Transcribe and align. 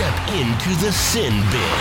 step 0.00 0.28
into 0.32 0.70
the 0.82 0.90
sin 0.92 1.30
bin. 1.50 1.78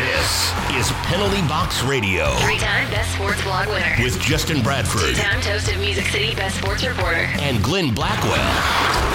This 0.00 0.50
is 0.80 0.90
Penalty 1.04 1.42
Box 1.42 1.82
Radio 1.82 2.34
Three-time 2.36 2.88
Best 2.90 3.12
Sports 3.12 3.42
Blog 3.42 3.68
winner. 3.68 4.02
with 4.02 4.18
Justin 4.18 4.62
Bradford 4.62 5.14
Two-time 5.14 5.42
Toast 5.42 5.70
of 5.70 5.78
Music 5.78 6.06
City 6.06 6.34
Best 6.34 6.56
Sports 6.56 6.86
Reporter. 6.86 7.28
and 7.38 7.62
Glenn 7.62 7.92
Blackwell. 7.92 8.32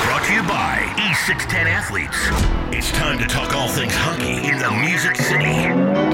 Brought 0.06 0.26
to 0.26 0.34
you 0.34 0.44
by 0.44 0.94
E610 0.96 1.66
Athletes. 1.66 2.16
It's 2.72 2.92
time 2.92 3.18
to 3.18 3.26
talk 3.26 3.56
all 3.56 3.68
things 3.68 3.94
hockey 3.96 4.48
in 4.48 4.60
the 4.60 4.70
Music 4.88 5.16
City. 5.16 5.46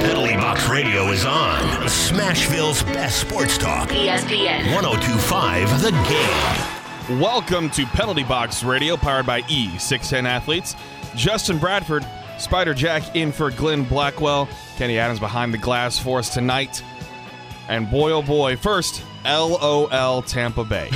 Penalty 0.07 0.35
Box 0.35 0.69
Radio 0.69 1.07
is 1.07 1.25
on. 1.25 1.59
Smashville's 1.89 2.81
best 2.83 3.19
sports 3.19 3.57
talk. 3.57 3.89
ESPN. 3.89 4.73
1025 4.73 5.81
The 5.81 5.91
Game. 6.07 7.19
Welcome 7.19 7.69
to 7.71 7.85
Penalty 7.87 8.23
Box 8.23 8.63
Radio, 8.63 8.95
powered 8.95 9.25
by 9.25 9.41
E610 9.41 10.23
Athletes. 10.23 10.77
Justin 11.13 11.57
Bradford, 11.57 12.05
Spider 12.41 12.73
Jack 12.73 13.15
in 13.15 13.31
for 13.31 13.51
Glenn 13.51 13.83
Blackwell. 13.83 14.49
Kenny 14.75 14.97
Adams 14.97 15.19
behind 15.19 15.53
the 15.53 15.57
glass 15.57 15.99
for 15.99 16.19
us 16.19 16.33
tonight. 16.33 16.83
And 17.69 17.89
boy, 17.89 18.11
oh 18.11 18.21
boy, 18.21 18.57
first, 18.57 19.03
LOL 19.23 20.21
Tampa 20.23 20.63
Bay. 20.63 20.89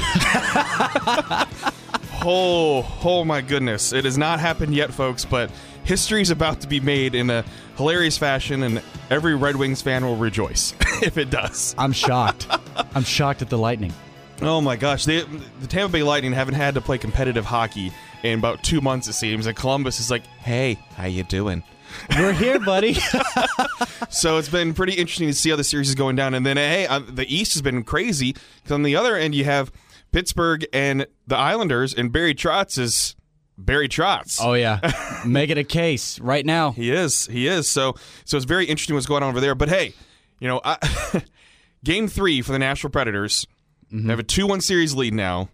oh, 2.25 2.99
oh 3.03 3.23
my 3.23 3.41
goodness. 3.41 3.93
It 3.93 4.05
has 4.05 4.17
not 4.17 4.39
happened 4.39 4.73
yet, 4.73 4.91
folks, 4.91 5.23
but 5.23 5.51
history 5.83 6.21
is 6.21 6.31
about 6.31 6.61
to 6.61 6.67
be 6.67 6.79
made 6.79 7.15
in 7.15 7.29
a 7.29 7.45
hilarious 7.77 8.17
fashion, 8.17 8.63
and 8.63 8.81
every 9.09 9.35
Red 9.35 9.55
Wings 9.55 9.81
fan 9.81 10.03
will 10.03 10.17
rejoice 10.17 10.73
if 11.01 11.17
it 11.17 11.29
does. 11.29 11.75
I'm 11.77 11.91
shocked. 11.91 12.47
I'm 12.93 13.03
shocked 13.03 13.41
at 13.41 13.49
the 13.49 13.57
Lightning. 13.57 13.93
Oh 14.41 14.59
my 14.59 14.75
gosh, 14.75 15.05
they, 15.05 15.21
the 15.61 15.67
Tampa 15.67 15.93
Bay 15.93 16.03
Lightning 16.03 16.33
haven't 16.33 16.55
had 16.55 16.73
to 16.73 16.81
play 16.81 16.97
competitive 16.97 17.45
hockey 17.45 17.93
in 18.31 18.39
about 18.39 18.63
two 18.63 18.81
months, 18.81 19.07
it 19.07 19.13
seems. 19.13 19.45
And 19.45 19.55
Columbus 19.55 19.99
is 19.99 20.09
like, 20.11 20.25
"Hey, 20.27 20.79
how 20.95 21.05
you 21.05 21.23
doing?" 21.23 21.63
We're 22.17 22.33
here, 22.33 22.59
buddy. 22.59 22.97
So 24.09 24.37
it's 24.37 24.49
been 24.49 24.73
pretty 24.73 24.93
interesting 24.93 25.27
to 25.27 25.33
see 25.33 25.49
how 25.49 25.55
the 25.55 25.63
series 25.63 25.89
is 25.89 25.95
going 25.95 26.15
down. 26.15 26.33
And 26.33 26.45
then, 26.45 26.57
hey, 26.57 26.87
uh, 26.87 26.99
the 26.99 27.25
East 27.33 27.53
has 27.53 27.61
been 27.61 27.83
crazy 27.83 28.31
because 28.31 28.71
on 28.71 28.83
the 28.83 28.95
other 28.95 29.15
end 29.17 29.35
you 29.35 29.43
have 29.43 29.71
Pittsburgh 30.11 30.65
and 30.71 31.05
the 31.27 31.35
Islanders, 31.35 31.93
and 31.93 32.11
Barry 32.11 32.33
Trotz 32.33 32.77
is 32.77 33.15
Barry 33.57 33.89
Trotz. 33.89 34.39
oh 34.41 34.53
yeah, 34.53 34.79
make 35.25 35.49
it 35.49 35.57
a 35.57 35.63
case 35.63 36.19
right 36.19 36.45
now. 36.45 36.71
He 36.71 36.91
is. 36.91 37.25
He 37.27 37.47
is. 37.47 37.67
So 37.67 37.95
so 38.23 38.37
it's 38.37 38.45
very 38.45 38.65
interesting 38.65 38.95
what's 38.95 39.07
going 39.07 39.23
on 39.23 39.29
over 39.29 39.41
there. 39.41 39.55
But 39.55 39.69
hey, 39.69 39.93
you 40.39 40.47
know, 40.47 40.61
I, 40.63 40.77
game 41.83 42.07
three 42.07 42.41
for 42.41 42.51
the 42.53 42.59
Nashville 42.59 42.91
Predators. 42.91 43.45
They 43.91 44.09
have 44.09 44.19
a 44.19 44.23
two-one 44.23 44.61
series 44.61 44.93
lead 44.93 45.13
now. 45.13 45.49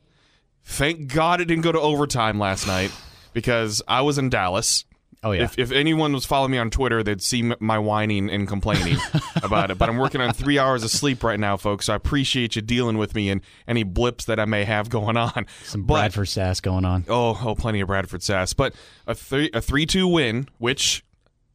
Thank 0.64 1.14
God 1.14 1.42
it 1.42 1.46
didn't 1.46 1.64
go 1.64 1.72
to 1.72 1.80
overtime 1.80 2.40
last 2.40 2.68
night 2.68 2.92
because 3.34 3.82
I 3.88 4.02
was 4.02 4.18
in 4.18 4.30
Dallas. 4.30 4.86
Oh 5.24 5.34
yeah, 5.34 5.44
If, 5.44 5.60
if 5.60 5.72
anyone 5.72 6.14
was 6.14 6.26
following 6.26 6.52
me 6.52 6.58
on 6.58 6.72
Twitter, 6.72 7.04
they'd 7.04 7.22
see 7.22 7.54
my 7.60 7.78
whining 7.78 8.28
and 8.32 8.48
complaining 8.48 8.98
about 9.44 9.70
it. 9.70 9.78
But 9.78 9.88
I'm 9.88 9.98
working 9.98 10.20
on 10.20 10.34
three 10.34 10.58
hours 10.58 10.84
of 10.84 10.90
sleep 10.90 11.24
right 11.24 11.40
now, 11.40 11.58
folks. 11.58 11.86
So 11.86 11.94
I 11.94 11.96
appreciate 11.96 12.56
you 12.56 12.62
dealing 12.64 12.98
with 12.98 13.14
me 13.14 13.30
and 13.30 13.42
any 13.68 13.84
blips 13.84 14.26
that 14.26 14.40
I 14.40 14.46
may 14.46 14.64
have 14.64 14.90
going 14.90 15.18
on. 15.18 15.46
some 15.64 15.84
But- 15.84 15.94
Bradford 15.96 16.30
sass 16.30 16.60
going 16.60 16.86
on. 16.86 17.06
Oh, 17.08 17.40
oh, 17.44 17.54
plenty 17.54 17.82
of 17.82 17.88
Bradford 17.88 18.24
sass. 18.24 18.54
But 18.54 18.74
a 19.06 19.14
three 19.14 19.52
a 19.54 19.62
three 19.62 19.86
two 19.86 20.08
win, 20.08 20.50
which 20.58 21.04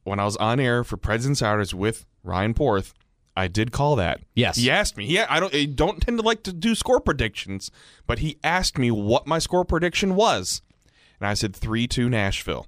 when 0.05 0.21
I 0.21 0.25
was 0.25 0.37
on 0.37 0.61
air 0.61 0.85
for 0.85 0.97
Preds 0.97 1.27
Insiders 1.27 1.75
with 1.75 2.07
Ryan 2.23 2.55
Porth, 2.55 2.95
I 3.37 3.49
did 3.49 3.71
call 3.71 3.97
that. 3.97 4.21
Yes. 4.35 4.57
He 4.57 4.71
asked 4.71 4.97
me. 4.97 5.05
Yeah, 5.05 5.27
I 5.29 5.41
don't 5.41 5.55
I 5.55 5.67
don't 5.67 6.01
tend 6.01 6.19
to 6.19 6.25
like 6.25 6.43
to 6.45 6.53
do 6.53 6.75
score 6.75 7.01
predictions, 7.01 7.71
but 8.07 8.21
he 8.21 8.39
asked 8.43 8.79
me 8.79 8.91
what 8.91 9.27
my 9.27 9.39
score 9.39 9.65
prediction 9.65 10.15
was. 10.17 10.63
And 11.21 11.29
I 11.29 11.35
said 11.35 11.55
three 11.55 11.87
two 11.87 12.09
Nashville. 12.09 12.67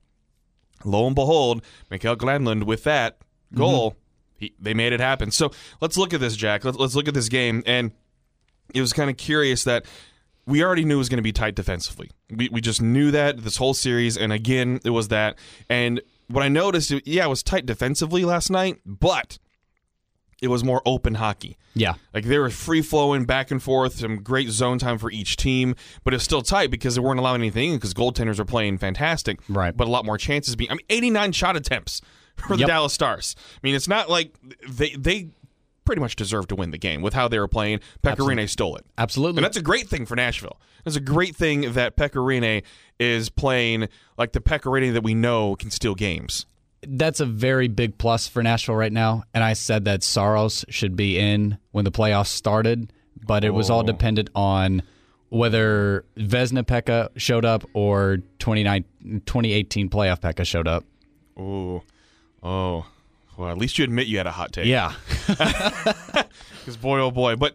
Lo 0.84 1.06
and 1.06 1.14
behold, 1.14 1.62
Mikael 1.90 2.16
Granlund 2.16 2.64
with 2.64 2.84
that 2.84 3.18
goal, 3.54 3.90
mm-hmm. 3.90 3.98
he, 4.36 4.54
they 4.60 4.74
made 4.74 4.92
it 4.92 5.00
happen. 5.00 5.30
So 5.30 5.50
let's 5.80 5.96
look 5.96 6.14
at 6.14 6.20
this, 6.20 6.36
Jack. 6.36 6.64
Let's, 6.64 6.78
let's 6.78 6.94
look 6.94 7.08
at 7.08 7.14
this 7.14 7.28
game. 7.28 7.62
And 7.66 7.92
it 8.74 8.80
was 8.80 8.92
kind 8.92 9.10
of 9.10 9.16
curious 9.16 9.64
that 9.64 9.86
we 10.46 10.62
already 10.62 10.84
knew 10.84 10.94
it 10.94 10.98
was 10.98 11.08
going 11.08 11.18
to 11.18 11.22
be 11.22 11.32
tight 11.32 11.54
defensively. 11.54 12.10
We, 12.30 12.48
we 12.50 12.60
just 12.60 12.80
knew 12.80 13.10
that 13.10 13.38
this 13.38 13.56
whole 13.56 13.74
series, 13.74 14.16
and 14.16 14.32
again, 14.32 14.80
it 14.84 14.90
was 14.90 15.08
that. 15.08 15.36
And 15.68 16.00
what 16.28 16.42
I 16.42 16.48
noticed, 16.48 16.92
yeah, 17.06 17.24
it 17.24 17.28
was 17.28 17.42
tight 17.42 17.66
defensively 17.66 18.24
last 18.24 18.50
night, 18.50 18.80
but 18.86 19.38
it 20.40 20.48
was 20.48 20.62
more 20.64 20.82
open 20.86 21.14
hockey. 21.14 21.56
Yeah, 21.74 21.94
Like 22.12 22.24
they 22.24 22.38
were 22.38 22.50
free 22.50 22.82
flowing 22.82 23.24
back 23.24 23.50
and 23.52 23.62
forth, 23.62 23.98
some 24.00 24.22
great 24.22 24.48
zone 24.50 24.78
time 24.78 24.98
for 24.98 25.10
each 25.12 25.36
team, 25.36 25.76
but 26.02 26.12
it's 26.12 26.24
still 26.24 26.42
tight 26.42 26.70
because 26.72 26.96
they 26.96 27.00
weren't 27.00 27.20
allowing 27.20 27.40
anything 27.40 27.74
because 27.76 27.94
goaltenders 27.94 28.38
are 28.40 28.44
playing 28.44 28.78
fantastic. 28.78 29.38
Right. 29.48 29.76
But 29.76 29.86
a 29.86 29.90
lot 29.90 30.04
more 30.04 30.18
chances 30.18 30.56
being 30.56 30.70
I 30.70 30.74
mean 30.74 30.86
89 30.90 31.32
shot 31.32 31.56
attempts 31.56 32.00
for 32.36 32.54
the 32.56 32.60
Yep. 32.60 32.68
Dallas 32.68 32.92
Stars. 32.92 33.36
I 33.38 33.58
mean, 33.62 33.74
it's 33.76 33.86
not 33.88 34.10
like 34.10 34.34
they 34.68 34.90
they 34.90 35.28
pretty 35.84 36.00
much 36.00 36.16
deserved 36.16 36.48
to 36.50 36.54
win 36.56 36.70
the 36.70 36.78
game 36.78 37.00
with 37.00 37.14
how 37.14 37.28
they 37.28 37.38
were 37.38 37.48
playing. 37.48 37.80
Pekka 38.02 38.16
Rinne 38.18 38.48
stole 38.48 38.76
it. 38.76 38.84
absolutely. 38.98 39.38
And 39.38 39.44
that's 39.44 39.56
a 39.56 39.62
great 39.62 39.88
thing 39.88 40.04
for 40.04 40.16
Nashville. 40.16 40.60
It's 40.84 40.96
a 40.96 41.00
great 41.00 41.34
thing 41.36 41.72
that 41.72 41.96
Pekka 41.96 42.16
Rinne 42.16 42.62
is 42.98 43.30
playing 43.30 43.88
like 44.18 44.32
the 44.32 44.40
Pekka 44.40 44.64
Rinne 44.70 44.92
that 44.94 45.02
we 45.02 45.14
know 45.14 45.54
can 45.56 45.70
steal 45.70 45.94
games. 45.94 46.44
That's 46.86 47.20
a 47.20 47.26
very 47.26 47.68
big 47.68 47.98
plus 47.98 48.28
for 48.28 48.42
Nashville 48.42 48.76
right 48.76 48.92
now. 48.92 49.24
And 49.34 49.42
I 49.42 49.54
said 49.54 49.84
that 49.86 50.02
Saros 50.02 50.64
should 50.68 50.96
be 50.96 51.18
in 51.18 51.58
when 51.72 51.84
the 51.84 51.90
playoffs 51.90 52.28
started, 52.28 52.92
but 53.26 53.44
it 53.44 53.50
was 53.50 53.70
all 53.70 53.80
oh. 53.80 53.86
dependent 53.86 54.30
on 54.34 54.82
whether 55.30 56.04
Vezina 56.16 56.64
Pekka 56.64 57.10
showed 57.16 57.44
up 57.44 57.64
or 57.74 58.18
29 58.38 58.84
2018 59.26 59.88
playoff 59.90 60.20
Pekka 60.20 60.46
showed 60.46 60.68
up. 60.68 60.84
Oh, 61.36 61.82
oh. 62.42 62.86
Well, 63.36 63.50
at 63.50 63.58
least 63.58 63.78
you 63.78 63.84
admit 63.84 64.08
you 64.08 64.18
had 64.18 64.26
a 64.26 64.32
hot 64.32 64.52
take. 64.52 64.66
Yeah, 64.66 64.94
Because 66.68 66.76
boy, 66.76 66.98
oh 67.00 67.10
boy. 67.10 67.36
But 67.36 67.54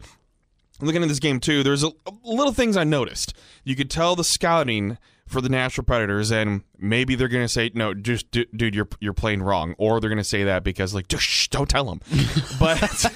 looking 0.80 1.02
at 1.02 1.08
this 1.08 1.20
game 1.20 1.40
too, 1.40 1.62
there's 1.62 1.84
a, 1.84 1.88
a 2.06 2.12
little 2.24 2.52
things 2.52 2.76
I 2.76 2.84
noticed. 2.84 3.34
You 3.62 3.76
could 3.76 3.90
tell 3.90 4.16
the 4.16 4.24
scouting 4.24 4.98
for 5.34 5.42
the 5.42 5.50
Nashville 5.50 5.84
Predators, 5.84 6.30
and 6.30 6.62
maybe 6.78 7.16
they're 7.16 7.28
gonna 7.28 7.48
say, 7.48 7.70
"No, 7.74 7.92
just 7.92 8.30
du- 8.30 8.46
dude, 8.56 8.74
you're 8.74 8.88
you're 9.00 9.12
playing 9.12 9.42
wrong," 9.42 9.74
or 9.76 10.00
they're 10.00 10.08
gonna 10.08 10.24
say 10.24 10.44
that 10.44 10.64
because 10.64 10.94
like, 10.94 11.06
shh, 11.14 11.48
don't 11.48 11.68
tell 11.68 11.84
them. 11.84 12.00
but 12.60 13.12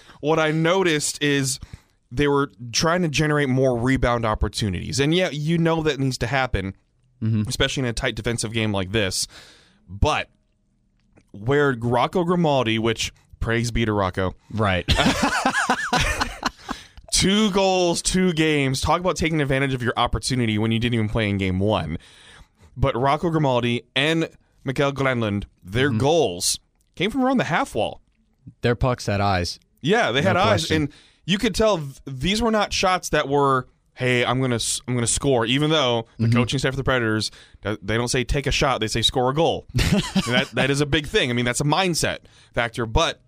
what 0.20 0.38
I 0.38 0.52
noticed 0.52 1.20
is 1.22 1.58
they 2.12 2.28
were 2.28 2.52
trying 2.72 3.02
to 3.02 3.08
generate 3.08 3.48
more 3.48 3.76
rebound 3.76 4.24
opportunities, 4.24 5.00
and 5.00 5.14
yeah, 5.14 5.30
you 5.30 5.58
know 5.58 5.82
that 5.82 5.98
needs 5.98 6.18
to 6.18 6.26
happen, 6.26 6.76
mm-hmm. 7.22 7.48
especially 7.48 7.80
in 7.80 7.88
a 7.88 7.92
tight 7.92 8.14
defensive 8.14 8.52
game 8.52 8.70
like 8.70 8.92
this. 8.92 9.26
But 9.88 10.28
where 11.32 11.74
Rocco 11.80 12.22
Grimaldi, 12.22 12.78
which 12.78 13.12
praise 13.40 13.70
be 13.70 13.84
to 13.86 13.92
Rocco, 13.92 14.34
right. 14.52 14.84
two 17.22 17.50
goals, 17.52 18.02
two 18.02 18.32
games. 18.32 18.80
Talk 18.80 19.00
about 19.00 19.16
taking 19.16 19.40
advantage 19.40 19.74
of 19.74 19.82
your 19.82 19.92
opportunity 19.96 20.58
when 20.58 20.72
you 20.72 20.78
didn't 20.78 20.94
even 20.94 21.08
play 21.08 21.28
in 21.28 21.38
game 21.38 21.58
one. 21.58 21.98
But 22.76 22.96
Rocco 22.96 23.30
Grimaldi 23.30 23.82
and 23.94 24.28
Mikael 24.64 24.92
Granlund, 24.92 25.44
their 25.62 25.88
Mm-hmm. 25.90 25.98
goals 25.98 26.58
came 26.94 27.10
from 27.10 27.24
around 27.24 27.38
the 27.38 27.44
half 27.44 27.74
wall. 27.74 28.00
Their 28.62 28.74
pucks 28.74 29.06
had 29.06 29.20
eyes. 29.20 29.58
Yeah, 29.80 30.10
they 30.12 30.22
had 30.22 30.34
No 30.34 30.40
eyes, 30.40 30.62
question. 30.62 30.82
and 30.82 30.92
you 31.26 31.38
could 31.38 31.54
tell 31.54 31.78
th- 31.78 31.96
these 32.06 32.40
were 32.42 32.50
not 32.50 32.72
shots 32.72 33.08
that 33.10 33.28
were, 33.28 33.68
"Hey, 33.94 34.24
I'm 34.24 34.40
gonna, 34.40 34.58
I'm 34.88 34.94
gonna 34.94 35.06
score." 35.06 35.44
Even 35.46 35.70
though 35.70 36.06
the 36.18 36.24
Mm-hmm. 36.26 36.36
coaching 36.36 36.58
staff 36.58 36.72
of 36.72 36.76
the 36.76 36.84
Predators, 36.84 37.30
they 37.62 37.96
don't 37.96 38.08
say 38.08 38.24
take 38.24 38.46
a 38.46 38.50
shot; 38.52 38.80
they 38.80 38.88
say 38.88 39.02
score 39.02 39.30
a 39.30 39.34
goal. 39.34 39.66
That 40.26 40.48
that 40.54 40.70
is 40.70 40.80
a 40.80 40.86
big 40.86 41.06
thing. 41.06 41.30
I 41.30 41.34
mean, 41.34 41.44
that's 41.44 41.60
a 41.60 41.64
mindset 41.64 42.18
factor. 42.54 42.86
But 42.86 43.20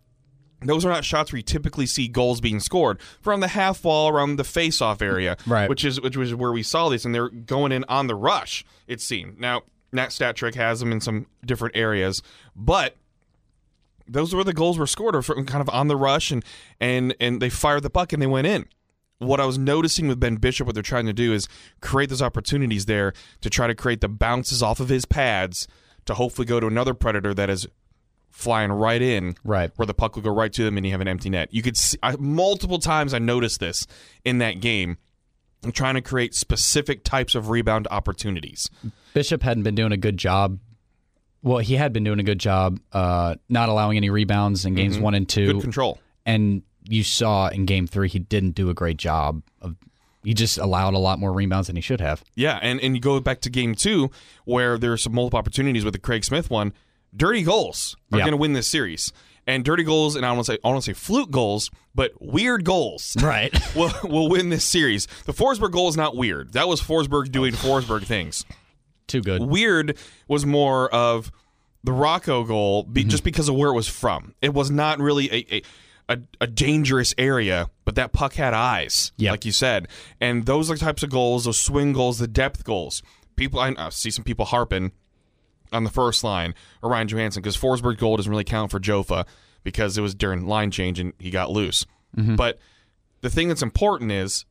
those 0.62 0.84
are 0.84 0.91
not 0.91 1.04
shots 1.04 1.32
where 1.32 1.38
you 1.38 1.42
typically 1.42 1.87
see 1.87 2.09
goals 2.09 2.41
being 2.41 2.60
scored 2.60 3.00
from 3.20 3.41
the 3.41 3.48
half 3.48 3.84
wall 3.84 4.09
around 4.09 4.37
the 4.37 4.44
face-off 4.44 5.03
area, 5.03 5.37
Right. 5.47 5.69
Which 5.69 5.84
is 5.84 6.00
which 6.00 6.16
was 6.16 6.34
where 6.34 6.53
we 6.53 6.62
saw 6.62 6.88
this, 6.88 7.04
and 7.04 7.15
they're 7.15 7.28
going 7.28 7.72
in 7.72 7.84
on 7.88 8.06
the 8.06 8.15
rush. 8.15 8.64
It 8.87 9.00
seemed 9.00 9.38
now. 9.38 9.62
Nat 9.93 10.11
Stat 10.11 10.34
Trick 10.34 10.56
has 10.56 10.81
them 10.81 10.90
in 10.90 11.00
some 11.00 11.26
different 11.46 11.76
areas, 11.76 12.20
but 12.56 12.96
those 14.08 14.34
were 14.34 14.43
the 14.43 14.52
goals 14.52 14.76
were 14.76 14.88
scored 14.88 15.14
or 15.14 15.23
from 15.23 15.46
kind 15.46 15.61
of 15.62 15.69
on 15.73 15.87
the 15.88 15.96
rush 15.96 16.31
and 16.31 16.44
and 16.81 17.14
and 17.20 17.40
they 17.40 17.49
fired 17.49 17.82
the 17.84 17.90
puck 17.90 18.12
and 18.12 18.20
they 18.20 18.26
went 18.26 18.46
in. 18.46 18.67
What 19.19 19.40
I 19.40 19.46
was 19.46 19.56
noticing 19.56 20.08
with 20.08 20.19
Ben 20.19 20.37
Bishop, 20.37 20.67
what 20.67 20.75
they're 20.75 20.82
trying 20.82 21.06
to 21.06 21.12
do 21.12 21.32
is 21.32 21.49
create 21.81 22.11
those 22.11 22.20
opportunities 22.20 22.87
there 22.87 23.12
to 23.40 23.49
try 23.49 23.69
to 23.69 23.75
create 23.75 24.00
the 24.00 24.08
bounces 24.08 24.62
off 24.62 24.81
of 24.81 24.88
his 24.88 25.05
pads 25.05 25.69
to 26.06 26.14
hopefully 26.14 26.44
go 26.44 26.58
to 26.61 26.67
another 26.67 26.93
predator 26.93 27.32
that 27.32 27.49
is 27.49 27.67
flying 28.34 28.72
right 28.72 29.00
in, 29.00 29.36
Right. 29.44 29.70
where 29.76 29.86
the 29.86 29.94
puck 29.94 30.16
will 30.16 30.22
go 30.22 30.34
right 30.34 30.52
to 30.52 30.64
them 30.64 30.76
and 30.76 30.84
you 30.84 30.90
have 30.92 31.00
an 31.00 31.08
empty 31.08 31.31
net. 31.31 31.48
You 31.52 31.62
could 31.62 31.76
see 31.76 31.96
I, 32.02 32.16
multiple 32.16 32.78
times 32.78 33.14
I 33.14 33.19
noticed 33.20 33.60
this 33.60 33.86
in 34.25 34.38
that 34.38 34.60
game. 34.60 34.98
I'm 35.64 35.72
trying 35.72 35.94
to 35.94 36.02
create 36.02 36.34
specific 36.34 37.04
types 37.04 37.34
of 37.34 37.48
rebound 37.48 37.86
opportunities. 37.90 38.69
Bishop 39.14 39.42
hadn't 39.42 39.62
been 39.62 39.75
doing 39.76 39.92
a 39.92 39.96
good 39.96 40.19
job. 40.19 40.58
Well, 41.42 41.58
he 41.58 41.76
had 41.76 41.92
been 41.92 42.04
doing 42.04 42.19
a 42.19 42.25
good 42.25 42.38
job 42.40 42.81
uh, 42.92 43.36
not 43.48 43.69
allowing 43.69 43.96
any 43.96 44.10
rebounds 44.10 44.64
in 44.66 44.75
games 44.75 44.98
one 44.98 45.14
and 45.14 45.28
two. 45.28 45.40
Mm-hmm. 45.48 45.52
Good 45.58 45.62
control. 45.62 45.98
and 46.26 46.62
you 46.87 47.02
saw 47.02 47.48
in 47.48 47.64
game 47.64 47.87
three 47.87 48.08
he 48.10 48.19
didn't 48.19 48.50
do 48.56 48.69
a 48.69 48.75
great 48.75 48.98
job 48.98 49.42
of 49.62 49.75
he 50.22 50.34
just 50.34 50.58
allowed 50.58 50.92
a 50.94 50.98
lot 50.98 51.19
more 51.19 51.32
rebounds 51.32 51.69
than 51.69 51.76
he 51.76 51.82
should 51.82 52.00
have 52.00 52.22
Yeah, 52.34 52.58
and, 52.60 52.78
and 52.80 52.94
you 52.94 53.00
go 53.00 53.20
back 53.20 53.40
to 53.42 53.50
game 53.50 53.75
two 53.75 54.10
where 54.44 54.76
there's 54.76 55.02
some 55.02 55.14
multiple 55.14 55.38
opportunities 55.38 55.82
with 55.84 55.92
the 55.94 55.98
Craig 56.00 56.25
Smith 56.26 56.50
one. 56.50 56.72
Dirty 57.16 57.43
goals 57.43 57.96
are 58.12 58.19
Yeah. 58.19 58.25
going 58.25 58.32
to 58.32 58.37
win 58.38 58.52
this 58.52 58.66
series. 58.69 59.12
And 59.46 59.62
dirty 59.62 59.82
goals, 59.82 60.16
and 60.16 60.25
I 60.25 60.31
don't 60.31 60.37
want 60.38 60.46
to 60.46 60.52
say 60.52 60.58
I 60.64 60.69
don't 60.69 60.72
want 60.72 60.84
to 60.84 60.90
say 60.90 60.94
fluke 60.94 61.31
goals, 61.31 61.70
but 61.94 62.12
weird 62.19 62.64
goals 62.64 63.14
Right. 63.22 63.52
will 63.76 63.93
will 64.05 64.28
win 64.31 64.49
this 64.49 64.64
series. 64.64 65.06
The 65.26 65.32
Forsberg 65.34 65.72
goal 65.72 65.88
is 65.88 65.96
not 65.99 66.16
weird. 66.16 66.55
That 66.55 66.66
was 66.66 66.81
Forsberg 66.81 67.31
doing 67.31 67.52
Forsberg 67.52 68.05
things. 68.05 68.44
Too 69.06 69.20
good. 69.20 69.43
Weird 69.43 69.99
was 70.28 70.46
more 70.46 70.88
of 70.94 71.31
the 71.82 71.93
Rocco 71.93 72.44
goal, 72.44 72.84
be, 72.84 73.02
mm-hmm. 73.02 73.11
just 73.11 73.22
because 73.22 73.50
of 73.50 73.55
where 73.55 73.69
it 73.69 73.75
was 73.75 73.87
from. 73.87 74.34
It 74.40 74.55
was 74.55 74.70
not 74.70 74.99
really 74.99 75.31
a, 75.31 75.55
a 75.56 75.62
a, 76.08 76.19
a 76.43 76.46
dangerous 76.46 77.14
area, 77.19 77.69
but 77.87 77.94
that 77.96 78.12
puck 78.12 78.34
had 78.34 78.52
eyes, 78.55 79.12
Yep. 79.19 79.31
like 79.31 79.44
you 79.46 79.52
said. 79.52 79.88
And 80.20 80.44
those 80.46 80.70
are 80.70 80.75
the 80.75 80.81
types 80.81 81.02
of 81.02 81.08
goals, 81.11 81.44
those 81.44 81.58
swing 81.61 81.93
goals, 81.94 82.19
the 82.19 82.28
depth 82.28 82.62
goals. 82.64 83.02
People, 83.37 83.58
I, 83.61 83.75
I 83.78 83.88
see 83.88 84.11
some 84.11 84.22
people 84.25 84.44
harping 84.46 84.93
on 85.75 85.85
the 85.85 85.91
first 85.91 86.25
line 86.25 86.55
or 86.82 86.91
Ryan 86.91 87.09
Johansen 87.09 87.43
because 87.43 87.56
Forsberg 87.56 87.99
goal 87.99 88.17
doesn't 88.17 88.31
really 88.31 88.44
count 88.44 88.71
for 88.71 88.81
Jofa 88.81 89.26
because 89.62 89.99
it 89.99 90.03
was 90.03 90.15
during 90.15 90.47
line 90.47 90.71
change 90.71 91.00
and 91.00 91.12
he 91.19 91.31
got 91.31 91.50
loose. 91.50 91.85
Mm-hmm. 92.17 92.37
But 92.37 92.59
the 93.21 93.31
thing 93.31 93.49
that's 93.49 93.62
important 93.62 94.12
is 94.12 94.44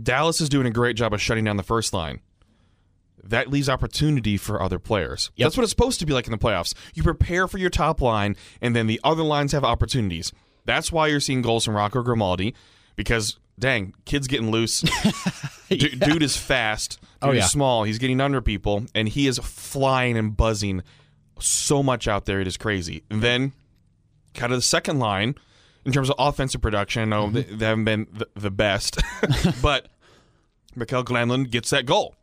Dallas 0.00 0.40
is 0.40 0.48
doing 0.48 0.66
a 0.66 0.70
great 0.70 0.96
job 0.96 1.12
of 1.12 1.20
shutting 1.20 1.44
down 1.44 1.56
the 1.56 1.62
first 1.62 1.92
line. 1.92 2.20
That 3.24 3.50
leaves 3.50 3.68
opportunity 3.68 4.36
for 4.36 4.60
other 4.60 4.78
players. 4.78 5.30
Yep. 5.36 5.46
That's 5.46 5.56
what 5.56 5.62
it's 5.62 5.70
supposed 5.70 6.00
to 6.00 6.06
be 6.06 6.12
like 6.12 6.26
in 6.26 6.32
the 6.32 6.38
playoffs. 6.38 6.74
You 6.94 7.02
prepare 7.02 7.46
for 7.46 7.58
your 7.58 7.70
top 7.70 8.00
line, 8.00 8.36
and 8.60 8.74
then 8.74 8.88
the 8.88 9.00
other 9.04 9.22
lines 9.22 9.52
have 9.52 9.64
opportunities. 9.64 10.32
That's 10.64 10.90
why 10.90 11.06
you're 11.06 11.20
seeing 11.20 11.40
goals 11.40 11.64
from 11.64 11.76
Rocco 11.76 12.02
Grimaldi, 12.02 12.54
because 12.96 13.38
dang, 13.62 13.94
kid's 14.04 14.26
getting 14.26 14.50
loose. 14.50 14.82
Du- 15.70 15.88
Dude 15.96 16.22
is 16.22 16.36
fast. 16.36 17.00
Dude 17.00 17.08
Oh, 17.22 17.30
yeah. 17.30 17.46
small. 17.46 17.84
He's 17.84 17.96
getting 17.98 18.20
under 18.20 18.42
people, 18.42 18.84
and 18.94 19.08
he 19.08 19.26
is 19.26 19.38
flying 19.38 20.18
and 20.18 20.36
buzzing 20.36 20.82
so 21.40 21.82
much 21.82 22.06
out 22.06 22.26
there. 22.26 22.40
It 22.40 22.46
is 22.46 22.58
crazy. 22.58 23.04
And 23.08 23.22
then, 23.22 23.52
kind 24.34 24.52
of 24.52 24.58
the 24.58 24.62
second 24.62 24.98
line 24.98 25.36
in 25.86 25.92
terms 25.92 26.10
of 26.10 26.16
offensive 26.18 26.60
production. 26.60 27.00
I 27.02 27.04
know 27.06 27.26
Mm-hmm. 27.28 27.34
they, 27.34 27.42
they 27.44 27.64
haven't 27.66 27.84
been 27.84 28.06
the, 28.12 28.28
the 28.34 28.50
best, 28.50 29.00
but 29.62 29.88
Mikael 30.74 31.04
Granlund 31.04 31.50
gets 31.50 31.70
that 31.70 31.86
goal. 31.86 32.14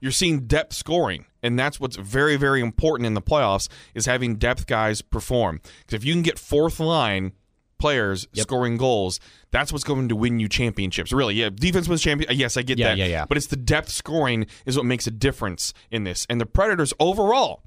You're 0.00 0.10
seeing 0.12 0.46
depth 0.46 0.72
scoring, 0.74 1.26
and 1.42 1.56
that's 1.58 1.78
what's 1.78 1.96
very, 1.96 2.36
very 2.36 2.60
important 2.60 3.06
in 3.06 3.14
the 3.14 3.22
playoffs 3.22 3.68
is 3.94 4.06
having 4.06 4.34
depth 4.36 4.66
guys 4.66 5.00
perform. 5.00 5.60
Because 5.80 5.94
if 5.94 6.04
you 6.04 6.12
can 6.12 6.22
get 6.22 6.38
fourth 6.40 6.80
line 6.80 7.32
players 7.78 8.26
scoring 8.34 8.76
goals, 8.76 9.20
that's 9.50 9.72
what's 9.72 9.84
going 9.84 10.08
to 10.08 10.16
win 10.16 10.40
you 10.40 10.48
championships. 10.48 11.12
Really, 11.12 11.34
yeah, 11.34 11.50
defense 11.52 11.88
wins 11.88 12.02
champion. 12.02 12.30
Yes, 12.36 12.56
I 12.56 12.62
get 12.62 12.78
Yeah, 12.78 12.88
that. 12.88 12.98
yeah, 12.98 13.06
yeah. 13.06 13.24
But 13.26 13.36
it's 13.36 13.46
the 13.48 13.56
depth 13.56 13.88
scoring 13.90 14.46
is 14.64 14.76
what 14.76 14.86
makes 14.86 15.06
a 15.06 15.10
difference 15.10 15.72
in 15.90 16.04
this. 16.04 16.26
And 16.30 16.40
the 16.40 16.46
Predators 16.46 16.92
overall 16.98 17.62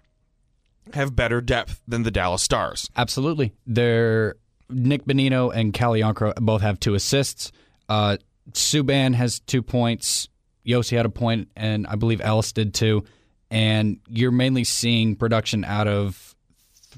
have 0.93 1.15
better 1.15 1.41
depth 1.41 1.81
than 1.87 2.03
the 2.03 2.11
Dallas 2.11 2.41
Stars. 2.41 2.89
Absolutely. 2.95 3.53
They're 3.67 4.35
Nick 4.69 5.05
Bonino 5.05 5.53
and 5.53 5.73
Calle 5.73 5.93
Jarnkrok 5.93 6.35
both 6.41 6.61
have 6.61 6.79
two 6.79 6.95
assists. 6.95 7.51
Uh, 7.87 8.17
Subban 8.51 9.13
has 9.15 9.39
two 9.39 9.61
points. 9.61 10.29
Josi 10.65 10.97
had 10.97 11.05
a 11.05 11.09
point, 11.09 11.49
and 11.55 11.87
I 11.87 11.95
believe 11.95 12.21
Ellis 12.21 12.51
did 12.51 12.73
too. 12.73 13.03
And 13.51 13.99
you're 14.07 14.31
mainly 14.31 14.63
seeing 14.63 15.15
production 15.15 15.63
out 15.65 15.87
of 15.87 16.28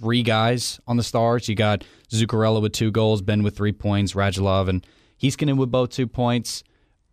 three 0.02 0.24
guys 0.24 0.80
on 0.88 0.98
the 0.98 1.04
Stars. 1.04 1.48
You 1.48 1.56
got 1.56 1.84
Zuccarello 2.10 2.62
with 2.62 2.74
two 2.74 2.92
goals, 2.92 3.22
Benn 3.22 3.44
with 3.44 3.56
three 3.56 3.72
points, 3.72 4.14
Radulov 4.14 4.68
and 4.68 4.86
Heiskanen 5.22 5.58
with 5.58 5.72
both 5.72 5.90
two 5.92 6.08
points. 6.08 6.64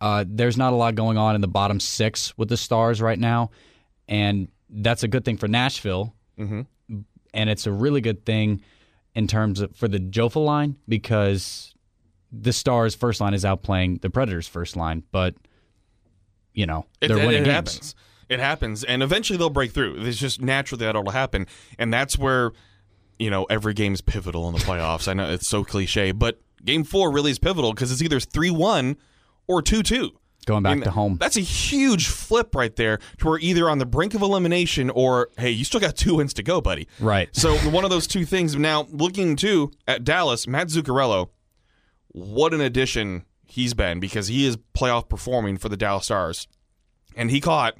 Uh, 0.00 0.25
there's 0.26 0.56
not 0.56 0.73
a 0.73 0.76
lot 0.76 0.94
going 0.94 1.19
on 1.19 1.35
in 1.35 1.40
the 1.40 1.49
bottom 1.49 1.81
six 1.81 2.37
with 2.38 2.49
the 2.49 2.56
Stars 2.56 3.02
right 3.02 3.19
now, 3.19 3.50
and 4.08 4.49
that's 4.70 5.02
a 5.02 5.08
good 5.08 5.25
thing 5.25 5.37
for 5.37 5.49
Nashville 5.49 6.14
and 7.35 7.50
it's 7.50 7.67
a 7.67 7.73
really 7.73 8.00
good 8.00 8.25
thing 8.25 8.62
in 9.14 9.26
terms 9.26 9.61
of 9.61 9.75
for 9.76 9.88
the 9.88 9.99
Jofa 9.99 10.43
line 10.44 10.76
because 10.87 11.75
the 12.31 12.52
Stars' 12.52 12.94
first 12.94 13.20
line 13.20 13.34
is 13.34 13.43
outplaying 13.44 14.00
the 14.02 14.08
Predators' 14.11 14.46
first 14.46 14.76
line, 14.76 15.02
but 15.11 15.34
you 16.55 16.64
know 16.67 16.87
It, 17.00 17.08
they're 17.08 17.19
it- 17.19 17.26
winning 17.26 17.43
it 17.43 17.46
games. 17.46 17.55
happens. 17.55 17.94
It 18.29 18.41
happens, 18.41 18.84
and 18.84 19.02
eventually 19.02 19.37
they'll 19.38 19.49
break 19.50 19.73
through. 19.73 19.96
It's 20.06 20.19
just 20.19 20.41
naturally 20.43 20.84
that'll 20.84 21.11
happen, 21.11 21.46
and 21.79 21.93
that's 21.93 22.17
where 22.19 22.52
you 23.19 23.31
know 23.31 23.44
every 23.44 23.75
game 23.75 23.94
is 23.94 24.00
pivotal 24.00 24.49
in 24.49 24.55
the 24.55 24.61
playoffs. 24.61 25.09
I 25.09 25.15
know 25.15 25.31
it's 25.31 25.49
so 25.49 25.65
cliche, 25.65 26.12
but 26.12 26.41
Game 26.65 26.85
Four 26.85 27.11
really 27.12 27.31
is 27.31 27.38
pivotal 27.38 27.73
because 27.73 27.93
it's 27.93 28.03
either 28.03 28.20
three 28.20 28.50
one 28.50 28.97
or 29.47 29.62
two 29.62 29.82
two. 29.82 30.12
Going 30.47 30.62
back 30.62 30.81
to 30.82 30.91
home, 30.91 31.19
That's 31.20 31.37
a 31.37 31.43
huge 31.43 32.06
flip 32.09 32.55
right 32.55 32.75
there 32.75 33.00
to 33.19 33.26
where 33.26 33.38
either 33.38 33.69
on 33.69 33.79
the 33.79 33.85
brink 33.85 34.15
of 34.15 34.23
elimination 34.23 34.88
or 34.88 35.29
hey, 35.37 35.50
you 35.50 35.62
still 35.62 35.81
got 35.81 35.94
two 35.94 36.15
wins 36.15 36.32
to 36.35 36.43
go, 36.43 36.62
buddy. 36.62 36.88
Right. 37.00 37.29
So 37.37 37.55
one 37.70 37.85
of 37.85 37.91
those 37.91 38.06
two 38.06 38.25
things. 38.25 38.56
Now 38.56 38.87
looking 38.91 39.37
too 39.37 39.73
at 39.87 40.05
Dallas, 40.05 40.47
Matt 40.47 40.69
Zuccarello, 40.69 41.29
what 42.09 42.55
an 42.55 42.62
addition 42.62 43.25
he's 43.44 43.75
been 43.75 44.00
because 44.00 44.29
he 44.29 44.47
is 44.47 44.56
playoff 44.75 45.09
performing 45.11 45.59
for 45.59 45.69
the 45.69 45.76
Dallas 45.76 46.06
Stars, 46.06 46.49
and 47.15 47.31
he 47.31 47.41
caught 47.41 47.76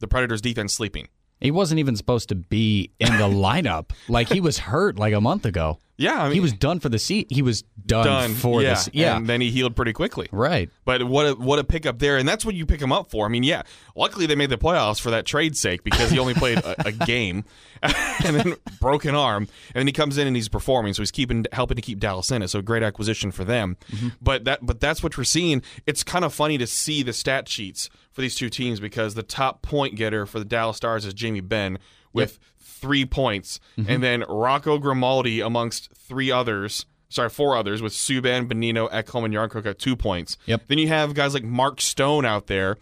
the 0.00 0.08
Predators 0.08 0.42
defense 0.42 0.74
sleeping. 0.74 1.08
He 1.42 1.50
wasn't 1.50 1.80
even 1.80 1.96
supposed 1.96 2.28
to 2.30 2.34
be 2.34 2.90
in 2.98 3.12
the 3.18 3.28
lineup. 3.28 3.90
Like 4.08 4.28
he 4.28 4.40
was 4.40 4.58
hurt 4.58 4.98
like 4.98 5.14
a 5.14 5.20
month 5.20 5.44
ago. 5.44 5.78
Yeah, 5.98 6.20
I 6.20 6.24
mean, 6.24 6.34
He 6.34 6.40
was 6.40 6.52
done 6.52 6.80
for 6.80 6.88
the 6.88 6.98
seat. 6.98 7.28
He 7.30 7.42
was 7.42 7.62
done, 7.86 8.06
done 8.06 8.34
for 8.34 8.62
yeah, 8.62 8.70
this. 8.70 8.88
Yeah, 8.92 9.16
and 9.16 9.28
then 9.28 9.40
he 9.40 9.50
healed 9.50 9.76
pretty 9.76 9.92
quickly. 9.92 10.28
right. 10.32 10.68
But 10.84 11.04
what 11.04 11.26
a, 11.26 11.34
what 11.34 11.58
a 11.60 11.64
pickup 11.64 11.98
there, 12.00 12.16
and 12.16 12.26
that's 12.26 12.44
what 12.44 12.54
you 12.54 12.66
pick 12.66 12.80
him 12.80 12.90
up 12.92 13.10
for. 13.10 13.24
I 13.24 13.28
mean, 13.28 13.44
yeah, 13.44 13.62
luckily 13.94 14.26
they 14.26 14.34
made 14.34 14.50
the 14.50 14.58
playoffs 14.58 15.00
for 15.00 15.10
that 15.10 15.26
trade 15.26 15.56
sake 15.56 15.84
because 15.84 16.10
he 16.10 16.18
only 16.18 16.34
played 16.34 16.58
a, 16.58 16.88
a 16.88 16.92
game 17.06 17.44
and 17.82 18.36
then 18.36 18.54
broken 18.80 19.14
arm, 19.14 19.44
and 19.74 19.80
then 19.80 19.86
he 19.86 19.92
comes 19.92 20.18
in 20.18 20.26
and 20.26 20.34
he's 20.34 20.48
performing, 20.48 20.92
so 20.94 21.02
he's 21.02 21.10
keeping 21.12 21.44
helping 21.52 21.76
to 21.76 21.82
keep 21.82 22.00
Dallas 22.00 22.32
in 22.32 22.42
it. 22.42 22.48
So 22.48 22.62
great 22.62 22.82
acquisition 22.82 23.30
for 23.30 23.44
them. 23.44 23.76
Mm-hmm. 23.92 24.08
But 24.20 24.44
that 24.44 24.64
but 24.64 24.80
that's 24.80 25.02
what 25.02 25.16
we're 25.16 25.24
seeing. 25.24 25.62
It's 25.86 26.02
kind 26.02 26.24
of 26.24 26.34
funny 26.34 26.58
to 26.58 26.66
see 26.66 27.02
the 27.02 27.12
stat 27.12 27.48
sheets 27.48 27.90
for 28.12 28.20
these 28.20 28.34
two 28.34 28.48
teams 28.48 28.80
because 28.80 29.14
the 29.14 29.22
top 29.22 29.62
point 29.62 29.96
getter 29.96 30.26
for 30.26 30.38
the 30.38 30.44
Dallas 30.44 30.76
Stars 30.76 31.04
is 31.04 31.14
Jamie 31.14 31.40
Benn 31.40 31.78
with 32.12 32.38
three 32.60 33.06
points, 33.06 33.58
mm-hmm. 33.76 33.90
and 33.90 34.02
then 34.02 34.24
Rocco 34.28 34.78
Grimaldi 34.78 35.40
amongst 35.40 35.92
three 35.94 36.30
others. 36.30 36.86
Sorry, 37.08 37.28
four 37.28 37.56
others 37.56 37.82
with 37.82 37.92
Subban, 37.92 38.48
Bonino, 38.48 38.90
Ekholm, 38.90 39.24
and 39.24 39.34
Jarnkrok 39.34 39.66
at 39.66 39.78
two 39.78 39.96
points. 39.96 40.38
Yep. 40.46 40.62
Then 40.68 40.78
you 40.78 40.88
have 40.88 41.12
guys 41.14 41.34
like 41.34 41.44
Mark 41.44 41.80
Stone 41.80 42.24
out 42.24 42.46
there 42.46 42.78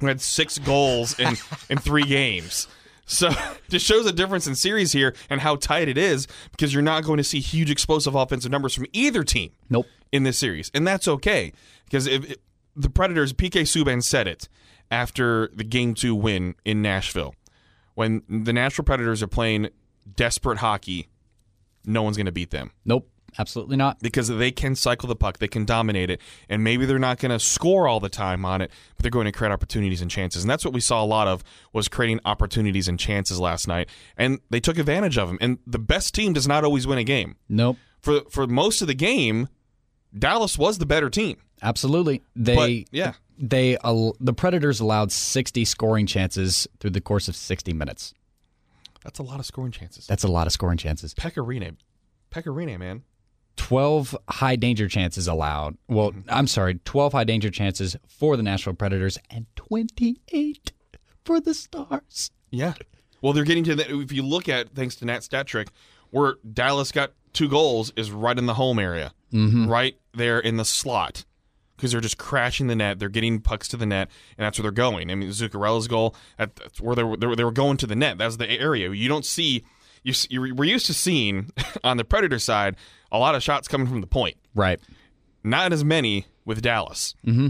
who 0.00 0.06
had 0.06 0.20
six 0.20 0.58
goals 0.58 1.18
in, 1.18 1.36
in 1.68 1.78
three 1.78 2.04
games. 2.04 2.68
So 3.06 3.30
just 3.68 3.84
shows 3.84 4.06
a 4.06 4.12
difference 4.12 4.46
in 4.46 4.54
series 4.54 4.92
here 4.92 5.14
and 5.28 5.40
how 5.40 5.56
tight 5.56 5.88
it 5.88 5.98
is 5.98 6.28
because 6.52 6.72
you're 6.72 6.82
not 6.82 7.04
going 7.04 7.16
to 7.16 7.24
see 7.24 7.40
huge 7.40 7.70
explosive 7.70 8.14
offensive 8.14 8.52
numbers 8.52 8.74
from 8.74 8.86
either 8.92 9.24
team 9.24 9.50
Nope. 9.68 9.86
in 10.12 10.22
this 10.22 10.38
series, 10.38 10.70
and 10.72 10.86
that's 10.86 11.08
okay 11.08 11.52
because 11.84 12.06
if, 12.06 12.30
if 12.30 12.36
the 12.78 12.90
Predators, 12.90 13.32
PK 13.32 13.62
Subban 13.62 14.02
said 14.02 14.26
it 14.26 14.48
after 14.90 15.50
the 15.54 15.64
Game 15.64 15.94
Two 15.94 16.14
win 16.14 16.54
in 16.64 16.80
Nashville, 16.80 17.34
when 17.94 18.22
the 18.28 18.52
Nashville 18.52 18.84
Predators 18.84 19.22
are 19.22 19.28
playing 19.28 19.68
desperate 20.16 20.58
hockey, 20.58 21.08
no 21.84 22.02
one's 22.02 22.16
going 22.16 22.26
to 22.26 22.32
beat 22.32 22.50
them 22.50 22.70
Nope. 22.84 23.10
Absolutely 23.38 23.76
not. 23.76 24.00
because 24.00 24.28
they 24.28 24.50
can 24.50 24.74
cycle 24.74 25.06
the 25.06 25.14
puck, 25.14 25.38
they 25.38 25.48
can 25.48 25.64
dominate 25.66 26.08
it, 26.08 26.20
and 26.48 26.64
maybe 26.64 26.86
they're 26.86 26.98
not 26.98 27.18
going 27.18 27.30
to 27.30 27.38
score 27.38 27.86
all 27.86 28.00
the 28.00 28.08
time 28.08 28.44
on 28.44 28.62
it, 28.62 28.70
but 28.96 29.02
they're 29.02 29.10
going 29.10 29.26
to 29.26 29.32
create 29.32 29.52
opportunities 29.52 30.00
and 30.00 30.10
chances. 30.10 30.42
And 30.42 30.50
that's 30.50 30.64
what 30.64 30.72
we 30.72 30.80
saw 30.80 31.04
a 31.04 31.06
lot 31.06 31.28
of 31.28 31.44
was 31.72 31.88
creating 31.88 32.20
opportunities 32.24 32.88
and 32.88 32.98
chances 32.98 33.38
last 33.38 33.68
night, 33.68 33.90
and 34.16 34.40
they 34.48 34.60
took 34.60 34.78
advantage 34.78 35.18
of 35.18 35.28
them. 35.28 35.36
And 35.42 35.58
the 35.66 35.78
best 35.78 36.14
team 36.14 36.32
does 36.32 36.48
not 36.48 36.64
always 36.64 36.86
win 36.86 36.98
a 36.98 37.04
game. 37.04 37.36
Nope. 37.50 37.76
For 38.00 38.22
for 38.30 38.46
most 38.46 38.80
of 38.80 38.88
the 38.88 38.94
game, 38.94 39.48
Dallas 40.18 40.58
was 40.58 40.78
the 40.78 40.86
better 40.86 41.10
team. 41.10 41.36
Absolutely. 41.62 42.22
They 42.36 42.54
But 42.54 42.94
yeah, 42.94 43.12
they 43.38 43.76
the 43.82 44.34
Predators 44.34 44.80
allowed 44.80 45.12
60 45.12 45.64
scoring 45.64 46.06
chances 46.06 46.66
through 46.80 46.90
the 46.90 47.00
course 47.00 47.28
of 47.28 47.36
60 47.36 47.72
minutes. 47.72 48.14
that's 49.02 49.18
a 49.18 49.22
lot 49.22 49.40
of 49.40 49.46
scoring 49.46 49.72
chances. 49.72 50.06
That's 50.06 50.24
a 50.24 50.28
lot 50.28 50.46
of 50.46 50.52
scoring 50.52 50.78
chances. 50.78 51.14
Pekka 51.14 51.44
Rinne, 51.44 51.76
Pecorine, 52.30 52.78
man. 52.78 53.02
12 53.56 54.16
high 54.28 54.56
danger 54.56 54.88
chances 54.88 55.26
allowed. 55.26 55.76
Well, 55.88 56.12
mm-hmm. 56.12 56.30
I'm 56.30 56.46
sorry, 56.46 56.80
12 56.84 57.12
high 57.12 57.24
danger 57.24 57.50
chances 57.50 57.96
for 58.06 58.36
the 58.36 58.42
Nashville 58.42 58.74
Predators 58.74 59.18
and 59.30 59.46
28 59.56 60.72
for 61.24 61.40
the 61.40 61.54
Stars. 61.54 62.30
Yeah. 62.50 62.74
Well, 63.20 63.32
they're 63.32 63.44
getting 63.44 63.64
to 63.64 63.74
that. 63.74 63.90
If 63.90 64.12
you 64.12 64.22
look 64.22 64.48
at 64.48 64.74
thanks 64.74 64.94
to 64.96 65.04
Nat 65.04 65.24
Stat 65.24 65.46
Trick, 65.46 65.68
where 66.10 66.36
Dallas 66.50 66.92
got 66.92 67.12
two 67.38 67.48
goals 67.48 67.92
is 67.94 68.10
right 68.10 68.36
in 68.36 68.46
the 68.46 68.54
home 68.54 68.80
area, 68.80 69.14
mm-hmm. 69.32 69.68
right 69.68 69.96
there 70.12 70.40
in 70.40 70.56
the 70.56 70.64
slot, 70.64 71.24
because 71.76 71.92
they're 71.92 72.00
just 72.00 72.18
crashing 72.18 72.66
the 72.66 72.74
net. 72.74 72.98
They're 72.98 73.08
getting 73.08 73.40
pucks 73.40 73.68
to 73.68 73.76
the 73.76 73.86
net, 73.86 74.10
and 74.36 74.44
that's 74.44 74.58
where 74.58 74.64
they're 74.64 74.72
going. 74.72 75.08
I 75.08 75.14
mean, 75.14 75.28
Zuccarello's 75.30 75.86
goal, 75.86 76.16
that's 76.36 76.80
where 76.80 76.96
they 76.96 77.04
were, 77.04 77.16
they 77.16 77.44
were. 77.44 77.52
Going 77.52 77.76
to 77.76 77.86
the 77.86 77.94
net. 77.94 78.18
That's 78.18 78.38
the 78.38 78.50
area 78.50 78.90
you 78.90 79.08
don't 79.08 79.24
see. 79.24 79.64
you, 80.02 80.14
you 80.28 80.52
we're 80.52 80.64
used 80.64 80.86
to 80.86 80.94
seeing 80.94 81.52
on 81.84 81.96
the 81.96 82.04
Predator 82.04 82.40
side 82.40 82.74
a 83.12 83.18
lot 83.18 83.36
of 83.36 83.42
shots 83.42 83.68
coming 83.68 83.86
from 83.86 84.00
the 84.00 84.08
point. 84.08 84.36
Right. 84.54 84.80
Not 85.44 85.72
as 85.72 85.84
many 85.84 86.26
with 86.44 86.60
Dallas. 86.60 87.14
Mm-hmm. 87.24 87.48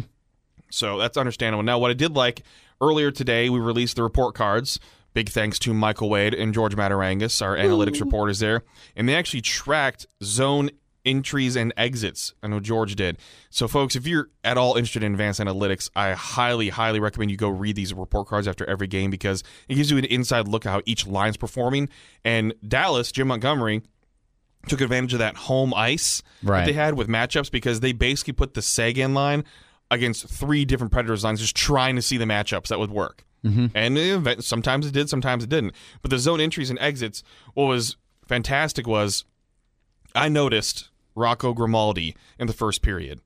So 0.71 0.99
that's 0.99 1.17
understandable. 1.17 1.63
Now, 1.63 1.79
what 1.79 1.91
I 1.91 1.95
did 1.95 2.15
like 2.15 2.43
earlier 2.83 3.11
today, 3.11 3.49
we 3.49 3.59
released 3.59 3.97
the 3.97 4.03
report 4.03 4.35
cards 4.35 4.79
Big 5.19 5.31
thanks 5.31 5.59
to 5.59 5.75
Michael 5.75 6.09
Wade 6.09 6.33
and 6.33 6.55
George 6.55 6.77
Matarangas, 6.77 7.43
our 7.43 7.57
analytics 7.57 8.01
reporters 8.01 8.39
there. 8.39 8.63
And 8.95 9.09
they 9.09 9.17
actually 9.17 9.41
tracked 9.41 10.07
zone 10.23 10.71
entries 11.05 11.57
and 11.57 11.73
exits. 11.77 12.35
I 12.41 12.47
know 12.47 12.61
George 12.61 12.95
did. 12.95 13.19
So, 13.51 13.67
folks, 13.67 13.97
if 13.97 14.07
you're 14.07 14.29
at 14.45 14.57
all 14.57 14.77
interested 14.77 15.03
in 15.03 15.11
advanced 15.11 15.41
analytics, 15.41 15.91
I 15.97 16.13
highly, 16.13 16.69
highly 16.69 17.01
recommend 17.01 17.33
you 17.33 17.37
go 17.37 17.49
read 17.49 17.75
these 17.75 17.93
report 17.93 18.29
cards 18.29 18.47
after 18.47 18.65
every 18.71 18.87
game 18.87 19.11
because 19.11 19.43
it 19.69 19.75
gives 19.75 19.91
you 19.91 19.99
an 19.99 20.05
inside 20.05 20.47
look 20.47 20.65
at 20.65 20.71
how 20.71 20.83
each 20.87 21.05
line's 21.05 21.37
performing. 21.37 21.89
And 22.25 22.55
Dallas, 22.69 23.11
Jim 23.11 23.27
Montgomery, 23.27 23.83
took 24.69 24.81
advantage 24.81 25.15
of 25.15 25.19
that 25.19 25.35
home 25.35 25.75
ice 25.75 26.23
Right. 26.45 26.61
that 26.61 26.67
they 26.67 26.73
had 26.75 26.95
with 26.95 27.09
matchups 27.09 27.51
because 27.51 27.81
they 27.81 27.91
basically 27.91 28.35
put 28.35 28.55
the 28.55 28.63
Seguin 28.63 29.15
line 29.15 29.43
against 29.91 30.29
three 30.29 30.65
different 30.65 30.93
Predators 30.93 31.25
lines, 31.25 31.41
just 31.41 31.57
trying 31.57 31.97
to 31.97 32.03
see 32.03 32.19
the 32.19 32.25
matchups 32.25 32.69
that 32.69 32.79
would 32.79 32.93
work. 32.93 33.25
Mm-hmm. 33.45 33.67
And 33.75 34.45
sometimes 34.45 34.87
it 34.87 34.93
did, 34.93 35.09
sometimes 35.09 35.45
it 35.45 35.51
didn't. 35.51 35.75
But 36.03 36.11
the 36.11 36.19
zone 36.19 36.41
entries 36.41 36.71
and 36.71 36.79
exits, 36.81 37.23
what 37.55 37.67
was 37.67 37.97
fantastic 38.27 38.87
was 38.87 39.25
I 40.15 40.29
noticed 40.29 40.91
Rocco 41.15 41.53
Grimaldi 41.53 42.17
in 42.39 42.47
the 42.47 42.53
first 42.53 42.83
period. 42.83 43.21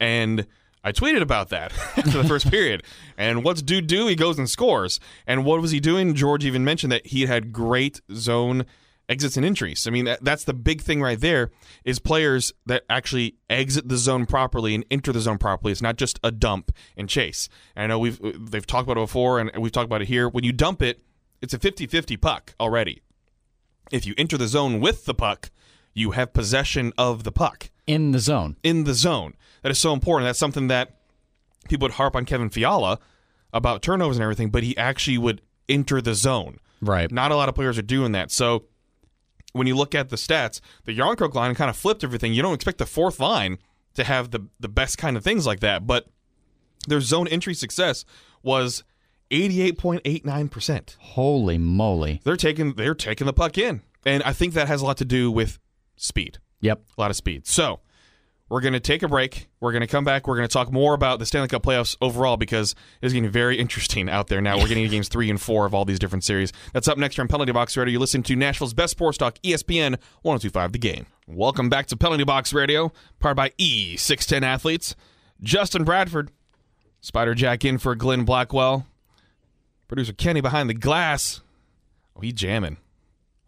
And 0.00 0.46
I 0.84 0.92
tweeted 0.92 1.22
about 1.22 1.48
that 1.50 1.72
after 1.96 2.22
the 2.22 2.24
first 2.24 2.50
period. 2.50 2.82
And 3.16 3.44
what's 3.44 3.62
dude 3.62 3.86
do? 3.86 4.06
He 4.06 4.14
goes 4.14 4.38
and 4.38 4.48
scores. 4.50 5.00
And 5.26 5.44
what 5.44 5.60
was 5.60 5.70
he 5.70 5.80
doing? 5.80 6.14
George 6.14 6.44
even 6.44 6.64
mentioned 6.64 6.92
that 6.92 7.06
he 7.06 7.26
had 7.26 7.52
great 7.52 8.00
zone 8.12 8.66
exits 9.08 9.36
and 9.36 9.44
entries. 9.44 9.86
I 9.86 9.90
mean, 9.90 10.04
that, 10.06 10.24
that's 10.24 10.44
the 10.44 10.54
big 10.54 10.80
thing 10.80 11.02
right 11.02 11.18
there 11.20 11.50
is 11.84 11.98
players 11.98 12.52
that 12.66 12.84
actually 12.88 13.36
exit 13.50 13.88
the 13.88 13.96
zone 13.96 14.26
properly 14.26 14.74
and 14.74 14.84
enter 14.90 15.12
the 15.12 15.20
zone 15.20 15.38
properly. 15.38 15.72
It's 15.72 15.82
not 15.82 15.96
just 15.96 16.18
a 16.22 16.30
dump 16.30 16.72
and 16.96 17.08
chase. 17.08 17.48
And 17.76 17.84
I 17.84 17.86
know 17.88 17.98
we've 17.98 18.20
they've 18.50 18.66
talked 18.66 18.84
about 18.88 19.00
it 19.00 19.04
before 19.04 19.38
and 19.40 19.50
we've 19.58 19.72
talked 19.72 19.86
about 19.86 20.02
it 20.02 20.08
here. 20.08 20.28
When 20.28 20.44
you 20.44 20.52
dump 20.52 20.82
it, 20.82 21.02
it's 21.42 21.52
a 21.52 21.58
50-50 21.58 22.20
puck 22.20 22.54
already. 22.60 23.02
If 23.90 24.06
you 24.06 24.14
enter 24.16 24.38
the 24.38 24.48
zone 24.48 24.80
with 24.80 25.04
the 25.04 25.14
puck, 25.14 25.50
you 25.92 26.12
have 26.12 26.32
possession 26.32 26.92
of 26.96 27.24
the 27.24 27.32
puck 27.32 27.70
In 27.86 28.12
the 28.12 28.18
zone. 28.20 28.56
in 28.62 28.84
the 28.84 28.94
zone. 28.94 29.34
That 29.62 29.70
is 29.70 29.78
so 29.78 29.92
important. 29.92 30.26
That's 30.28 30.38
something 30.38 30.68
that 30.68 31.00
people 31.68 31.86
would 31.86 31.92
harp 31.94 32.16
on 32.16 32.24
Kevin 32.24 32.48
Fiala 32.48 32.98
about 33.52 33.82
turnovers 33.82 34.16
and 34.16 34.22
everything, 34.22 34.48
but 34.50 34.62
he 34.62 34.74
actually 34.78 35.18
would 35.18 35.42
enter 35.68 36.00
the 36.00 36.14
zone. 36.14 36.58
Right. 36.80 37.10
Not 37.12 37.30
a 37.32 37.36
lot 37.36 37.48
of 37.50 37.54
players 37.54 37.76
are 37.78 37.82
doing 37.82 38.12
that. 38.12 38.30
So 38.30 38.64
when 39.52 39.66
you 39.66 39.74
look 39.76 39.94
at 39.94 40.08
the 40.08 40.16
stats, 40.16 40.60
the 40.84 40.96
Jarnkrok 40.96 41.34
line 41.34 41.54
kind 41.54 41.70
of 41.70 41.76
flipped 41.76 42.02
everything. 42.04 42.32
You 42.34 42.42
don't 42.42 42.54
expect 42.54 42.78
the 42.78 42.86
fourth 42.86 43.20
line 43.20 43.58
to 43.94 44.04
have 44.04 44.30
the 44.30 44.46
the 44.58 44.68
best 44.68 44.98
kind 44.98 45.16
of 45.16 45.22
things 45.24 45.46
like 45.46 45.60
that, 45.60 45.86
but 45.86 46.06
their 46.88 47.00
zone 47.00 47.28
entry 47.28 47.54
success 47.54 48.04
was 48.42 48.82
88.89%. 49.30 50.96
Holy 50.98 51.58
moly. 51.58 52.20
They're 52.24 52.36
taking 52.36 52.74
they're 52.74 52.94
taking 52.94 53.26
the 53.26 53.32
puck 53.32 53.58
in. 53.58 53.82
And 54.04 54.22
I 54.24 54.32
think 54.32 54.54
that 54.54 54.68
has 54.68 54.82
a 54.82 54.84
lot 54.84 54.96
to 54.98 55.04
do 55.04 55.30
with 55.30 55.58
speed 55.96 56.38
Yep. 56.60 56.82
a 56.96 57.00
lot 57.00 57.10
of 57.10 57.16
speed. 57.16 57.46
So 57.46 57.80
we're 58.52 58.60
going 58.60 58.74
to 58.74 58.80
take 58.80 59.02
a 59.02 59.08
break. 59.08 59.48
We're 59.60 59.72
going 59.72 59.80
to 59.80 59.86
come 59.86 60.04
back. 60.04 60.28
We're 60.28 60.36
going 60.36 60.46
to 60.46 60.52
talk 60.52 60.70
more 60.70 60.92
about 60.92 61.18
the 61.18 61.24
Stanley 61.24 61.48
Cup 61.48 61.62
playoffs 61.62 61.96
overall 62.02 62.36
because 62.36 62.74
it's 63.00 63.14
getting 63.14 63.30
very 63.30 63.58
interesting 63.58 64.10
out 64.10 64.28
there 64.28 64.42
now. 64.42 64.58
We're 64.58 64.68
getting 64.68 64.86
games 64.90 65.08
three 65.08 65.30
and 65.30 65.40
four 65.40 65.64
of 65.64 65.72
all 65.72 65.86
these 65.86 65.98
different 65.98 66.22
series. 66.22 66.52
That's 66.74 66.86
up 66.86 66.98
next 66.98 67.16
here 67.16 67.22
on 67.22 67.28
Penalty 67.28 67.52
Box 67.52 67.74
Radio. 67.78 67.92
You're 67.92 68.00
listening 68.02 68.24
to 68.24 68.36
Nashville's 68.36 68.74
best 68.74 68.90
sports 68.90 69.16
talk, 69.16 69.38
ESPN 69.42 69.96
1025 70.20 70.72
The 70.72 70.78
Game. 70.78 71.06
Welcome 71.26 71.70
back 71.70 71.86
to 71.86 71.96
Penalty 71.96 72.24
Box 72.24 72.52
Radio, 72.52 72.92
powered 73.20 73.38
by 73.38 73.48
E610 73.58 74.42
Athletes. 74.42 74.96
Justin 75.40 75.84
Bradford, 75.84 76.30
Spider 77.00 77.34
Jack 77.34 77.64
in 77.64 77.78
for 77.78 77.94
Glenn 77.94 78.26
Blackwell, 78.26 78.84
producer 79.88 80.12
Kenny 80.12 80.42
behind 80.42 80.68
the 80.68 80.74
glass. 80.74 81.40
Oh, 82.14 82.20
he 82.20 82.32
jamming. 82.32 82.76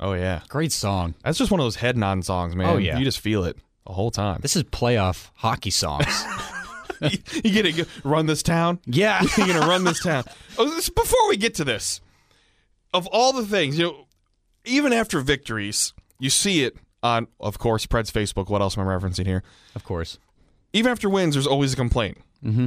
Oh, 0.01 0.15
yeah. 0.15 0.41
Great 0.49 0.73
song. 0.73 1.15
That's 1.23 1.37
just 1.37 1.51
one 1.51 1.61
of 1.61 1.65
those 1.67 1.77
head 1.77 1.99
nod 1.99 2.25
songs, 2.25 2.57
man. 2.57 2.71
Oh, 2.71 2.79
yeah. 2.79 2.97
You 2.97 3.05
just 3.05 3.21
feel 3.21 3.45
it 3.45 3.59
the 3.87 3.93
whole 3.93 4.11
time. 4.11 4.41
This 4.43 4.57
is 4.57 4.63
playoff 4.65 5.31
hockey 5.35 5.71
songs. 5.71 6.25
you 7.45 7.63
get 7.63 7.75
to 7.75 7.87
run 8.03 8.27
this 8.27 8.43
town. 8.43 8.81
yeah. 8.87 9.23
You're 9.37 9.47
gonna 9.47 9.67
run 9.67 9.85
this 9.85 10.01
town. 10.03 10.25
Oh, 10.57 10.71
this, 10.71 10.89
before 10.89 11.29
we 11.29 11.37
get 11.37 11.57
to 11.57 11.65
this, 11.65 12.01
of 12.93 13.09
all 13.09 13.33
the 13.33 13.45
things, 13.45 13.77
you 13.77 13.87
know, 13.87 14.07
even 14.65 14.93
after 14.93 15.19
victories, 15.19 15.93
you 16.21 16.31
see 16.31 16.63
it 16.63 16.77
on, 17.03 17.27
of 17.41 17.59
course, 17.59 17.87
Pred's 17.87 18.13
Facebook. 18.13 18.49
What 18.49 18.63
else 18.63 18.79
am 18.79 18.87
I 18.87 18.95
referencing 18.97 19.27
here? 19.27 19.43
Of 19.75 19.83
course. 19.83 20.21
Even 20.73 20.93
after 20.93 21.09
wins, 21.11 21.35
there's 21.35 21.49
always 21.49 21.73
a 21.73 21.77
complaint. 21.77 22.19
Mm-hmm. 22.45 22.67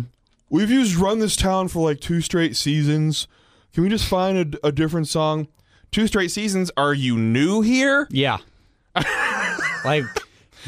We've 0.49 0.69
used 0.69 0.97
"Run 0.97 1.19
This 1.19 1.37
Town" 1.37 1.69
for 1.69 1.89
like 1.89 2.01
two 2.01 2.19
straight 2.19 2.57
seasons. 2.57 3.29
Can 3.73 3.83
we 3.83 3.89
just 3.89 4.05
find 4.05 4.55
a, 4.61 4.67
a 4.67 4.71
different 4.73 5.07
song? 5.07 5.47
Two 5.91 6.05
straight 6.07 6.31
seasons. 6.31 6.69
Are 6.75 6.93
you 6.93 7.17
new 7.17 7.61
here? 7.61 8.05
Yeah. 8.11 8.39
like, 9.85 10.03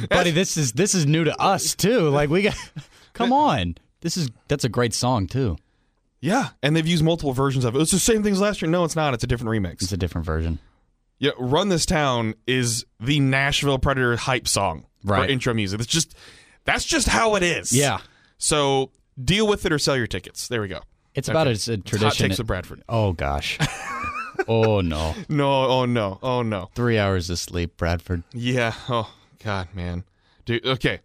buddy, 0.08 0.32
this 0.32 0.58
is 0.58 0.74
this 0.74 0.94
is 0.96 1.06
new 1.06 1.24
to 1.24 1.40
us 1.42 1.76
too. 1.76 2.10
Like 2.10 2.30
we 2.30 2.44
got 2.44 2.56
come 3.14 3.34
on. 3.34 3.76
This 4.02 4.16
is 4.18 4.30
that's 4.48 4.64
a 4.64 4.70
great 4.70 4.94
song 4.94 5.28
too. 5.28 5.58
Yeah, 6.22 6.50
and 6.62 6.76
they've 6.76 6.86
used 6.88 7.04
multiple 7.04 7.32
versions 7.34 7.64
of 7.66 7.76
it. 7.76 7.82
It's 7.82 7.92
the 7.92 8.00
same 8.00 8.24
thing 8.24 8.34
as 8.34 8.42
last 8.42 8.62
year. 8.62 8.70
No, 8.70 8.84
it's 8.84 8.96
not. 8.96 9.14
It's 9.14 9.24
a 9.24 9.28
different 9.28 9.52
remix. 9.52 9.82
It's 9.84 9.92
a 9.94 9.98
different 9.98 10.26
version. 10.26 10.60
Yeah, 11.18 11.32
"Run 11.38 11.70
This 11.70 11.86
Town" 11.86 12.34
is 12.48 12.86
the 13.00 13.20
Nashville 13.20 13.80
Predator 13.80 14.16
hype 14.18 14.48
song 14.48 14.86
for 15.06 15.26
intro 15.26 15.54
music. 15.54 15.80
It's 15.82 15.90
just 15.92 16.16
that's 16.66 16.86
just 16.86 17.08
how 17.08 17.36
it 17.36 17.44
is. 17.44 17.72
Yeah. 17.72 18.00
So 18.38 18.92
deal 19.22 19.48
with 19.48 19.66
it 19.66 19.72
or 19.74 19.80
sell 19.80 19.98
your 19.98 20.08
tickets. 20.08 20.48
There 20.48 20.62
we 20.62 20.68
go. 20.68 20.82
It's 21.16 21.28
about 21.28 21.48
Okay. 21.48 21.54
it's 21.54 21.68
a 21.68 21.76
Hot 21.76 21.86
tradition. 21.86 22.28
takes 22.30 22.40
of 22.40 22.48
Bradford. 22.48 22.84
oh 22.88 23.14
gosh. 23.14 23.58
oh 24.48 24.82
no. 24.82 25.16
No, 25.28 25.66
oh 25.66 25.86
no, 25.86 26.20
oh 26.22 26.42
no. 26.42 26.70
Three 26.76 26.98
hours 26.98 27.30
of 27.30 27.40
sleep, 27.40 27.76
Bradford. 27.78 28.24
Yeah. 28.34 28.74
Oh 28.88 29.12
God, 29.44 29.70
man. 29.74 30.04
Dude. 30.46 30.66
Okay. 30.66 31.00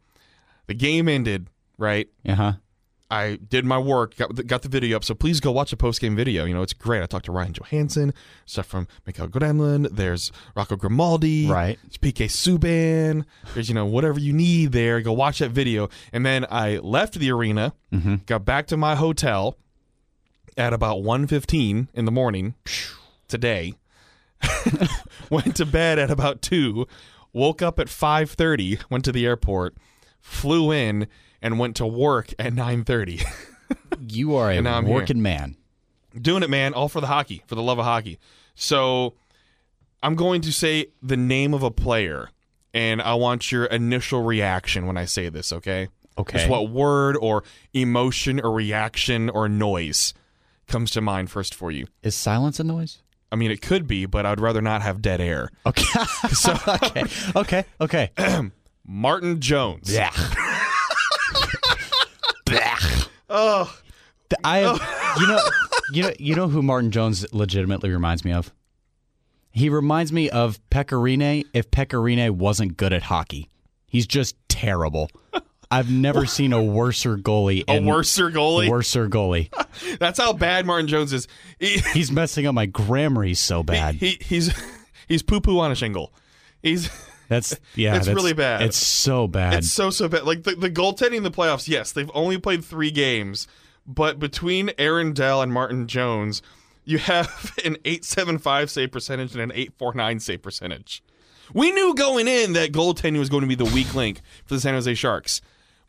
The 0.66 0.74
game 0.74 1.08
ended. 1.08 1.48
Right. 1.78 2.08
Uh 2.26 2.34
huh. 2.34 2.52
I 3.10 3.36
did 3.36 3.64
my 3.64 3.78
work, 3.78 4.16
got 4.16 4.34
the, 4.34 4.42
got 4.42 4.62
the 4.62 4.68
video 4.68 4.96
up. 4.96 5.04
So 5.04 5.14
please 5.14 5.38
go 5.38 5.52
watch 5.52 5.70
the 5.70 5.76
post 5.76 6.00
game 6.00 6.16
video. 6.16 6.44
You 6.46 6.54
know, 6.54 6.62
it's 6.62 6.72
great. 6.72 7.02
I 7.02 7.06
talked 7.06 7.26
to 7.26 7.32
Ryan 7.32 7.52
Johansen, 7.52 8.12
stuff 8.46 8.66
from 8.66 8.88
Mikhail 9.06 9.28
Gremlin. 9.28 9.88
There's 9.90 10.32
Rocco 10.56 10.74
Grimaldi. 10.74 11.46
Right. 11.46 11.78
There's 11.82 11.98
PK 11.98 12.26
Subban. 12.26 13.24
There's, 13.52 13.68
you 13.68 13.74
know, 13.74 13.86
whatever 13.86 14.18
you 14.18 14.32
need 14.32 14.72
there. 14.72 15.00
Go 15.00 15.12
watch 15.12 15.38
that 15.38 15.50
video. 15.50 15.90
And 16.12 16.24
then 16.24 16.46
I 16.50 16.78
left 16.78 17.14
the 17.14 17.30
arena, 17.30 17.74
got 18.26 18.44
back 18.44 18.66
to 18.68 18.76
my 18.76 18.96
hotel 18.96 19.58
at 20.56 20.72
about 20.72 20.98
1.15 20.98 21.88
in 21.92 22.04
the 22.04 22.12
morning 22.12 22.54
today. 23.28 23.74
went 25.30 25.56
to 25.56 25.66
bed 25.66 25.98
at 25.98 26.10
about 26.10 26.42
2. 26.42 26.86
Woke 27.34 27.60
up 27.60 27.78
at 27.78 27.88
5.30. 27.88 28.82
Went 28.88 29.04
to 29.04 29.12
the 29.12 29.26
airport. 29.26 29.76
Flew 30.20 30.72
in 30.72 31.06
and 31.42 31.58
went 31.58 31.76
to 31.76 31.86
work 31.86 32.32
at 32.38 32.54
9.30. 32.54 33.22
You 34.06 34.34
are 34.36 34.50
a 34.50 34.56
I'm 34.58 34.84
here. 34.86 34.94
working 34.94 35.22
man. 35.22 35.56
doing 36.20 36.42
it, 36.42 36.50
man, 36.50 36.74
all 36.74 36.88
for 36.88 37.00
the 37.00 37.06
hockey, 37.06 37.42
for 37.46 37.54
the 37.54 37.62
love 37.62 37.78
of 37.78 37.84
hockey. 37.84 38.18
So 38.54 39.14
I'm 40.02 40.14
going 40.16 40.42
to 40.42 40.52
say 40.52 40.86
the 41.02 41.16
name 41.16 41.54
of 41.54 41.62
a 41.62 41.70
player, 41.70 42.30
and 42.72 43.00
I 43.00 43.14
want 43.14 43.50
your 43.50 43.64
initial 43.66 44.22
reaction 44.22 44.86
when 44.86 44.96
I 44.96 45.06
say 45.06 45.28
this, 45.28 45.52
okay? 45.52 45.88
Okay. 46.18 46.38
Just 46.38 46.50
what 46.50 46.70
word 46.70 47.16
or 47.16 47.42
emotion 47.72 48.38
or 48.40 48.52
reaction 48.52 49.30
or 49.30 49.48
noise 49.48 50.12
comes 50.68 50.90
to 50.92 51.00
mind 51.00 51.30
first 51.30 51.54
for 51.54 51.70
you. 51.70 51.86
Is 52.02 52.14
silence 52.14 52.60
a 52.60 52.64
noise? 52.64 52.98
I 53.34 53.36
mean, 53.36 53.50
it 53.50 53.62
could 53.62 53.88
be, 53.88 54.06
but 54.06 54.24
I'd 54.24 54.38
rather 54.38 54.62
not 54.62 54.82
have 54.82 55.02
dead 55.02 55.20
air. 55.20 55.50
Okay. 55.66 55.82
okay. 56.68 57.04
Okay. 57.34 57.64
Okay. 57.80 58.10
Martin 58.86 59.40
Jones. 59.40 59.92
Yeah. 59.92 60.12
Oh, 63.36 63.76
I 64.44 64.58
have, 64.58 65.18
you 65.18 65.26
know 65.26 65.40
you 65.92 66.02
know 66.04 66.12
you 66.20 66.34
know 66.36 66.46
who 66.46 66.62
Martin 66.62 66.92
Jones 66.92 67.26
legitimately 67.32 67.90
reminds 67.90 68.24
me 68.24 68.32
of? 68.32 68.52
He 69.50 69.68
reminds 69.68 70.12
me 70.12 70.30
of 70.30 70.60
Pekka 70.70 70.96
Rinne 71.02 71.44
if 71.52 71.68
Pekka 71.72 71.98
Rinne 72.00 72.30
wasn't 72.30 72.76
good 72.76 72.92
at 72.92 73.02
hockey. 73.02 73.50
He's 73.88 74.06
just 74.06 74.36
terrible. 74.48 75.10
I've 75.74 75.90
never 75.90 76.26
seen 76.26 76.52
a 76.52 76.62
worser 76.62 77.16
goalie. 77.16 77.64
a 77.68 77.80
worser 77.82 78.30
goalie. 78.30 78.68
Worser 78.68 79.08
goalie. 79.08 79.50
That's 79.98 80.18
how 80.18 80.32
bad 80.32 80.66
Martin 80.66 80.86
Jones 80.86 81.12
is. 81.12 81.26
He, 81.58 81.78
He's 81.92 82.12
messing 82.12 82.46
up 82.46 82.54
my 82.54 82.66
grammar. 82.66 83.22
He's 83.24 83.40
so 83.40 83.62
bad. 83.62 83.96
he, 83.96 84.18
he's 84.20 84.52
he's 85.08 85.22
poo 85.22 85.40
poo 85.40 85.58
on 85.58 85.72
a 85.72 85.74
shingle. 85.74 86.12
He's 86.62 86.88
That's 87.28 87.58
yeah. 87.74 87.96
It's 87.96 88.06
that's- 88.06 88.14
really 88.14 88.34
bad. 88.34 88.62
It's 88.62 88.76
so 88.76 89.26
bad. 89.26 89.54
It's 89.54 89.72
so 89.72 89.90
so 89.90 90.08
bad. 90.08 90.24
Like 90.24 90.42
the, 90.44 90.54
the 90.54 90.70
goaltending 90.70 91.16
in 91.16 91.22
the 91.22 91.30
playoffs, 91.30 91.68
yes, 91.68 91.92
they've 91.92 92.10
only 92.14 92.38
played 92.38 92.64
three 92.64 92.90
games, 92.90 93.48
but 93.86 94.18
between 94.18 94.70
Aaron 94.78 95.12
Dell 95.12 95.42
and 95.42 95.52
Martin 95.52 95.86
Jones, 95.88 96.42
you 96.84 96.98
have 96.98 97.52
an 97.64 97.78
eight 97.84 98.04
seven 98.04 98.38
five 98.38 98.70
save 98.70 98.92
percentage 98.92 99.32
and 99.32 99.40
an 99.42 99.52
eight 99.54 99.72
four 99.78 99.94
nine 99.94 100.20
save 100.20 100.42
percentage. 100.42 101.02
We 101.52 101.72
knew 101.72 101.94
going 101.94 102.28
in 102.28 102.52
that 102.54 102.72
goaltending 102.72 103.18
was 103.18 103.28
going 103.28 103.42
to 103.42 103.46
be 103.46 103.54
the 103.54 103.64
weak 103.66 103.94
link 103.94 104.20
for 104.46 104.54
the 104.54 104.60
San 104.60 104.74
Jose 104.74 104.94
Sharks, 104.94 105.40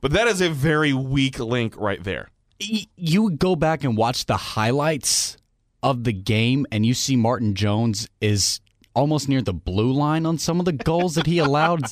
but 0.01 0.11
that 0.11 0.27
is 0.27 0.41
a 0.41 0.49
very 0.49 0.93
weak 0.93 1.39
link 1.39 1.75
right 1.77 2.03
there. 2.03 2.29
You 2.59 3.31
go 3.31 3.55
back 3.55 3.83
and 3.83 3.97
watch 3.97 4.25
the 4.25 4.37
highlights 4.37 5.37
of 5.83 6.03
the 6.03 6.13
game 6.13 6.65
and 6.71 6.85
you 6.85 6.93
see 6.93 7.15
Martin 7.15 7.53
Jones 7.53 8.07
is 8.21 8.59
almost 8.95 9.27
near 9.27 9.41
the 9.41 9.53
blue 9.53 9.91
line 9.91 10.25
on 10.25 10.37
some 10.37 10.59
of 10.59 10.65
the 10.65 10.71
goals 10.71 11.15
that 11.15 11.27
he 11.27 11.37
allowed. 11.37 11.83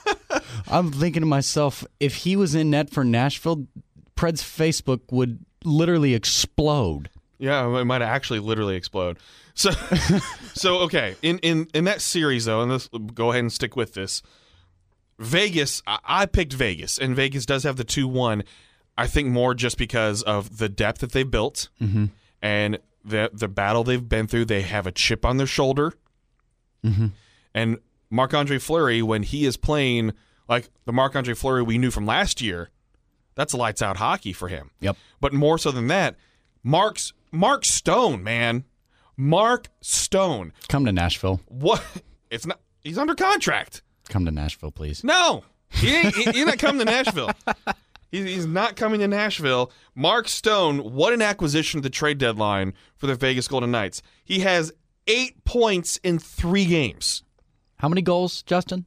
I'm 0.68 0.92
thinking 0.92 1.22
to 1.22 1.26
myself, 1.26 1.84
if 1.98 2.16
he 2.16 2.36
was 2.36 2.54
in 2.54 2.70
net 2.70 2.90
for 2.90 3.04
Nashville, 3.04 3.66
Pred's 4.14 4.42
Facebook 4.42 5.00
would 5.10 5.44
literally 5.64 6.14
explode. 6.14 7.10
Yeah, 7.38 7.80
it 7.80 7.84
might 7.84 8.02
actually 8.02 8.38
literally 8.38 8.76
explode. 8.76 9.18
So, 9.54 9.70
so 10.54 10.78
okay. 10.80 11.16
In 11.22 11.38
in 11.38 11.68
in 11.74 11.84
that 11.84 12.00
series 12.00 12.44
though, 12.44 12.62
and 12.62 12.70
let's 12.70 12.88
go 12.88 13.30
ahead 13.30 13.40
and 13.40 13.52
stick 13.52 13.76
with 13.76 13.94
this. 13.94 14.22
Vegas, 15.20 15.82
I, 15.86 15.98
I 16.04 16.26
picked 16.26 16.54
Vegas, 16.54 16.98
and 16.98 17.14
Vegas 17.14 17.46
does 17.46 17.62
have 17.62 17.76
the 17.76 17.84
two 17.84 18.08
one. 18.08 18.42
I 18.98 19.06
think 19.06 19.28
more 19.28 19.54
just 19.54 19.78
because 19.78 20.22
of 20.22 20.58
the 20.58 20.68
depth 20.68 21.00
that 21.00 21.12
they 21.12 21.22
built 21.22 21.68
mm-hmm. 21.80 22.06
and 22.42 22.78
the 23.04 23.30
the 23.32 23.48
battle 23.48 23.84
they've 23.84 24.08
been 24.08 24.26
through. 24.26 24.46
They 24.46 24.62
have 24.62 24.86
a 24.86 24.92
chip 24.92 25.24
on 25.24 25.36
their 25.36 25.46
shoulder, 25.46 25.92
mm-hmm. 26.84 27.08
and 27.54 27.78
Marc 28.10 28.34
Andre 28.34 28.58
Fleury 28.58 29.02
when 29.02 29.22
he 29.22 29.44
is 29.44 29.56
playing 29.56 30.12
like 30.48 30.70
the 30.84 30.92
Marc 30.92 31.14
Andre 31.14 31.34
Fleury 31.34 31.62
we 31.62 31.78
knew 31.78 31.90
from 31.90 32.06
last 32.06 32.40
year, 32.40 32.70
that's 33.34 33.54
lights 33.54 33.82
out 33.82 33.98
hockey 33.98 34.32
for 34.32 34.48
him. 34.48 34.70
Yep. 34.80 34.96
But 35.20 35.32
more 35.32 35.58
so 35.58 35.70
than 35.70 35.86
that, 35.88 36.16
Mark's 36.62 37.12
Mark 37.30 37.64
Stone, 37.64 38.24
man. 38.24 38.64
Mark 39.16 39.68
Stone. 39.82 40.52
Come 40.68 40.86
to 40.86 40.92
Nashville. 40.92 41.40
What? 41.46 41.82
It's 42.30 42.46
not. 42.46 42.60
He's 42.82 42.96
under 42.96 43.14
contract. 43.14 43.82
Come 44.10 44.26
to 44.26 44.30
Nashville, 44.30 44.70
please. 44.70 45.02
No, 45.02 45.44
he 45.70 45.94
ain't. 45.96 46.14
he- 46.14 46.30
he's 46.32 46.44
not 46.46 46.58
coming 46.58 46.78
to 46.80 46.84
Nashville. 46.84 47.30
He- 48.12 48.24
He's 48.24 48.44
not 48.44 48.74
coming 48.74 48.98
to 48.98 49.06
Nashville. 49.06 49.70
Mark 49.94 50.26
Stone, 50.26 50.78
what 50.94 51.12
an 51.12 51.22
acquisition 51.22 51.78
at 51.78 51.84
the 51.84 51.90
trade 51.90 52.18
deadline 52.18 52.74
for 52.96 53.06
the 53.06 53.14
Vegas 53.14 53.46
Golden 53.46 53.70
Knights. 53.70 54.02
He 54.24 54.40
has 54.40 54.72
eight 55.06 55.44
points 55.44 55.96
in 56.02 56.18
three 56.18 56.64
games, 56.64 57.22
How 57.76 57.88
many 57.88 58.02
goals, 58.02 58.42
Justin? 58.42 58.84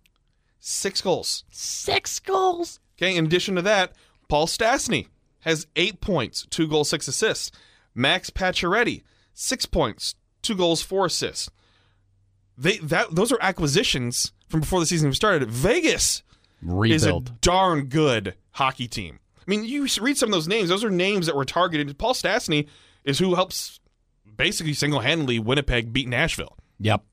six 0.60 1.00
goals. 1.00 1.46
Six 1.50 2.20
goals. 2.20 2.82
Okay, 2.98 3.15
in 3.15 3.25
addition 3.25 3.56
to 3.56 3.62
that, 3.62 3.94
Paul 4.27 4.46
Stastny 4.46 5.08
has 5.42 5.68
eight 5.77 6.01
points, 6.01 6.46
two 6.50 6.68
goals, 6.68 6.89
six 6.89 7.08
assists. 7.08 7.50
Max 7.96 8.30
Pacioretty, 8.30 9.03
six 9.34 9.65
points, 9.65 10.15
two 10.42 10.56
goals, 10.56 10.82
four 10.82 11.06
assists. 11.06 11.50
They 12.58 12.75
that 12.80 13.15
those 13.15 13.32
are 13.32 13.39
acquisitions 13.42 14.34
from 14.53 14.60
before 14.60 14.79
the 14.79 14.86
season 14.86 15.07
even 15.07 15.15
started. 15.15 15.50
Vegas 15.50 16.22
is 16.62 16.69
a 16.69 17.07
Rebuild. 17.07 17.41
darn 17.41 17.86
good 17.86 18.36
hockey 18.51 18.88
team. 18.88 19.17
I 19.39 19.43
mean, 19.48 19.65
you 19.65 19.88
read 20.00 20.15
some 20.15 20.29
of 20.29 20.33
those 20.33 20.48
names; 20.48 20.69
those 20.69 20.83
are 20.83 20.91
names 20.91 21.25
that 21.25 21.36
were 21.36 21.43
targeted. 21.43 21.98
Paul 21.98 22.13
Stastny 22.13 22.67
is 23.03 23.17
who 23.17 23.33
helps 23.33 23.79
basically 24.38 24.75
single-handedly 24.75 25.39
Winnipeg 25.39 25.91
beat 25.91 26.07
Nashville. 26.07 26.55
Yep. 26.79 27.03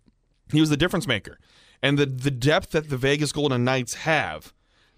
He 0.53 0.61
was 0.61 0.69
the 0.69 0.77
difference 0.77 1.07
maker. 1.07 1.39
And 1.83 1.99
the 1.99 2.05
the 2.05 2.31
depth 2.31 2.73
that 2.73 2.91
the 2.91 2.99
Vegas 2.99 3.33
Golden 3.33 3.65
Knights 3.65 3.95
have 3.95 4.53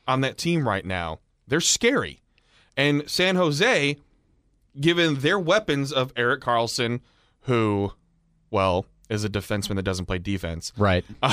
on 0.08 0.20
that 0.22 0.36
team 0.36 0.66
right 0.66 0.84
now, 0.84 1.20
they're 1.46 1.60
scary. 1.60 2.22
And 2.76 3.08
San 3.08 3.36
Jose, 3.36 3.96
given 4.80 5.20
their 5.20 5.38
weapons 5.38 5.92
of 5.92 6.12
Erik 6.16 6.40
Karlsson, 6.40 7.02
who, 7.42 7.92
well, 8.50 8.86
is 9.08 9.24
a 9.24 9.28
defenseman 9.28 9.76
that 9.76 9.82
doesn't 9.82 10.06
play 10.06 10.18
defense. 10.18 10.72
Right. 10.76 11.04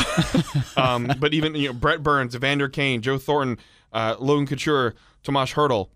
Um, 0.77 1.11
but 1.19 1.33
even 1.33 1.55
you 1.55 1.67
know, 1.67 1.73
Brent 1.73 2.03
Burns, 2.03 2.35
Evander 2.35 2.69
Kane, 2.69 3.01
Joe 3.01 3.17
Thornton, 3.17 3.57
uh, 3.91 4.15
Logan 4.17 4.47
Couture, 4.47 4.95
Tomas 5.23 5.51
Hertl, 5.51 5.89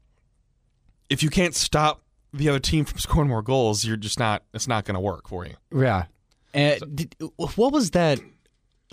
if 1.10 1.24
you 1.24 1.30
can't 1.30 1.56
stop 1.56 2.01
the 2.34 2.50
other 2.50 2.60
team 2.60 2.84
from 2.84 2.98
scoring 3.00 3.30
more 3.30 3.42
goals, 3.42 3.86
you're 3.86 3.98
just 3.98 4.20
not. 4.20 4.44
It's 4.53 4.68
not 4.68 4.86
going 4.86 4.96
to 4.96 5.00
work 5.00 5.30
for 5.30 5.46
you. 5.46 5.56
Yeah. 5.74 6.06
And 6.53 6.82
did, 6.96 7.15
what 7.38 7.72
was 7.72 7.92
that? 7.92 8.20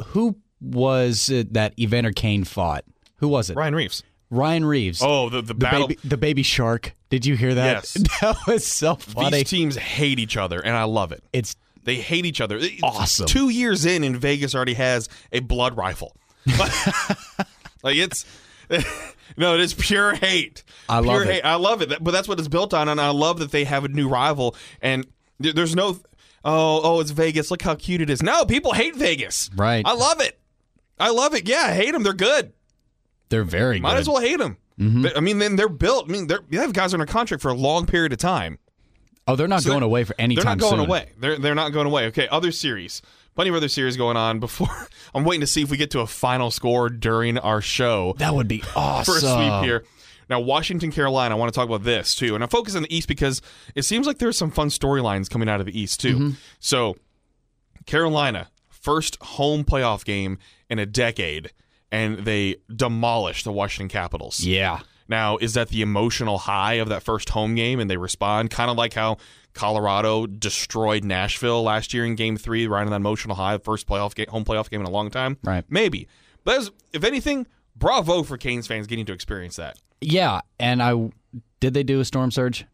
Who 0.09 0.37
was 0.61 1.29
it 1.29 1.55
that 1.55 1.79
Evander 1.79 2.13
Kane 2.13 2.45
fought? 2.45 2.85
Who 3.17 3.29
was 3.29 3.51
it? 3.51 3.57
Ryan 3.57 3.75
Reaves. 3.75 4.03
Ryan 4.31 4.65
Reaves. 4.65 5.01
Oh, 5.03 5.29
the 5.29 5.41
the, 5.41 5.49
the 5.49 5.55
battle. 5.55 5.89
baby, 5.89 6.01
the 6.05 6.17
baby 6.17 6.43
shark. 6.43 6.95
Did 7.09 7.27
you 7.27 7.37
hear 7.37 7.55
that? 7.55 7.75
Yes. 7.75 7.93
that 8.21 8.37
was 8.47 8.67
so 8.67 8.95
funny. 8.95 9.39
These 9.39 9.51
teams 9.51 9.77
hate 9.77 10.19
each 10.19 10.37
other, 10.37 10.61
and 10.61 10.77
I 10.77 10.85
love 10.85 11.11
it. 11.13 11.25
It's 11.33 11.57
They 11.85 11.97
hate 11.97 12.27
each 12.27 12.41
other. 12.41 12.61
Awesome. 12.83 13.27
Two 13.27 13.49
years 13.49 13.85
in, 13.85 14.05
and 14.05 14.17
Vegas 14.17 14.55
already 14.55 14.75
has 14.75 15.09
a 15.33 15.41
blood 15.41 15.77
rifle. 15.77 16.15
like 17.83 17.97
it's 17.97 18.25
no, 19.37 19.55
it 19.55 19.61
is 19.61 19.75
pure 19.75 20.15
hate. 20.15 20.63
I 20.89 20.97
love 20.97 21.05
pure 21.05 21.23
it. 21.23 21.35
hate. 21.35 21.45
I 21.45 21.55
love 21.57 21.83
it. 21.83 22.03
But 22.03 22.11
that's 22.13 22.29
what 22.29 22.39
it's 22.39 22.49
built 22.49 22.73
on, 22.75 22.89
and 22.89 23.01
I 23.01 23.11
love 23.11 23.39
that 23.41 23.51
they 23.51 23.65
have 23.65 23.85
a 23.85 23.89
new 23.89 24.09
rival. 24.09 24.55
And 24.81 25.07
there's 25.39 25.75
no, 25.75 25.99
oh, 26.45 26.81
oh, 26.83 27.01
it's 27.01 27.11
Vegas. 27.11 27.51
Look 27.51 27.63
how 27.63 27.75
cute 27.75 28.01
it 28.01 28.11
is. 28.11 28.23
No, 28.23 28.45
people 28.45 28.73
hate 28.73 28.97
Vegas. 28.97 29.51
Right. 29.57 29.85
I 29.87 29.95
love 29.95 30.21
it. 30.21 30.39
I 30.99 31.11
love 31.11 31.35
it. 31.35 31.49
Yeah, 31.49 31.65
I 31.69 31.73
hate 31.73 31.93
them. 31.93 32.03
They're 32.03 32.13
good. 32.13 32.53
they're 33.31 33.45
very 33.45 33.81
Might 33.81 33.93
good. 33.93 34.01
as 34.01 34.09
well 34.09 34.21
hate 34.21 34.39
them. 34.39 34.59
Mm-hmm. 34.79 35.07
I 35.17 35.21
mean, 35.21 35.39
then 35.39 35.57
they're 35.57 35.69
built. 35.69 36.09
I 36.09 36.13
mean, 36.13 36.27
they're, 36.27 36.41
they 36.49 36.57
have 36.59 36.73
guys 36.73 36.95
under 36.95 37.07
contract 37.07 37.43
for 37.43 37.51
a 37.51 37.55
long 37.55 37.87
period 37.87 38.13
of 38.13 38.19
time. 38.19 38.59
Oh, 39.31 39.37
they're 39.37 39.49
not 39.49 39.63
So 39.63 39.71
going 39.71 39.81
they're- 39.81 39.87
away 39.87 40.05
for 40.05 40.15
any 40.19 40.35
They're 40.35 40.45
time 40.45 40.59
not 40.59 40.61
going 40.69 40.81
soon. 40.81 40.89
away. 40.89 41.11
They're 41.19 41.39
they're 41.39 41.55
not 41.55 41.71
going 41.73 41.87
away. 41.87 42.07
Okay, 42.07 42.29
other 42.29 42.53
series. 42.53 43.03
Plenty 43.35 43.51
of 43.51 43.57
other 43.57 43.69
series 43.69 43.97
going 43.97 44.17
on 44.17 44.41
before. 44.41 44.69
I'm 45.15 45.25
waiting 45.25 45.41
to 45.43 45.47
see 45.47 45.63
if 45.63 45.71
we 45.71 45.77
get 45.77 45.93
to 45.93 46.01
a 46.01 46.07
final 46.07 46.51
score 46.51 46.89
during 46.91 47.39
our 47.39 47.61
show 47.61 48.15
That 48.19 48.35
would 48.35 48.49
be 48.49 48.63
awesome. 48.75 49.15
for 49.15 49.19
a 49.19 49.21
sweep 49.21 49.65
here. 49.65 49.85
Now, 50.29 50.41
Washington, 50.41 50.93
Carolina. 50.93 51.35
I 51.35 51.39
want 51.39 51.53
to 51.53 51.59
talk 51.59 51.69
about 51.69 51.83
this 51.85 52.15
too, 52.15 52.35
and 52.35 52.45
I 52.45 52.47
focus 52.49 52.75
on 52.77 52.83
the 52.83 52.95
East 52.95 53.09
because 53.09 53.41
it 53.75 53.83
seems 53.83 54.07
like 54.07 54.19
there's 54.19 54.37
some 54.39 54.51
fun 54.51 54.69
storylines 54.69 55.29
coming 55.31 55.49
out 55.49 55.61
of 55.61 55.67
the 55.67 55.79
East 55.81 56.01
too. 56.01 56.15
Mm-hmm. 56.15 56.31
So, 56.61 56.97
Carolina 57.87 58.49
first 58.69 59.17
home 59.23 59.65
playoff 59.65 60.05
game 60.05 60.39
in 60.69 60.79
a 60.79 60.87
decade, 60.87 61.51
and 61.93 62.19
they 62.19 62.57
demolished 62.75 63.45
the 63.45 63.53
Washington 63.53 63.89
Capitals. 63.89 64.41
Yeah. 64.41 64.81
Now, 65.11 65.37
is 65.39 65.55
that 65.55 65.69
the 65.69 65.83
emotional 65.83 66.39
high 66.39 66.75
of 66.75 66.89
that 66.89 67.03
first 67.03 67.31
home 67.31 67.57
game 67.57 67.81
and 67.81 67.91
they 67.91 67.97
respond? 67.97 68.51
Kind 68.51 68.71
of 68.71 68.77
like 68.77 68.95
how 68.95 69.19
Colorado 69.53 70.27
destroyed 70.27 71.05
Nashville 71.05 71.65
last 71.65 71.93
year 71.93 72.07
in 72.07 72.15
game 72.15 72.37
three, 72.37 72.69
right 72.69 72.83
on 72.83 72.91
that 72.91 72.97
emotional 72.97 73.35
high, 73.35 73.59
first 73.59 73.89
playoff 73.89 74.15
game, 74.15 74.29
home 74.29 74.45
playoff 74.45 74.71
game 74.71 74.81
in 74.81 74.87
a 74.87 74.91
long 74.91 75.11
time? 75.11 75.37
Right. 75.43 75.65
Maybe. 75.69 76.07
But 76.45 76.59
as, 76.59 76.71
if 76.93 77.03
anything, 77.03 77.49
bravo 77.75 78.23
for 78.23 78.39
Canes 78.39 78.69
fans 78.69 78.87
getting 78.87 79.05
to 79.07 79.13
experience 79.13 79.57
that. 79.57 79.79
Yeah. 80.01 80.43
And 80.61 80.81
I 80.81 81.11
did 81.59 81.75
they 81.75 81.83
do 81.83 81.99
a 81.99 82.05
storm 82.05 82.31
surge? 82.31 82.65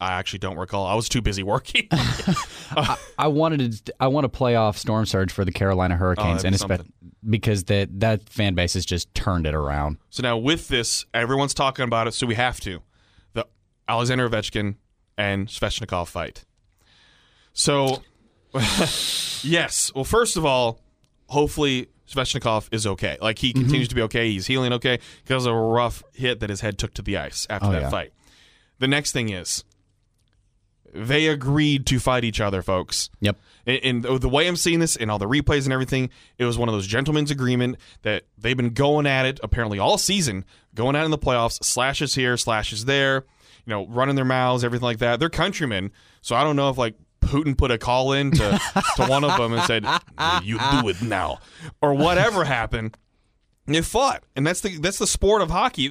I 0.00 0.12
actually 0.12 0.40
don't 0.40 0.58
recall. 0.58 0.86
I 0.86 0.94
was 0.94 1.08
too 1.08 1.22
busy 1.22 1.42
working. 1.42 1.88
I 3.18 3.28
wanted 3.28 3.86
to. 3.86 3.94
I 3.98 4.08
want 4.08 4.26
a 4.26 4.28
playoff 4.28 4.76
storm 4.76 5.06
surge 5.06 5.32
for 5.32 5.44
the 5.44 5.52
Carolina 5.52 5.94
oh, 5.94 5.98
Hurricanes, 5.98 6.42
that'd 6.42 6.60
and 6.70 6.82
be 6.82 7.30
because 7.30 7.64
that 7.64 8.00
that 8.00 8.28
fan 8.28 8.54
base 8.54 8.74
has 8.74 8.84
just 8.84 9.14
turned 9.14 9.46
it 9.46 9.54
around. 9.54 9.98
so 10.10 10.22
now 10.22 10.36
with 10.36 10.68
this, 10.68 11.06
everyone's 11.14 11.54
talking 11.54 11.84
about 11.84 12.06
it, 12.06 12.12
so 12.12 12.26
we 12.26 12.34
have 12.34 12.60
to. 12.60 12.82
The 13.32 13.46
Alexander 13.88 14.28
Ovechkin 14.28 14.76
and 15.16 15.48
Svechnikov 15.48 16.08
fight. 16.08 16.44
So, 17.54 18.02
yes. 19.42 19.90
Well, 19.94 20.04
first 20.04 20.36
of 20.36 20.44
all, 20.44 20.80
hopefully 21.28 21.88
Svechnikov 22.06 22.68
is 22.70 22.86
okay. 22.86 23.16
Like 23.20 23.38
he 23.38 23.50
mm-hmm. 23.50 23.62
continues 23.62 23.88
to 23.88 23.94
be 23.94 24.02
okay. 24.02 24.30
He's 24.30 24.46
healing 24.46 24.74
okay 24.74 24.98
because 25.24 25.46
of 25.46 25.54
a 25.54 25.58
rough 25.58 26.02
hit 26.12 26.40
that 26.40 26.50
his 26.50 26.60
head 26.60 26.78
took 26.78 26.92
to 26.94 27.02
the 27.02 27.16
ice 27.16 27.46
after 27.48 27.68
Oh, 27.68 27.72
that 27.72 27.82
yeah. 27.82 27.90
fight. 27.90 28.12
The 28.78 28.88
next 28.88 29.12
thing 29.12 29.30
is 29.30 29.64
they 30.94 31.26
agreed 31.26 31.86
to 31.86 31.98
fight 31.98 32.24
each 32.24 32.40
other, 32.40 32.62
folks. 32.62 33.10
Yep. 33.20 33.36
And, 33.66 34.04
and 34.06 34.20
the- 34.20 34.28
way 34.28 34.46
I'm 34.46 34.56
seeing 34.56 34.78
this 34.80 34.96
and 34.96 35.10
all 35.10 35.18
the 35.18 35.28
replays 35.28 35.64
and 35.64 35.72
everything, 35.72 36.10
it 36.38 36.44
was 36.44 36.56
one 36.56 36.68
of 36.68 36.74
those 36.74 36.86
gentlemen's 36.86 37.30
agreement 37.30 37.76
that 38.02 38.24
they've 38.38 38.56
been 38.56 38.70
going 38.74 39.06
at 39.06 39.26
it 39.26 39.40
apparently 39.42 39.78
all 39.78 39.98
season, 39.98 40.44
going 40.74 40.96
at 40.96 41.02
it 41.02 41.06
in 41.06 41.10
the 41.10 41.18
playoffs, 41.18 41.62
slashes 41.64 42.14
here, 42.14 42.36
slashes 42.36 42.84
there, 42.84 43.24
you 43.64 43.70
know, 43.70 43.86
running 43.86 44.14
their 44.16 44.24
mouths, 44.24 44.62
everything 44.64 44.84
like 44.84 44.98
that. 44.98 45.18
They're 45.20 45.28
countrymen, 45.30 45.90
so 46.22 46.36
I 46.36 46.44
don't 46.44 46.56
know 46.56 46.70
if 46.70 46.78
like 46.78 46.94
Putin 47.20 47.58
put 47.58 47.70
a 47.72 47.78
call 47.78 48.12
in 48.12 48.30
to, 48.32 48.60
to 48.96 49.06
one 49.06 49.24
of 49.24 49.36
them 49.36 49.52
and 49.52 49.62
said, 49.64 49.84
"You 50.44 50.58
do 50.58 50.88
it 50.88 51.02
now," 51.02 51.38
or 51.82 51.94
whatever 51.94 52.44
happened. 52.44 52.96
They 53.66 53.82
fought, 53.82 54.22
and 54.36 54.46
that's 54.46 54.60
the 54.60 54.78
that's 54.78 54.98
the 54.98 55.08
sport 55.08 55.42
of 55.42 55.50
hockey. 55.50 55.90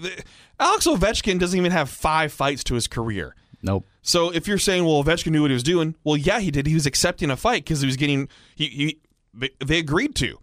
Alex 0.59 0.87
Ovechkin 0.87 1.37
doesn't 1.39 1.57
even 1.59 1.73
have 1.73 1.89
five 1.89 2.31
fights 2.31 2.63
to 2.65 2.75
his 2.75 2.87
career. 2.87 3.35
Nope. 3.65 3.85
So 4.01 4.29
if 4.29 4.47
you're 4.47 4.59
saying, 4.59 4.85
well, 4.85 5.03
Ovechkin 5.03 5.31
knew 5.31 5.41
what 5.41 5.49
he 5.51 5.55
was 5.55 5.63
doing, 5.63 5.95
well, 6.03 6.15
yeah, 6.15 6.39
he 6.39 6.51
did. 6.51 6.67
He 6.67 6.75
was 6.75 6.85
accepting 6.85 7.31
a 7.31 7.35
fight 7.35 7.63
because 7.63 7.81
he 7.81 7.87
was 7.87 7.97
getting 7.97 8.29
he, 8.55 8.67
he 8.67 8.99
they, 9.33 9.49
they 9.65 9.79
agreed 9.79 10.15
to. 10.15 10.39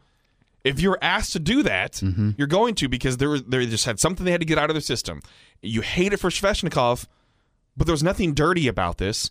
If 0.65 0.81
you're 0.81 0.99
asked 1.01 1.33
to 1.33 1.39
do 1.39 1.63
that, 1.63 1.93
mm-hmm. 1.95 2.31
you're 2.37 2.47
going 2.47 2.75
to 2.77 2.89
because 2.89 3.17
there 3.17 3.29
was 3.29 3.45
they 3.45 3.65
just 3.67 3.85
had 3.85 3.99
something 4.01 4.25
they 4.25 4.33
had 4.33 4.41
to 4.41 4.47
get 4.47 4.59
out 4.59 4.71
of 4.71 4.75
their 4.75 4.81
system. 4.81 5.23
You 5.61 5.81
hate 5.81 6.13
it 6.13 6.19
for 6.19 6.31
Svechnikov, 6.31 7.07
but 7.77 7.87
there 7.87 7.95
was 7.95 8.03
nothing 8.03 8.35
dirty 8.35 8.69
about 8.69 8.99
this. 8.99 9.31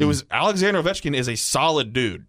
It 0.00 0.04
was 0.04 0.24
Alexander 0.30 0.82
Ovechkin 0.82 1.16
is 1.16 1.28
a 1.28 1.36
solid 1.36 1.94
dude, 1.94 2.26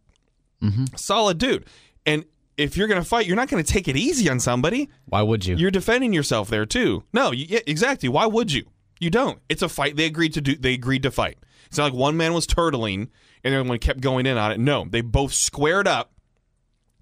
mm-hmm. 0.62 0.86
solid 0.96 1.38
dude, 1.38 1.66
and 2.06 2.24
if 2.56 2.78
you're 2.78 2.88
going 2.88 3.02
to 3.02 3.08
fight, 3.08 3.26
you're 3.26 3.36
not 3.36 3.50
going 3.50 3.62
to 3.62 3.74
take 3.74 3.88
it 3.88 3.98
easy 3.98 4.30
on 4.30 4.40
somebody. 4.40 4.90
Why 5.08 5.22
would 5.24 5.46
you? 5.46 5.56
You're 5.56 5.72
defending 5.72 6.14
yourself 6.14 6.50
there 6.50 6.66
too. 6.66 7.04
No, 7.12 7.32
you, 7.32 7.48
yeah, 7.50 7.60
exactly. 7.68 8.08
Why 8.08 8.26
would 8.26 8.52
you? 8.52 8.66
You 9.00 9.10
don't. 9.10 9.40
It's 9.50 9.62
a 9.62 9.70
fight. 9.70 9.96
They 9.96 10.06
agreed 10.06 10.34
to 10.34 10.42
do. 10.42 10.56
They 10.56 10.74
agreed 10.74 11.04
to 11.04 11.12
fight. 11.12 11.38
It's 11.68 11.78
not 11.78 11.86
like 11.86 11.94
one 11.94 12.18
man 12.18 12.34
was 12.34 12.46
turtling 12.46 13.10
and 13.44 13.54
everyone 13.54 13.80
kept 13.80 14.02
going 14.02 14.26
in 14.26 14.38
on 14.38 14.52
it. 14.52 14.60
No, 14.60 14.86
they 14.90 15.02
both 15.02 15.34
squared 15.34 15.88
up 15.88 16.12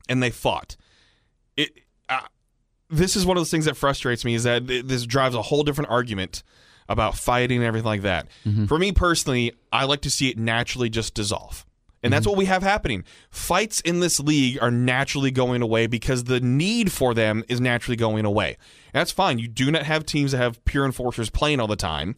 and 0.07 0.21
they 0.21 0.29
fought. 0.29 0.75
It. 1.55 1.71
Uh, 2.07 2.21
this 2.89 3.15
is 3.15 3.25
one 3.25 3.35
of 3.37 3.41
those 3.41 3.51
things 3.51 3.65
that 3.65 3.75
frustrates 3.75 4.23
me 4.23 4.35
is 4.35 4.43
that 4.43 4.67
th- 4.67 4.85
this 4.85 5.05
drives 5.05 5.35
a 5.35 5.41
whole 5.41 5.63
different 5.63 5.89
argument 5.89 6.43
about 6.87 7.17
fighting 7.17 7.57
and 7.57 7.65
everything 7.65 7.87
like 7.87 8.03
that. 8.03 8.27
For 8.67 8.77
me 8.79 8.91
personally, 8.93 9.51
I 9.73 9.83
like 9.85 10.01
to 10.01 10.09
see 10.09 10.29
it 10.29 10.37
naturally 10.37 10.89
just 10.89 11.13
dissolve. 11.13 11.65
And 12.03 12.13
that's 12.13 12.23
mm-hmm. 12.23 12.31
what 12.31 12.37
we 12.37 12.45
have 12.45 12.63
happening. 12.63 13.03
Fights 13.31 13.81
in 13.81 13.99
this 13.99 14.19
league 14.19 14.59
are 14.61 14.71
naturally 14.71 15.31
going 15.31 15.61
away 15.61 15.87
because 15.87 16.25
the 16.25 16.39
need 16.39 16.91
for 16.91 17.13
them 17.13 17.43
is 17.47 17.59
naturally 17.59 17.95
going 17.95 18.25
away. 18.25 18.57
And 18.93 18.99
that's 19.01 19.11
fine. 19.11 19.39
You 19.39 19.47
do 19.47 19.71
not 19.71 19.83
have 19.83 20.05
teams 20.05 20.31
that 20.31 20.37
have 20.37 20.63
pure 20.63 20.85
enforcers 20.85 21.29
playing 21.29 21.59
all 21.59 21.67
the 21.67 21.75
time. 21.75 22.15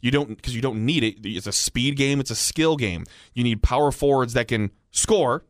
You 0.00 0.10
don't 0.10 0.28
because 0.28 0.54
you 0.54 0.60
don't 0.60 0.84
need 0.84 1.02
it. 1.02 1.16
It's 1.24 1.46
a 1.46 1.52
speed 1.52 1.96
game. 1.96 2.20
It's 2.20 2.30
a 2.30 2.36
skill 2.36 2.76
game. 2.76 3.06
You 3.32 3.42
need 3.42 3.62
power 3.62 3.90
forwards 3.90 4.34
that 4.34 4.48
can 4.48 4.70
score, 4.90 5.44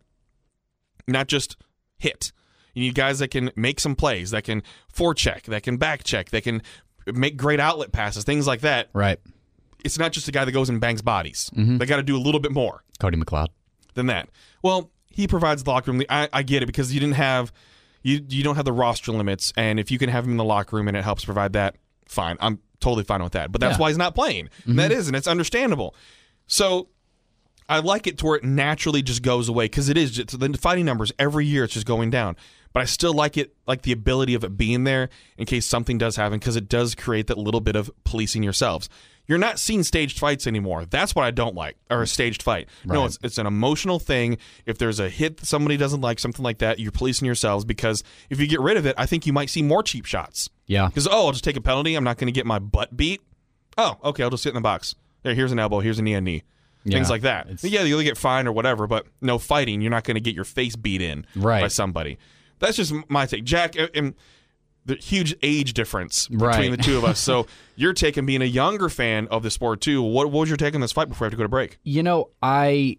not 1.08 1.26
just 1.26 1.56
hit. 1.98 2.30
You 2.74 2.82
need 2.82 2.94
guys 2.94 3.18
that 3.18 3.28
can 3.28 3.50
make 3.56 3.80
some 3.80 3.96
plays, 3.96 4.30
that 4.30 4.44
can 4.44 4.62
forecheck, 4.92 5.42
that 5.44 5.64
can 5.64 5.76
back 5.76 6.04
check, 6.04 6.30
that 6.30 6.42
can 6.42 6.62
make 7.06 7.37
great 7.37 7.58
outlet 7.58 7.90
passes, 7.92 8.24
things 8.24 8.46
like 8.46 8.60
that. 8.60 8.90
Right. 8.92 9.18
It's 9.84 9.98
not 9.98 10.12
just 10.12 10.28
a 10.28 10.32
guy 10.32 10.44
that 10.44 10.52
goes 10.52 10.68
and 10.68 10.80
bangs 10.80 11.02
bodies. 11.02 11.50
Mm-hmm. 11.56 11.78
They 11.78 11.87
got 11.87 11.96
to 11.96 12.02
do 12.02 12.16
a 12.16 12.22
little 12.22 12.40
bit 12.40 12.52
more 12.52 12.84
Cody 13.00 13.16
McLeod. 13.16 13.48
Than 13.94 14.07
that. 14.07 14.28
Well, 14.62 14.90
he 15.11 15.26
provides 15.28 15.62
the 15.64 15.70
locker 15.70 15.92
room. 15.92 16.02
I, 16.09 16.28
I 16.33 16.42
get 16.42 16.62
it 16.62 16.66
because 16.66 16.92
you 16.92 17.00
didn't 17.00 17.14
have 17.16 17.52
you 18.02 18.20
you 18.28 18.42
don't 18.44 18.57
have 18.57 18.64
the 18.64 18.72
roster 18.72 19.12
limits, 19.12 19.52
and 19.57 19.80
if 19.80 19.90
you 19.90 19.98
can 19.98 20.11
have 20.11 20.24
him 20.24 20.33
in 20.33 20.37
the 20.37 20.44
locker 20.44 20.76
room 20.76 20.88
and 20.88 20.96
it 20.96 21.04
helps 21.04 21.24
provide 21.24 21.52
that, 21.54 21.76
fine. 22.07 22.37
I'm 22.40 22.59
totally 22.80 23.04
fine 23.04 23.22
with 23.22 23.33
that. 23.33 23.50
But 23.50 23.61
that's 23.61 23.74
Yeah. 23.78 23.83
why 23.83 23.88
he's 23.88 23.96
not 23.98 24.14
playing. 24.14 24.50
And 24.66 24.78
That 24.78 24.92
is, 24.92 25.07
and 25.07 25.16
it's 25.16 25.26
understandable. 25.26 25.94
So 26.46 26.88
I 27.68 27.78
like 27.78 28.07
it 28.07 28.18
to 28.18 28.26
where 28.26 28.37
it 28.37 28.44
naturally 28.44 29.00
just 29.00 29.22
goes 29.22 29.48
away 29.48 29.64
because 29.66 29.88
it 29.88 29.96
is 29.96 30.11
just 30.11 30.38
the 30.38 30.59
fighting 30.59 30.85
numbers 30.85 31.12
every 31.18 31.46
year. 31.46 31.64
It's 31.64 31.72
just 31.72 31.87
going 31.87 32.11
down. 32.11 32.37
But 32.74 32.80
I 32.80 32.84
still 32.87 33.14
like 33.14 33.38
it, 33.38 33.54
like 33.66 33.82
the 33.82 33.92
ability 33.92 34.34
of 34.34 34.44
it 34.44 34.56
being 34.58 34.84
there 34.84 35.08
in 35.38 35.46
case 35.46 35.64
something 35.64 35.96
does 35.96 36.16
happen 36.16 36.38
because 36.38 36.56
it 36.56 36.68
does 36.68 36.94
create 36.94 37.28
that 37.28 37.38
little 37.38 37.60
bit 37.60 37.76
of 37.76 37.90
policing 38.04 38.42
yourselves. 38.42 38.90
You're 39.26 39.38
not 39.38 39.58
seeing 39.58 39.82
staged 39.84 40.18
fights 40.18 40.46
anymore. 40.46 40.84
That's 40.84 41.14
what 41.14 41.24
I 41.24 41.30
don't 41.30 41.54
like, 41.54 41.76
or 41.88 42.02
a 42.02 42.06
staged 42.06 42.42
fight. 42.42 42.68
No, 42.84 43.06
it's 43.06 43.16
it's 43.22 43.38
an 43.38 43.46
emotional 43.46 43.98
thing. 43.98 44.37
If 44.66 44.76
there's 44.76 45.00
a 45.00 45.08
hit 45.08 45.38
that 45.38 45.46
somebody 45.46 45.78
doesn't 45.78 46.02
like, 46.02 46.18
something 46.18 46.42
like 46.42 46.58
that, 46.58 46.78
you're 46.78 46.92
policing 46.92 47.24
yourselves 47.24 47.64
because 47.64 48.02
if 48.28 48.38
you 48.38 48.46
get 48.46 48.60
rid 48.60 48.76
of 48.76 48.84
it, 48.84 48.94
I 48.98 49.06
think 49.06 49.24
you 49.26 49.32
might 49.32 49.48
see 49.48 49.62
more 49.62 49.82
cheap 49.82 50.04
shots. 50.04 50.50
Yeah. 50.66 50.88
Because 50.88 51.06
oh, 51.06 51.26
I'll 51.26 51.32
just 51.32 51.44
take 51.44 51.56
a 51.56 51.62
penalty. 51.62 51.94
I'm 51.94 52.04
not 52.04 52.18
going 52.18 52.26
to 52.26 52.32
get 52.32 52.44
my 52.44 52.58
butt 52.58 52.94
beat. 52.96 53.22
Oh, 53.78 53.96
okay, 54.04 54.24
I'll 54.24 54.30
just 54.30 54.42
sit 54.42 54.50
in 54.50 54.56
the 54.56 54.60
box. 54.60 54.94
There, 55.22 55.32
here's 55.34 55.52
an 55.52 55.58
elbow. 55.58 55.80
Here's 55.80 55.98
a 55.98 56.02
knee 56.02 56.14
and 56.14 56.24
knee. 56.24 56.42
Things 56.84 56.94
Yeah, 57.06 57.08
like 57.08 57.22
that. 57.22 57.64
Yeah, 57.64 57.84
you'll 57.84 58.02
get 58.02 58.18
fined 58.18 58.46
or 58.46 58.52
whatever, 58.52 58.87
but 58.87 59.06
no 59.22 59.38
fighting. 59.38 59.80
You're 59.80 59.90
not 59.90 60.04
going 60.04 60.16
to 60.16 60.20
get 60.20 60.34
your 60.34 60.44
face 60.44 60.76
beat 60.76 61.00
in 61.00 61.24
Right. 61.34 61.62
by 61.62 61.68
somebody. 61.68 62.18
That's 62.58 62.76
just 62.76 62.92
my 63.08 63.26
take, 63.26 63.44
Jack. 63.44 63.74
And 63.94 64.14
the 64.86 64.96
huge 64.96 65.34
age 65.42 65.72
difference 65.72 66.28
between 66.28 66.46
Right. 66.46 66.70
the 66.70 66.76
two 66.76 66.98
of 66.98 67.04
us. 67.04 67.18
So 67.18 67.46
your 67.76 67.92
take 67.94 68.16
and 68.16 68.26
being 68.26 68.42
a 68.42 68.46
younger 68.46 68.88
fan 68.88 69.28
of 69.28 69.42
the 69.42 69.50
sport 69.50 69.80
too. 69.80 70.02
What, 70.02 70.30
what 70.30 70.40
was 70.40 70.48
your 70.50 70.56
take 70.58 70.74
on 70.74 70.80
this 70.82 70.92
fight 70.92 71.08
before 71.08 71.24
I 71.24 71.26
have 71.26 71.32
to 71.32 71.36
go 71.38 71.42
to 71.44 71.48
break? 71.48 71.78
You 71.84 72.02
know, 72.02 72.30
I 72.42 72.98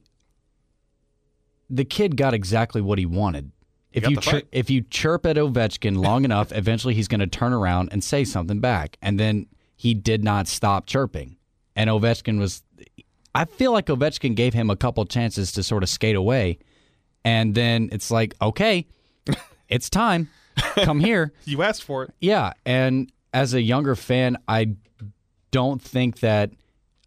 the 1.69 1.85
kid 1.85 2.15
got 2.17 2.33
exactly 2.33 2.81
what 2.81 2.99
he 2.99 3.05
wanted. 3.05 3.51
If 3.91 4.09
you 4.09 4.17
chir- 4.17 4.43
if 4.51 4.69
you 4.69 4.81
chirp 4.81 5.25
at 5.25 5.37
Ovechkin 5.37 5.97
long 5.97 6.25
enough, 6.25 6.51
eventually 6.51 6.93
he's 6.93 7.07
going 7.07 7.21
to 7.21 7.27
turn 7.27 7.53
around 7.53 7.89
and 7.91 8.03
say 8.03 8.23
something 8.25 8.59
back. 8.59 8.97
And 9.01 9.19
then 9.19 9.47
he 9.75 9.93
did 9.93 10.23
not 10.23 10.47
stop 10.47 10.85
chirping. 10.85 11.37
And 11.75 11.89
Ovechkin 11.89 12.39
was 12.39 12.63
I 13.33 13.45
feel 13.45 13.71
like 13.71 13.87
Ovechkin 13.87 14.35
gave 14.35 14.53
him 14.53 14.69
a 14.69 14.75
couple 14.75 15.05
chances 15.05 15.51
to 15.53 15.63
sort 15.63 15.83
of 15.83 15.89
skate 15.89 16.15
away. 16.15 16.57
And 17.23 17.55
then 17.55 17.89
it's 17.91 18.11
like, 18.11 18.35
okay, 18.41 18.85
it's 19.69 19.89
time. 19.89 20.29
Come 20.75 20.99
here. 20.99 21.33
You 21.45 21.61
asked 21.63 21.83
for 21.83 22.03
it. 22.03 22.13
Yeah, 22.19 22.53
and 22.65 23.11
as 23.33 23.53
a 23.53 23.61
younger 23.61 23.95
fan, 23.95 24.37
I 24.47 24.75
don't 25.51 25.81
think 25.81 26.19
that 26.19 26.51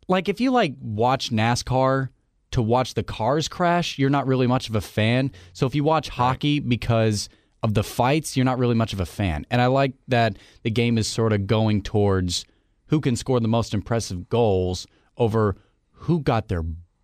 like 0.08 0.28
if 0.28 0.40
you 0.40 0.50
like 0.50 0.74
watch 0.80 1.30
NASCAR 1.30 2.08
to 2.52 2.62
watch 2.62 2.94
the 2.94 3.02
cars 3.02 3.48
crash, 3.48 3.98
you're 3.98 4.10
not 4.10 4.26
really 4.26 4.46
much 4.46 4.68
of 4.68 4.74
a 4.74 4.80
fan. 4.80 5.30
So 5.52 5.66
if 5.66 5.74
you 5.74 5.84
watch 5.84 6.08
hockey 6.08 6.60
because 6.60 7.28
of 7.62 7.74
the 7.74 7.82
fights, 7.82 8.36
you're 8.36 8.44
not 8.44 8.58
really 8.58 8.74
much 8.74 8.92
of 8.92 9.00
a 9.00 9.06
fan. 9.06 9.44
And 9.50 9.60
I 9.60 9.66
like 9.66 9.92
that 10.08 10.36
the 10.62 10.70
game 10.70 10.96
is 10.96 11.06
sort 11.06 11.32
of 11.32 11.46
going 11.46 11.82
towards 11.82 12.44
who 12.86 13.00
can 13.00 13.16
score 13.16 13.40
the 13.40 13.48
most 13.48 13.74
impressive 13.74 14.28
goals 14.30 14.86
over 15.18 15.56
who 15.92 16.20
got 16.20 16.48
their 16.48 16.62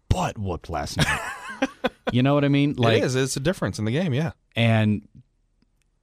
butt 0.08 0.38
whooped 0.38 0.70
last 0.70 0.96
night. 0.96 1.20
you 2.12 2.22
know 2.22 2.34
what 2.34 2.44
I 2.44 2.48
mean? 2.48 2.74
Like 2.78 2.98
it 2.98 3.04
is. 3.04 3.14
It's 3.16 3.36
a 3.36 3.40
difference 3.40 3.78
in 3.78 3.84
the 3.84 3.90
game. 3.90 4.14
Yeah. 4.14 4.32
and 4.56 5.06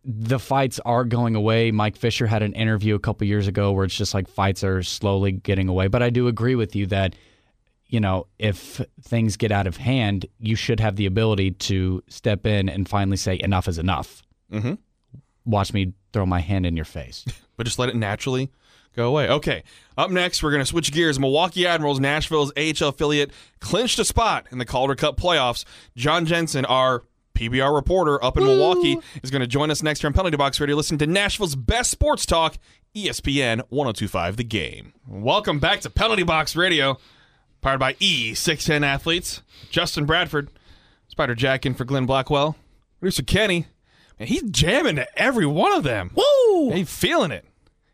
the 0.04 0.40
fights 0.40 0.80
are 0.86 1.04
going 1.06 1.36
away. 1.36 1.72
Mike 1.72 1.96
Fisher 1.96 2.26
had 2.28 2.42
an 2.42 2.54
interview 2.54 2.96
a 2.96 3.00
couple 3.00 3.28
years 3.28 3.48
ago 3.48 3.72
where 3.72 3.86
it's 3.86 3.96
just 3.96 4.14
like 4.14 4.28
fights 4.28 4.64
are 4.64 4.82
slowly 4.82 5.32
getting 5.32 5.68
away. 5.68 5.88
But 5.88 6.02
I 6.02 6.10
do 6.10 6.28
agree 6.28 6.56
with 6.56 6.76
you 6.76 6.88
that 6.88 7.16
you 7.88 8.00
know 8.00 8.26
if 8.40 8.82
things 9.04 9.38
get 9.38 9.52
out 9.52 9.68
of 9.68 9.78
hand, 9.78 10.26
you 10.40 10.56
should 10.56 10.80
have 10.80 10.96
the 10.96 11.06
ability 11.06 11.52
to 11.52 12.04
step 12.08 12.46
in 12.46 12.68
and 12.70 12.88
finally 12.90 13.18
say 13.18 13.40
enough 13.44 13.68
is 13.68 13.78
enough. 13.78 14.24
Mhm. 14.52 14.78
Watch 15.46 15.74
me 15.74 15.94
throw 16.14 16.26
my 16.26 16.40
hand 16.40 16.66
in 16.66 16.76
your 16.76 16.86
face. 16.86 17.26
but 17.58 17.66
just 17.66 17.78
let 17.80 17.90
it 17.90 17.96
naturally 17.96 18.50
go 18.96 19.08
away. 19.08 19.30
Okay. 19.30 19.64
Up 19.98 20.12
next, 20.12 20.42
we're 20.44 20.52
going 20.52 20.62
to 20.62 20.66
switch 20.66 20.92
gears. 20.92 21.20
Milwaukee 21.20 21.66
Admirals, 21.66 22.00
Nashville's 22.00 22.52
AHL 22.58 22.90
affiliate, 22.90 23.32
clinched 23.60 24.00
a 24.00 24.06
spot 24.06 24.48
in 24.52 24.58
the 24.58 24.66
Calder 24.66 24.96
Cup 24.96 25.18
playoffs. 25.18 25.64
John 25.96 26.26
Jensen, 26.26 26.66
our 26.66 27.04
PBR 27.34 27.74
reporter 27.74 28.24
up 28.24 28.38
in 28.38 28.44
Milwaukee, 28.44 28.98
is 29.24 29.32
going 29.32 29.42
to 29.42 29.48
join 29.48 29.72
us 29.72 29.82
next 29.84 30.02
here 30.02 30.08
on 30.08 30.14
Penalty 30.14 30.38
Box 30.38 30.60
Radio. 30.60 30.76
Listen 30.76 30.98
to 30.98 31.08
Nashville's 31.08 31.56
best 31.56 31.92
sports 31.92 32.26
talk, 32.26 32.58
ESPN 32.96 33.62
1025 33.70 34.38
The 34.38 34.44
Game. 34.44 34.94
Welcome 35.08 35.60
back 35.60 35.82
to 35.82 35.90
Penalty 35.90 36.24
Box 36.24 36.56
Radio, 36.56 36.98
powered 37.62 37.80
by 37.80 37.94
E610 37.94 38.84
Athletes. 38.86 39.42
Justin 39.70 40.06
Bradford, 40.06 40.50
Spider 41.08 41.36
Jack 41.36 41.66
in 41.66 41.74
for 41.74 41.86
Glenn 41.86 42.06
Blackwell, 42.06 42.56
producer 43.00 43.24
Kenny. 43.24 43.68
Man, 44.20 44.28
he's 44.28 44.44
jamming 44.44 44.98
to 44.98 45.08
every 45.20 45.46
one 45.46 45.72
of 45.74 45.84
them. 45.84 46.12
Woo! 46.16 46.72
He's 46.72 46.94
feeling 46.94 47.32
it. 47.32 47.46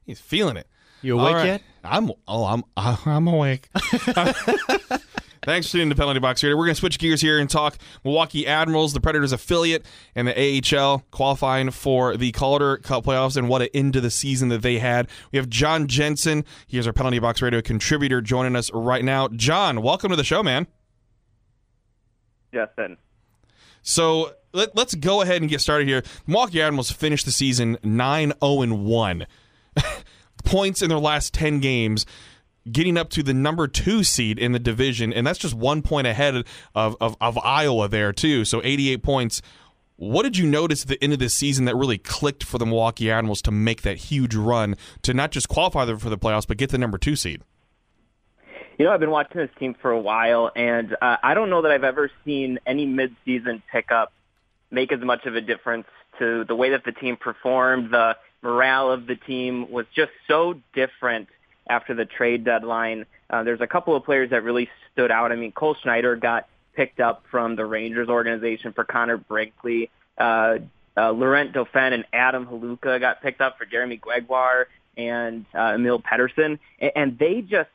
He's 0.06 0.20
feeling 0.20 0.58
it. 0.58 0.68
You 1.02 1.20
awake 1.20 1.36
All 1.36 1.46
yet? 1.46 1.62
I'm. 1.84 2.12
Oh, 2.28 2.46
I'm. 2.46 2.64
I'm 3.06 3.28
awake. 3.28 3.70
Thanks 5.48 5.68
for 5.68 5.72
tuning 5.72 5.86
in 5.86 5.90
to 5.92 5.96
Penalty 5.96 6.20
Box 6.20 6.44
Radio. 6.44 6.58
We're 6.58 6.66
going 6.66 6.76
to 6.76 6.80
switch 6.80 7.00
gears 7.00 7.22
here 7.22 7.40
and 7.40 7.50
talk 7.50 7.78
Milwaukee 8.04 8.46
Admirals, 8.46 8.92
the 8.92 9.00
Predators 9.00 9.32
affiliate, 9.32 9.86
and 10.14 10.28
the 10.28 10.78
AHL 10.78 11.06
qualifying 11.10 11.72
for 11.72 12.18
the 12.18 12.34
Calder 12.34 12.76
Cup 12.76 13.06
playoffs 13.06 13.38
and 13.38 13.48
what 13.48 13.62
an 13.62 13.70
end 13.74 13.94
to 13.94 14.02
the 14.02 14.12
season 14.12 14.50
that 14.50 14.62
they 14.62 14.78
had. 14.78 15.08
We 15.32 15.38
have 15.38 15.48
John 15.48 15.88
Jensen. 15.88 16.44
He 16.68 16.78
is 16.78 16.86
our 16.86 16.92
Penalty 16.92 17.20
Box 17.20 17.42
Radio 17.42 17.62
contributor 17.62 18.20
joining 18.20 18.58
us 18.58 18.70
right 18.74 19.06
now. 19.06 19.30
John, 19.30 19.82
welcome 19.82 20.10
to 20.10 20.18
the 20.18 20.26
show, 20.26 20.44
man. 20.44 20.68
Justin. 22.54 22.98
So 23.84 24.34
let, 24.52 24.76
let's 24.76 24.96
go 24.96 25.22
ahead 25.22 25.42
and 25.42 25.50
get 25.50 25.62
started 25.62 25.88
here. 25.88 26.04
Milwaukee 26.28 26.62
Admirals 26.62 26.92
finished 26.92 27.24
the 27.24 27.32
season 27.32 27.78
9 27.84 28.34
0 28.44 28.76
1. 28.76 29.28
Points 30.44 30.82
in 30.82 30.90
their 30.90 31.00
last 31.00 31.34
10 31.34 31.62
games, 31.62 32.06
getting 32.72 32.98
up 32.98 33.10
to 33.12 33.24
the 33.24 33.34
number 33.34 33.68
two 33.68 34.04
seed 34.04 34.40
in 34.40 34.52
the 34.52 34.60
division. 34.60 35.14
And 35.14 35.26
that's 35.26 35.40
just 35.40 35.54
one 35.54 35.82
point 35.82 36.08
ahead 36.08 36.36
of, 36.76 36.98
of, 37.00 37.16
of 37.20 37.38
Iowa 37.38 37.88
there, 37.88 38.14
too. 38.14 38.46
So 38.46 38.62
88 38.64 39.04
points. 39.04 39.42
What 39.98 40.24
did 40.24 40.38
you 40.38 40.46
notice 40.46 40.84
at 40.84 40.90
the 40.90 41.04
end 41.04 41.14
of 41.14 41.20
this 41.20 41.34
season 41.34 41.66
that 41.66 41.76
really 41.76 41.98
clicked 41.98 42.44
for 42.44 42.60
the 42.60 42.68
Milwaukee 42.68 43.10
Admirals 43.10 43.42
to 43.44 43.52
make 43.52 43.82
that 43.82 43.98
huge 43.98 44.36
run 44.36 44.76
to 45.02 45.14
not 45.14 45.32
just 45.32 45.50
qualify 45.50 45.86
them 45.86 45.98
for 45.98 46.10
the 46.10 46.20
playoffs, 46.20 46.48
but 46.48 46.58
get 46.58 46.70
the 46.70 46.78
number 46.78 47.00
two 47.00 47.16
seed? 47.16 47.42
You 48.78 48.86
know, 48.86 48.92
I've 48.92 49.00
been 49.00 49.10
watching 49.10 49.42
this 49.42 49.50
team 49.58 49.76
for 49.82 49.90
a 49.90 50.00
while, 50.00 50.52
and 50.56 50.96
uh, 51.02 51.18
I 51.24 51.34
don't 51.34 51.50
know 51.50 51.64
that 51.64 51.72
I've 51.72 51.84
ever 51.84 52.12
seen 52.24 52.60
any 52.68 52.86
midseason 52.86 53.64
pickup 53.72 54.14
make 54.70 54.92
as 54.92 55.00
much 55.02 55.26
of 55.26 55.36
a 55.36 55.42
difference 55.42 55.88
to 56.20 56.46
the 56.46 56.56
way 56.56 56.70
that 56.72 56.84
the 56.86 56.92
team 56.92 57.18
performed. 57.18 57.92
The 57.92 58.18
morale 58.44 58.92
of 58.92 59.08
the 59.08 59.16
team 59.16 59.72
was 59.72 59.88
just 59.96 60.12
so 60.28 60.62
different 60.76 61.30
after 61.70 61.94
the 61.94 62.06
trade 62.06 62.44
deadline. 62.44 63.06
Uh, 63.30 63.44
there's 63.44 63.62
a 63.62 63.68
couple 63.68 63.96
of 63.96 64.04
players 64.04 64.30
that 64.32 64.44
really 64.44 64.70
stood 64.94 65.12
out. 65.12 65.32
I 65.32 65.36
mean, 65.36 65.52
Cole 65.52 65.76
Schneider 65.82 66.16
got 66.16 66.48
picked 66.76 67.00
up 67.00 67.24
from 67.30 67.56
the 67.56 67.66
Rangers 67.66 68.08
organization 68.10 68.74
for 68.74 68.84
Connor 68.84 69.18
Brickley. 69.18 69.90
Uh, 70.18 70.60
uh, 70.96 71.12
Laurent 71.12 71.54
Dauphin 71.54 71.94
and 71.94 72.06
Adam 72.12 72.46
Helewka 72.48 73.00
got 73.00 73.22
picked 73.22 73.42
up 73.42 73.58
for 73.58 73.66
Jeremy 73.66 73.98
Gregoire 73.98 74.68
and 74.96 75.46
uh, 75.54 75.74
Emil 75.76 76.02
Pettersson, 76.02 76.60
and, 76.80 76.92
and 76.96 77.20
they 77.20 77.42
just 77.42 77.70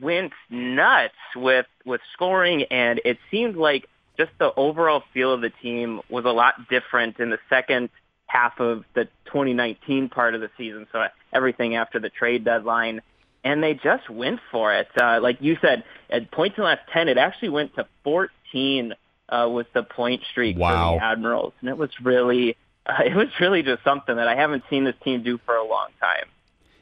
went 0.00 0.32
nuts 0.50 1.14
with 1.34 1.66
with 1.84 2.00
scoring, 2.12 2.64
and 2.64 3.00
it 3.04 3.18
seemed 3.30 3.56
like 3.56 3.88
just 4.18 4.30
the 4.38 4.52
overall 4.54 5.02
feel 5.12 5.32
of 5.32 5.40
the 5.40 5.50
team 5.50 6.00
was 6.08 6.24
a 6.24 6.30
lot 6.30 6.68
different 6.68 7.18
in 7.18 7.30
the 7.30 7.38
second 7.48 7.90
half 8.26 8.58
of 8.60 8.84
the 8.94 9.04
2019 9.26 10.08
part 10.08 10.34
of 10.34 10.40
the 10.40 10.50
season. 10.56 10.86
So 10.92 11.06
everything 11.32 11.76
after 11.76 11.98
the 11.98 12.10
trade 12.10 12.44
deadline, 12.44 13.02
and 13.46 13.62
they 13.62 13.74
just 13.74 14.10
went 14.10 14.40
for 14.50 14.74
it. 14.74 14.88
Uh, 15.00 15.20
like 15.22 15.38
you 15.40 15.56
said, 15.60 15.84
at 16.10 16.32
points 16.32 16.58
in 16.58 16.62
the 16.62 16.66
last 16.66 16.80
10, 16.92 17.08
it 17.08 17.16
actually 17.16 17.50
went 17.50 17.76
to 17.76 17.86
14 18.02 18.92
uh, 19.28 19.48
was 19.48 19.66
the 19.72 19.84
point 19.84 20.22
streak 20.30 20.58
Wow. 20.58 20.94
for 20.94 20.98
the 20.98 21.04
Admirals, 21.04 21.52
and 21.60 21.70
it 21.70 21.78
was 21.78 21.90
really 22.02 22.56
uh, 22.86 23.02
it 23.04 23.14
was 23.14 23.28
really 23.40 23.62
just 23.62 23.84
something 23.84 24.16
that 24.16 24.26
I 24.28 24.34
haven't 24.34 24.64
seen 24.68 24.84
this 24.84 24.96
team 25.04 25.22
do 25.22 25.38
for 25.46 25.54
a 25.54 25.64
long 25.66 25.88
time. 26.00 26.26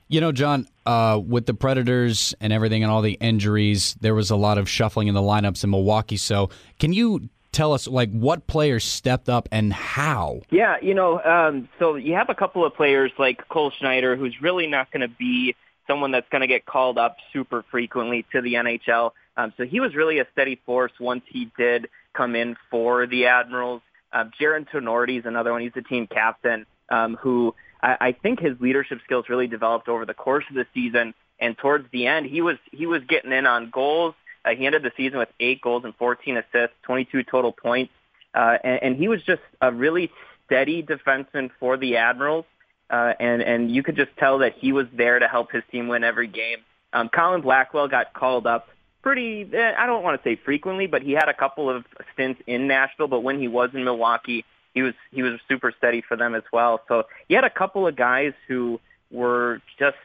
You 0.08 0.20
know, 0.20 0.32
John, 0.32 0.66
uh, 0.86 1.20
with 1.22 1.46
the 1.46 1.54
Predators 1.54 2.34
and 2.40 2.52
everything 2.52 2.82
and 2.82 2.90
all 2.92 3.02
the 3.02 3.14
injuries, 3.14 3.94
there 4.00 4.14
was 4.14 4.30
a 4.30 4.36
lot 4.36 4.58
of 4.58 4.68
shuffling 4.68 5.08
in 5.08 5.14
the 5.14 5.22
lineups 5.22 5.64
in 5.64 5.70
Milwaukee. 5.70 6.18
So, 6.18 6.50
can 6.78 6.92
you 6.92 7.28
tell 7.52 7.72
us, 7.72 7.86
like, 7.88 8.10
what 8.10 8.46
players 8.46 8.84
stepped 8.84 9.30
up 9.30 9.48
and 9.50 9.72
how? 9.72 10.42
Yeah, 10.50 10.76
you 10.82 10.92
know, 10.92 11.22
um, 11.22 11.68
so 11.78 11.94
you 11.94 12.14
have 12.14 12.28
a 12.28 12.34
couple 12.34 12.66
of 12.66 12.74
players 12.74 13.12
like 13.18 13.48
Cole 13.48 13.70
Schneider, 13.70 14.14
who's 14.14 14.42
really 14.42 14.66
not 14.66 14.90
going 14.90 15.00
to 15.00 15.08
be 15.08 15.56
someone 15.86 16.10
that's 16.10 16.28
going 16.30 16.40
to 16.40 16.46
get 16.46 16.66
called 16.66 16.98
up 16.98 17.16
super 17.32 17.64
frequently 17.70 18.24
to 18.32 18.40
the 18.40 18.54
NHL. 18.54 19.12
Um, 19.36 19.52
so 19.56 19.64
he 19.64 19.80
was 19.80 19.94
really 19.94 20.18
a 20.18 20.26
steady 20.32 20.60
force 20.64 20.92
once 21.00 21.22
he 21.26 21.50
did 21.58 21.88
come 22.14 22.36
in 22.36 22.56
for 22.70 23.06
the 23.06 23.26
Admirals. 23.26 23.82
Uh, 24.12 24.24
Jarred 24.38 24.68
Tinordi 24.68 25.18
is 25.18 25.26
another 25.26 25.52
one. 25.52 25.62
He's 25.62 25.72
the 25.74 25.82
team 25.82 26.06
captain 26.06 26.66
um, 26.88 27.16
who 27.16 27.54
I, 27.82 27.96
I 28.00 28.12
think 28.12 28.40
his 28.40 28.60
leadership 28.60 29.00
skills 29.04 29.26
really 29.28 29.46
developed 29.46 29.88
over 29.88 30.06
the 30.06 30.14
course 30.14 30.44
of 30.48 30.56
the 30.56 30.66
season. 30.72 31.14
And 31.40 31.58
towards 31.58 31.90
the 31.92 32.06
end, 32.06 32.26
he 32.26 32.40
was 32.40 32.56
he 32.70 32.86
was 32.86 33.02
getting 33.08 33.32
in 33.32 33.46
on 33.46 33.70
goals. 33.70 34.14
Uh, 34.44 34.50
he 34.50 34.66
ended 34.66 34.82
the 34.82 34.92
season 34.96 35.18
with 35.18 35.30
eight 35.40 35.60
goals 35.60 35.84
and 35.84 35.94
14 35.96 36.36
assists, 36.36 36.76
22 36.82 37.24
total 37.24 37.50
points. 37.50 37.92
Uh, 38.34 38.58
and, 38.62 38.82
and 38.82 38.96
he 38.96 39.08
was 39.08 39.22
just 39.22 39.40
a 39.60 39.72
really 39.72 40.10
steady 40.46 40.82
defenseman 40.82 41.50
for 41.58 41.76
the 41.76 41.96
Admirals. 41.96 42.44
Uh, 42.90 43.12
and, 43.18 43.42
and 43.42 43.74
you 43.74 43.82
could 43.82 43.96
just 43.96 44.10
tell 44.18 44.38
that 44.38 44.54
he 44.58 44.72
was 44.72 44.86
there 44.92 45.18
to 45.18 45.26
help 45.26 45.50
his 45.52 45.62
team 45.72 45.88
win 45.88 46.04
every 46.04 46.28
game. 46.28 46.58
Um, 46.92 47.08
Colin 47.08 47.40
Blackwell 47.40 47.88
got 47.88 48.12
called 48.12 48.46
up 48.46 48.68
pretty, 49.02 49.48
eh, 49.52 49.72
I 49.76 49.86
don't 49.86 50.02
want 50.02 50.20
to 50.20 50.28
say 50.28 50.40
frequently, 50.44 50.86
but 50.86 51.02
he 51.02 51.12
had 51.12 51.28
a 51.28 51.34
couple 51.34 51.68
of 51.68 51.84
stints 52.12 52.40
in 52.46 52.66
Nashville. 52.66 53.08
But 53.08 53.20
when 53.20 53.38
he 53.38 53.48
was 53.48 53.70
in 53.74 53.84
Milwaukee, 53.84 54.44
he 54.74 54.82
was 54.82 54.94
he 55.12 55.22
was 55.22 55.40
super 55.48 55.72
steady 55.76 56.02
for 56.06 56.16
them 56.16 56.34
as 56.34 56.42
well. 56.52 56.80
So 56.88 57.04
he 57.28 57.34
had 57.34 57.44
a 57.44 57.50
couple 57.50 57.86
of 57.86 57.96
guys 57.96 58.32
who 58.48 58.80
were 59.10 59.60
just 59.78 59.96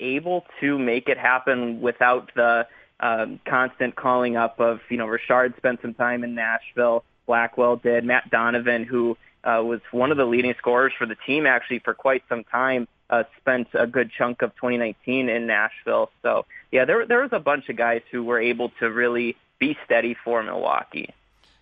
able 0.00 0.44
to 0.60 0.78
make 0.78 1.08
it 1.08 1.18
happen 1.18 1.80
without 1.80 2.30
the 2.34 2.66
um, 3.00 3.40
constant 3.46 3.94
calling 3.94 4.36
up 4.36 4.60
of 4.60 4.80
you 4.90 4.96
know 4.96 5.06
Richard 5.06 5.54
spent 5.56 5.80
some 5.80 5.94
time 5.94 6.24
in 6.24 6.34
Nashville, 6.34 7.04
Blackwell 7.26 7.76
did, 7.76 8.04
Matt 8.04 8.30
Donovan 8.30 8.84
who 8.84 9.16
uh, 9.48 9.62
was 9.62 9.80
one 9.90 10.10
of 10.10 10.18
the 10.18 10.26
leading 10.26 10.54
scorers 10.58 10.92
for 10.98 11.06
the 11.06 11.16
team 11.26 11.46
actually 11.46 11.78
for 11.78 11.94
quite 11.94 12.22
some 12.28 12.44
time. 12.44 12.86
Uh, 13.10 13.22
spent 13.38 13.68
a 13.72 13.86
good 13.86 14.10
chunk 14.16 14.42
of 14.42 14.54
2019 14.56 15.30
in 15.30 15.46
Nashville. 15.46 16.10
So 16.22 16.44
yeah, 16.70 16.84
there 16.84 17.06
there 17.06 17.22
was 17.22 17.32
a 17.32 17.38
bunch 17.38 17.70
of 17.70 17.76
guys 17.76 18.02
who 18.10 18.22
were 18.22 18.38
able 18.38 18.68
to 18.80 18.90
really 18.90 19.36
be 19.58 19.78
steady 19.86 20.14
for 20.22 20.42
Milwaukee. 20.42 21.14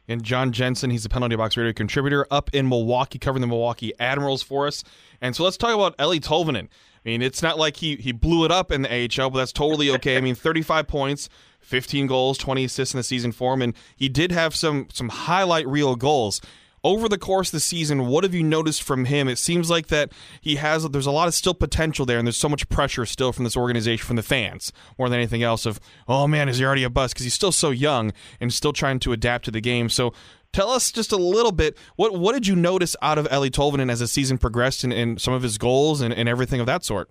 And 0.08 0.24
John 0.24 0.50
Jensen, 0.50 0.90
he's 0.90 1.04
a 1.04 1.08
penalty 1.08 1.36
box 1.36 1.56
radio 1.56 1.72
contributor 1.72 2.26
up 2.30 2.50
in 2.52 2.68
Milwaukee, 2.68 3.18
covering 3.18 3.40
the 3.40 3.46
Milwaukee 3.46 3.92
Admirals 4.00 4.42
for 4.42 4.66
us. 4.66 4.82
And 5.20 5.34
so 5.34 5.44
let's 5.44 5.56
talk 5.56 5.74
about 5.74 5.96
Eeli 5.98 6.20
Tolvanen. 6.20 6.68
I 7.04 7.08
mean, 7.08 7.22
it's 7.22 7.42
not 7.42 7.56
like 7.58 7.76
he 7.76 7.94
he 7.96 8.10
blew 8.10 8.44
it 8.44 8.50
up 8.50 8.72
in 8.72 8.82
the 8.82 8.88
AHL, 8.90 9.30
but 9.30 9.38
that's 9.38 9.52
totally 9.52 9.90
okay. 9.90 10.16
I 10.16 10.20
mean, 10.20 10.34
35 10.34 10.88
points, 10.88 11.28
15 11.60 12.08
goals, 12.08 12.38
20 12.38 12.64
assists 12.64 12.94
in 12.94 12.98
the 12.98 13.04
season 13.04 13.30
for 13.30 13.54
him, 13.54 13.62
and 13.62 13.74
he 13.94 14.08
did 14.08 14.32
have 14.32 14.56
some 14.56 14.88
some 14.92 15.10
highlight 15.10 15.68
reel 15.68 15.94
goals. 15.94 16.40
Over 16.84 17.08
the 17.08 17.18
course 17.18 17.48
of 17.48 17.52
the 17.52 17.60
season, 17.60 18.06
what 18.06 18.22
have 18.22 18.34
you 18.34 18.42
noticed 18.42 18.82
from 18.82 19.06
him? 19.06 19.28
It 19.28 19.38
seems 19.38 19.68
like 19.68 19.88
that 19.88 20.12
he 20.40 20.56
has 20.56 20.88
there's 20.88 21.06
a 21.06 21.10
lot 21.10 21.26
of 21.26 21.34
still 21.34 21.54
potential 21.54 22.06
there, 22.06 22.18
and 22.18 22.26
there's 22.26 22.36
so 22.36 22.48
much 22.48 22.68
pressure 22.68 23.04
still 23.06 23.32
from 23.32 23.44
this 23.44 23.56
organization, 23.56 24.06
from 24.06 24.16
the 24.16 24.22
fans, 24.22 24.72
more 24.98 25.08
than 25.08 25.18
anything 25.18 25.42
else. 25.42 25.66
Of 25.66 25.80
oh 26.06 26.28
man, 26.28 26.48
is 26.48 26.58
he 26.58 26.64
already 26.64 26.84
a 26.84 26.90
bust? 26.90 27.14
Because 27.14 27.24
he's 27.24 27.34
still 27.34 27.52
so 27.52 27.70
young 27.70 28.12
and 28.40 28.52
still 28.52 28.72
trying 28.72 29.00
to 29.00 29.12
adapt 29.12 29.46
to 29.46 29.50
the 29.50 29.60
game. 29.60 29.88
So 29.88 30.12
tell 30.52 30.70
us 30.70 30.92
just 30.92 31.12
a 31.12 31.16
little 31.16 31.52
bit 31.52 31.76
what 31.96 32.18
what 32.18 32.34
did 32.34 32.46
you 32.46 32.54
notice 32.54 32.94
out 33.02 33.18
of 33.18 33.26
Eeli 33.28 33.50
Tolvanen 33.50 33.90
as 33.90 34.00
the 34.00 34.08
season 34.08 34.38
progressed 34.38 34.84
and, 34.84 34.92
and 34.92 35.20
some 35.20 35.34
of 35.34 35.42
his 35.42 35.58
goals 35.58 36.00
and, 36.00 36.14
and 36.14 36.28
everything 36.28 36.60
of 36.60 36.66
that 36.66 36.84
sort? 36.84 37.10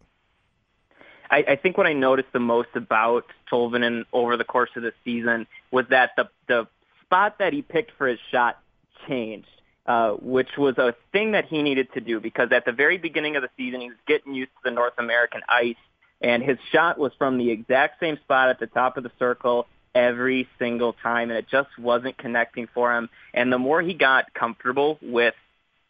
I, 1.29 1.43
I 1.49 1.55
think 1.55 1.77
what 1.77 1.87
I 1.87 1.93
noticed 1.93 2.29
the 2.33 2.39
most 2.39 2.69
about 2.75 3.25
Tolvanen 3.51 4.05
over 4.13 4.37
the 4.37 4.43
course 4.43 4.69
of 4.75 4.83
the 4.83 4.93
season 5.03 5.47
was 5.71 5.85
that 5.89 6.11
the 6.15 6.29
the 6.47 6.67
spot 7.01 7.39
that 7.39 7.53
he 7.53 7.61
picked 7.61 7.91
for 7.97 8.07
his 8.07 8.19
shot 8.31 8.59
changed, 9.07 9.47
uh, 9.85 10.11
which 10.13 10.49
was 10.57 10.77
a 10.77 10.95
thing 11.11 11.33
that 11.33 11.45
he 11.45 11.61
needed 11.61 11.87
to 11.93 12.01
do 12.01 12.19
because 12.19 12.49
at 12.51 12.65
the 12.65 12.71
very 12.71 12.97
beginning 12.97 13.35
of 13.35 13.43
the 13.43 13.49
season 13.57 13.81
he 13.81 13.89
was 13.89 13.97
getting 14.07 14.33
used 14.33 14.51
to 14.51 14.69
the 14.69 14.71
North 14.71 14.93
American 14.97 15.41
ice, 15.47 15.75
and 16.21 16.41
his 16.41 16.57
shot 16.71 16.97
was 16.97 17.11
from 17.17 17.37
the 17.37 17.51
exact 17.51 17.99
same 17.99 18.17
spot 18.23 18.49
at 18.49 18.59
the 18.59 18.67
top 18.67 18.97
of 18.97 19.03
the 19.03 19.11
circle 19.19 19.67
every 19.93 20.47
single 20.59 20.93
time, 20.93 21.29
and 21.29 21.37
it 21.37 21.47
just 21.49 21.69
wasn't 21.79 22.17
connecting 22.17 22.67
for 22.73 22.95
him. 22.95 23.09
And 23.33 23.51
the 23.51 23.57
more 23.57 23.81
he 23.81 23.93
got 23.93 24.33
comfortable 24.33 24.97
with 25.01 25.33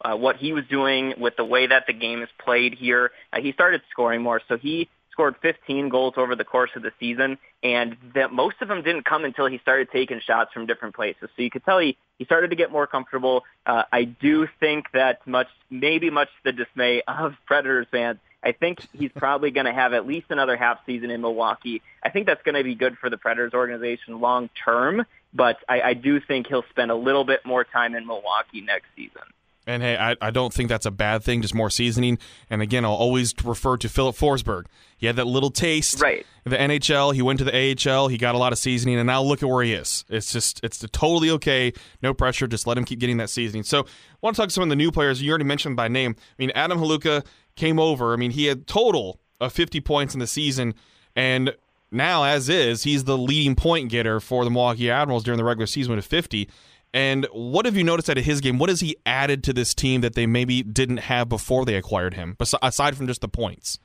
uh, 0.04 0.14
what 0.14 0.36
he 0.36 0.52
was 0.52 0.64
doing, 0.70 1.14
with 1.18 1.36
the 1.36 1.44
way 1.44 1.66
that 1.66 1.84
the 1.86 1.92
game 1.92 2.22
is 2.22 2.28
played 2.44 2.74
here, 2.74 3.10
uh, 3.32 3.40
he 3.40 3.52
started 3.52 3.82
scoring 3.90 4.22
more. 4.22 4.40
So 4.48 4.56
he 4.56 4.88
scored 5.16 5.36
15 5.40 5.88
goals 5.88 6.14
over 6.18 6.36
the 6.36 6.44
course 6.44 6.70
of 6.76 6.82
the 6.82 6.92
season, 7.00 7.38
and 7.62 7.96
that 8.14 8.32
most 8.32 8.56
of 8.60 8.68
them 8.68 8.82
didn't 8.82 9.06
come 9.06 9.24
until 9.24 9.46
he 9.46 9.56
started 9.58 9.88
taking 9.90 10.20
shots 10.20 10.52
from 10.52 10.66
different 10.66 10.94
places. 10.94 11.30
So 11.34 11.42
you 11.42 11.50
could 11.50 11.64
tell 11.64 11.78
he, 11.78 11.96
he 12.18 12.26
started 12.26 12.50
to 12.50 12.56
get 12.56 12.70
more 12.70 12.86
comfortable. 12.86 13.44
Uh, 13.64 13.84
I 13.90 14.04
do 14.04 14.46
think 14.60 14.92
that 14.92 15.26
much, 15.26 15.48
maybe 15.70 16.10
much 16.10 16.28
to 16.28 16.52
the 16.52 16.64
dismay 16.64 17.02
of 17.08 17.32
Predators 17.46 17.86
fans, 17.90 18.18
I 18.42 18.52
think 18.52 18.80
he's 18.92 19.10
probably 19.16 19.50
going 19.50 19.66
to 19.66 19.72
have 19.72 19.94
at 19.94 20.06
least 20.06 20.26
another 20.28 20.56
half 20.56 20.78
season 20.84 21.10
in 21.10 21.22
Milwaukee. 21.22 21.80
I 22.02 22.10
think 22.10 22.26
that's 22.26 22.42
going 22.42 22.54
to 22.54 22.62
be 22.62 22.74
good 22.74 22.98
for 22.98 23.08
the 23.08 23.16
Predators 23.16 23.54
organization 23.54 24.20
long 24.20 24.50
term, 24.64 25.04
but 25.32 25.56
I, 25.66 25.80
I 25.80 25.94
do 25.94 26.20
think 26.20 26.46
he'll 26.46 26.64
spend 26.70 26.90
a 26.90 26.94
little 26.94 27.24
bit 27.24 27.40
more 27.46 27.64
time 27.64 27.94
in 27.94 28.06
Milwaukee 28.06 28.60
next 28.60 28.86
season. 28.94 29.22
And 29.66 29.82
hey, 29.82 29.96
I, 29.96 30.16
I 30.20 30.30
don't 30.30 30.54
think 30.54 30.68
that's 30.68 30.86
a 30.86 30.92
bad 30.92 31.24
thing, 31.24 31.42
just 31.42 31.54
more 31.54 31.70
seasoning. 31.70 32.18
And 32.48 32.62
again, 32.62 32.84
I'll 32.84 32.92
always 32.92 33.34
refer 33.44 33.76
to 33.78 33.88
Filip 33.88 34.14
Forsberg. 34.14 34.66
He 34.96 35.06
had 35.06 35.16
that 35.16 35.26
little 35.26 35.50
taste. 35.50 36.00
Right. 36.00 36.24
The 36.44 36.56
NHL, 36.56 37.14
he 37.14 37.20
went 37.20 37.40
to 37.40 37.44
the 37.44 37.52
AHL, 37.52 38.06
he 38.06 38.16
got 38.16 38.36
a 38.36 38.38
lot 38.38 38.52
of 38.52 38.58
seasoning, 38.58 38.96
and 38.96 39.08
now 39.08 39.22
look 39.22 39.42
at 39.42 39.48
where 39.48 39.64
he 39.64 39.72
is. 39.72 40.04
It's 40.08 40.32
just, 40.32 40.60
it's 40.62 40.78
totally 40.92 41.30
okay. 41.30 41.72
No 42.00 42.14
pressure. 42.14 42.46
Just 42.46 42.66
let 42.68 42.78
him 42.78 42.84
keep 42.84 43.00
getting 43.00 43.16
that 43.16 43.28
seasoning. 43.28 43.64
So, 43.64 43.80
I 43.80 43.86
want 44.22 44.36
to 44.36 44.42
talk 44.42 44.48
to 44.48 44.54
some 44.54 44.62
of 44.62 44.68
the 44.68 44.76
new 44.76 44.92
players. 44.92 45.20
You 45.20 45.30
already 45.30 45.44
mentioned 45.44 45.76
by 45.76 45.88
name. 45.88 46.14
I 46.18 46.32
mean, 46.38 46.52
Adam 46.54 46.78
Helewka 46.78 47.26
came 47.56 47.80
over. 47.80 48.12
I 48.12 48.16
mean, 48.16 48.30
he 48.30 48.46
had 48.46 48.66
total 48.66 49.18
of 49.40 49.52
50 49.52 49.80
points 49.80 50.14
in 50.14 50.20
the 50.20 50.26
season. 50.26 50.74
And 51.14 51.54
now, 51.90 52.24
as 52.24 52.48
is, 52.48 52.82
he's 52.84 53.04
the 53.04 53.18
leading 53.18 53.54
point 53.56 53.90
getter 53.90 54.20
for 54.20 54.44
the 54.44 54.50
Milwaukee 54.50 54.90
Admirals 54.90 55.24
during 55.24 55.38
the 55.38 55.44
regular 55.44 55.66
season 55.66 55.94
with 55.94 56.04
50. 56.04 56.48
And 56.96 57.26
what 57.30 57.66
have 57.66 57.76
you 57.76 57.84
noticed 57.84 58.08
out 58.08 58.16
of 58.16 58.24
his 58.24 58.40
game? 58.40 58.56
What 58.56 58.70
has 58.70 58.80
he 58.80 58.96
added 59.04 59.44
to 59.44 59.52
this 59.52 59.74
team 59.74 60.00
that 60.00 60.14
they 60.14 60.24
maybe 60.24 60.62
didn't 60.62 60.96
have 60.96 61.28
before 61.28 61.66
they 61.66 61.74
acquired 61.74 62.14
him, 62.14 62.38
aside 62.62 62.96
from 62.96 63.06
just 63.06 63.20
the 63.20 63.28
points? 63.28 63.78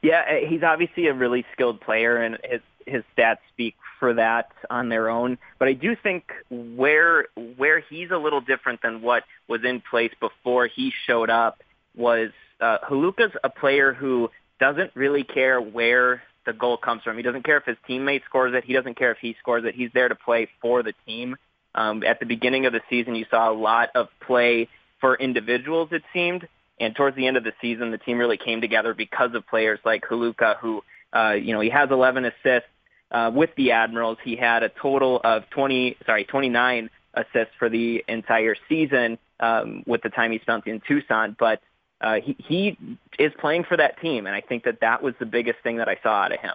Yeah, 0.00 0.20
uh, 0.20 0.48
he's 0.48 0.62
obviously 0.62 1.08
a 1.08 1.12
really 1.12 1.44
skilled 1.52 1.80
player, 1.80 2.16
and 2.16 2.38
his 2.44 2.60
his 2.86 3.02
stats 3.18 3.38
speak 3.52 3.74
for 3.98 4.14
that 4.14 4.52
on 4.70 4.88
their 4.88 5.10
own. 5.10 5.36
But 5.58 5.66
I 5.66 5.72
do 5.72 5.96
think 6.00 6.30
where 6.48 7.26
where 7.56 7.80
he's 7.80 8.12
a 8.12 8.18
little 8.18 8.40
different 8.40 8.80
than 8.80 9.02
what 9.02 9.24
was 9.48 9.64
in 9.64 9.80
place 9.80 10.12
before 10.20 10.68
he 10.68 10.92
showed 11.08 11.28
up 11.28 11.60
was 11.96 12.30
uh, 12.60 12.78
Helewka's 12.88 13.32
a 13.42 13.50
player 13.50 13.92
who 13.92 14.30
doesn't 14.60 14.92
really 14.94 15.24
care 15.24 15.60
where 15.60 16.22
the 16.46 16.52
goal 16.52 16.76
comes 16.76 17.02
from. 17.02 17.16
He 17.16 17.24
doesn't 17.24 17.44
care 17.44 17.56
if 17.56 17.64
his 17.64 17.78
teammate 17.88 18.24
scores 18.26 18.54
it. 18.54 18.62
He 18.62 18.74
doesn't 18.74 18.96
care 18.96 19.10
if 19.10 19.18
he 19.20 19.34
scores 19.40 19.64
it. 19.64 19.74
He's 19.74 19.90
there 19.92 20.08
to 20.08 20.14
play 20.14 20.48
for 20.60 20.84
the 20.84 20.94
team. 21.04 21.34
Um, 21.74 22.02
at 22.04 22.20
the 22.20 22.26
beginning 22.26 22.66
of 22.66 22.72
the 22.72 22.80
season, 22.88 23.14
you 23.14 23.26
saw 23.30 23.50
a 23.50 23.54
lot 23.54 23.90
of 23.94 24.08
play 24.20 24.68
for 25.00 25.16
individuals, 25.16 25.88
it 25.92 26.02
seemed. 26.12 26.46
And 26.80 26.94
towards 26.94 27.16
the 27.16 27.26
end 27.26 27.36
of 27.36 27.44
the 27.44 27.52
season, 27.60 27.90
the 27.90 27.98
team 27.98 28.18
really 28.18 28.36
came 28.36 28.60
together 28.60 28.94
because 28.94 29.34
of 29.34 29.46
players 29.46 29.78
like 29.84 30.02
Helewka, 30.02 30.58
who, 30.58 30.82
uh, 31.14 31.32
you 31.32 31.52
know, 31.52 31.60
he 31.60 31.70
has 31.70 31.90
11 31.90 32.24
assists 32.24 32.68
uh, 33.10 33.30
with 33.32 33.50
the 33.56 33.72
Admirals. 33.72 34.18
He 34.24 34.36
had 34.36 34.62
a 34.62 34.68
total 34.68 35.20
of 35.22 35.48
20, 35.50 35.96
sorry, 36.04 36.24
29 36.24 36.90
assists 37.14 37.54
for 37.58 37.68
the 37.68 38.04
entire 38.08 38.56
season 38.68 39.18
um, 39.40 39.84
with 39.86 40.02
the 40.02 40.08
time 40.10 40.32
he 40.32 40.38
spent 40.40 40.66
in 40.66 40.80
Tucson. 40.86 41.36
But 41.38 41.60
uh, 42.00 42.16
he, 42.22 42.36
he 42.38 42.78
is 43.18 43.32
playing 43.38 43.64
for 43.64 43.76
that 43.76 44.00
team, 44.00 44.26
and 44.26 44.34
I 44.34 44.40
think 44.40 44.64
that 44.64 44.80
that 44.80 45.02
was 45.02 45.14
the 45.20 45.26
biggest 45.26 45.60
thing 45.62 45.76
that 45.76 45.88
I 45.88 45.98
saw 46.02 46.22
out 46.22 46.32
of 46.32 46.40
him. 46.40 46.54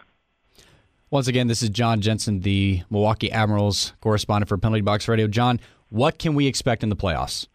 Once 1.11 1.27
again, 1.27 1.47
this 1.47 1.63
is 1.63 1.69
John 1.69 2.01
Jensen, 2.01 2.41
the 2.41 2.83
Milwaukee 2.91 3.31
Admirals 3.31 3.93
correspondent 3.99 4.47
for 4.47 4.59
Penalty 4.59 4.81
Box 4.81 5.07
Radio. 5.07 5.27
John, 5.27 5.59
what 5.89 6.19
can 6.19 6.35
we 6.35 6.45
expect 6.45 6.83
in 6.83 6.89
the 6.89 6.95
playoffs? 6.95 7.47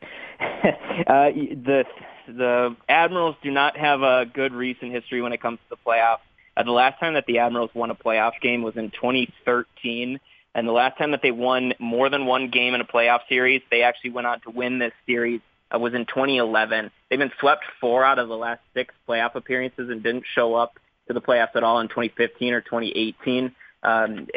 uh, 0.00 1.30
the 1.34 1.84
the 2.28 2.76
Admirals 2.88 3.34
do 3.42 3.50
not 3.50 3.76
have 3.76 4.02
a 4.02 4.24
good 4.24 4.52
recent 4.52 4.92
history 4.92 5.20
when 5.20 5.32
it 5.32 5.42
comes 5.42 5.58
to 5.68 5.76
the 5.76 5.90
playoffs. 5.90 6.20
Uh, 6.56 6.62
the 6.62 6.70
last 6.70 7.00
time 7.00 7.14
that 7.14 7.26
the 7.26 7.38
Admirals 7.38 7.70
won 7.74 7.90
a 7.90 7.94
playoff 7.96 8.40
game 8.40 8.62
was 8.62 8.76
in 8.76 8.92
2013, 8.92 10.20
and 10.54 10.68
the 10.68 10.72
last 10.72 10.96
time 10.96 11.10
that 11.10 11.22
they 11.22 11.32
won 11.32 11.74
more 11.80 12.08
than 12.08 12.24
one 12.26 12.50
game 12.50 12.74
in 12.74 12.80
a 12.80 12.84
playoff 12.84 13.20
series, 13.28 13.62
they 13.72 13.82
actually 13.82 14.10
went 14.10 14.28
on 14.28 14.40
to 14.42 14.50
win 14.50 14.78
this 14.78 14.92
series. 15.06 15.40
Uh, 15.72 15.78
was 15.78 15.94
in 15.94 16.04
2011. 16.04 16.90
They've 17.08 17.18
been 17.18 17.30
swept 17.38 17.64
four 17.80 18.04
out 18.04 18.18
of 18.18 18.28
the 18.28 18.36
last 18.36 18.60
six 18.74 18.92
playoff 19.08 19.36
appearances 19.36 19.88
and 19.88 20.02
didn't 20.02 20.24
show 20.34 20.54
up 20.56 20.79
to 21.10 21.14
the 21.14 21.20
playoffs 21.20 21.56
at 21.56 21.64
all 21.64 21.80
in 21.80 21.88
2015 21.88 22.54
or 22.54 22.60
2018. 22.60 23.52
Um, 23.82 24.28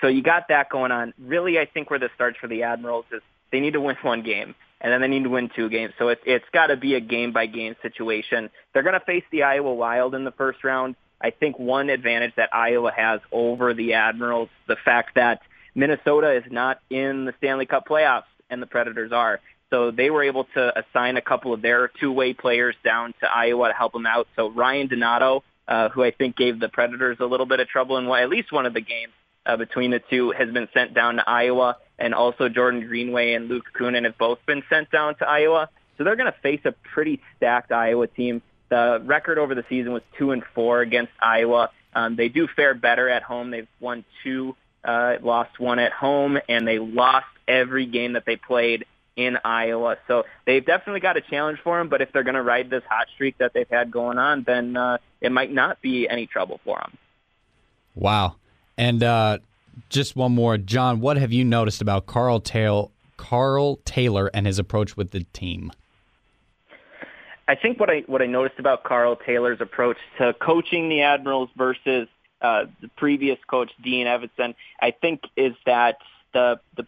so 0.00 0.08
you 0.08 0.22
got 0.22 0.48
that 0.48 0.70
going 0.70 0.90
on. 0.90 1.14
Really, 1.18 1.58
I 1.58 1.66
think 1.66 1.88
where 1.88 1.98
this 1.98 2.10
starts 2.14 2.38
for 2.38 2.48
the 2.48 2.64
Admirals 2.64 3.04
is 3.12 3.22
they 3.52 3.60
need 3.60 3.74
to 3.74 3.80
win 3.80 3.96
one 4.02 4.22
game, 4.22 4.54
and 4.80 4.92
then 4.92 5.00
they 5.00 5.08
need 5.08 5.24
to 5.24 5.30
win 5.30 5.50
two 5.54 5.68
games. 5.68 5.92
So 5.98 6.08
it, 6.08 6.20
it's 6.26 6.44
got 6.52 6.68
to 6.68 6.76
be 6.76 6.94
a 6.94 7.00
game-by-game 7.00 7.76
situation. 7.82 8.50
They're 8.72 8.82
going 8.82 8.98
to 8.98 9.04
face 9.04 9.24
the 9.30 9.44
Iowa 9.44 9.72
Wild 9.72 10.14
in 10.14 10.24
the 10.24 10.32
first 10.32 10.64
round. 10.64 10.96
I 11.20 11.30
think 11.30 11.58
one 11.58 11.88
advantage 11.90 12.32
that 12.36 12.50
Iowa 12.52 12.92
has 12.94 13.20
over 13.32 13.72
the 13.72 13.94
Admirals, 13.94 14.48
the 14.66 14.76
fact 14.84 15.14
that 15.14 15.42
Minnesota 15.74 16.32
is 16.32 16.44
not 16.50 16.80
in 16.90 17.24
the 17.24 17.34
Stanley 17.38 17.66
Cup 17.66 17.86
playoffs 17.86 18.24
and 18.50 18.60
the 18.60 18.66
Predators 18.66 19.12
are. 19.12 19.40
So 19.70 19.90
they 19.90 20.10
were 20.10 20.22
able 20.22 20.44
to 20.54 20.72
assign 20.78 21.16
a 21.16 21.22
couple 21.22 21.52
of 21.52 21.60
their 21.60 21.88
two-way 22.00 22.34
players 22.34 22.76
down 22.84 23.14
to 23.20 23.26
Iowa 23.26 23.68
to 23.68 23.74
help 23.74 23.92
them 23.92 24.06
out. 24.06 24.28
So 24.36 24.50
Ryan 24.50 24.88
Donato, 24.88 25.42
uh, 25.68 25.88
who 25.90 26.04
I 26.04 26.10
think 26.10 26.36
gave 26.36 26.60
the 26.60 26.68
Predators 26.68 27.18
a 27.20 27.26
little 27.26 27.46
bit 27.46 27.60
of 27.60 27.68
trouble 27.68 27.96
in 27.98 28.06
at 28.06 28.28
least 28.28 28.52
one 28.52 28.66
of 28.66 28.74
the 28.74 28.80
games 28.80 29.12
uh, 29.46 29.56
between 29.56 29.90
the 29.90 30.00
two, 30.10 30.32
has 30.32 30.50
been 30.50 30.68
sent 30.74 30.94
down 30.94 31.16
to 31.16 31.28
Iowa. 31.28 31.76
And 31.98 32.14
also 32.14 32.48
Jordan 32.48 32.86
Greenway 32.86 33.32
and 33.32 33.48
Luke 33.48 33.64
Kunin 33.78 34.04
have 34.04 34.18
both 34.18 34.38
been 34.46 34.62
sent 34.68 34.90
down 34.90 35.14
to 35.16 35.26
Iowa. 35.26 35.70
So 35.96 36.04
they're 36.04 36.16
going 36.16 36.30
to 36.30 36.38
face 36.40 36.60
a 36.64 36.72
pretty 36.72 37.22
stacked 37.36 37.72
Iowa 37.72 38.06
team. 38.06 38.42
The 38.68 39.00
record 39.04 39.38
over 39.38 39.54
the 39.54 39.64
season 39.68 39.92
was 39.92 40.02
two 40.18 40.32
and 40.32 40.42
four 40.54 40.80
against 40.82 41.12
Iowa. 41.22 41.70
Um, 41.94 42.16
they 42.16 42.28
do 42.28 42.48
fare 42.54 42.74
better 42.74 43.08
at 43.08 43.22
home. 43.22 43.50
They've 43.50 43.68
won 43.80 44.04
two, 44.22 44.56
uh, 44.84 45.14
lost 45.22 45.58
one 45.58 45.78
at 45.78 45.92
home, 45.92 46.38
and 46.48 46.68
they 46.68 46.78
lost 46.78 47.26
every 47.48 47.86
game 47.86 48.14
that 48.14 48.24
they 48.26 48.36
played 48.36 48.84
in 49.16 49.38
Iowa. 49.44 49.96
So 50.06 50.24
they've 50.44 50.64
definitely 50.64 51.00
got 51.00 51.16
a 51.16 51.22
challenge 51.22 51.58
for 51.64 51.78
them. 51.78 51.88
But 51.88 52.02
if 52.02 52.12
they're 52.12 52.22
going 52.22 52.34
to 52.34 52.42
ride 52.42 52.70
this 52.70 52.82
hot 52.88 53.08
streak 53.14 53.38
that 53.38 53.52
they've 53.54 53.68
had 53.68 53.90
going 53.90 54.18
on, 54.18 54.44
then 54.46 54.76
uh, 54.76 54.98
it 55.20 55.32
might 55.32 55.52
not 55.52 55.80
be 55.80 56.08
any 56.08 56.26
trouble 56.26 56.60
for 56.64 56.78
them. 56.78 56.96
Wow. 57.94 58.36
And 58.76 59.02
uh, 59.02 59.38
just 59.88 60.16
one 60.16 60.32
more, 60.32 60.58
John. 60.58 61.00
What 61.00 61.16
have 61.16 61.32
you 61.32 61.44
noticed 61.44 61.80
about 61.80 62.06
Karl 62.06 62.40
Taylor, 62.40 62.88
Karl 63.16 63.76
Taylor, 63.84 64.30
and 64.34 64.46
his 64.46 64.58
approach 64.58 64.96
with 64.96 65.10
the 65.10 65.24
team? 65.32 65.72
I 67.48 67.54
think 67.54 67.78
what 67.78 67.88
I 67.88 68.00
what 68.06 68.22
I 68.22 68.26
noticed 68.26 68.58
about 68.58 68.84
Karl 68.84 69.16
Taylor's 69.16 69.60
approach 69.60 69.98
to 70.18 70.34
coaching 70.34 70.88
the 70.88 71.02
Admirals 71.02 71.48
versus 71.56 72.08
uh, 72.42 72.64
the 72.82 72.88
previous 72.96 73.38
coach 73.48 73.70
Dean 73.82 74.06
Evason, 74.06 74.54
I 74.80 74.90
think 74.90 75.22
is 75.36 75.54
that 75.64 75.98
the 76.34 76.60
the 76.76 76.86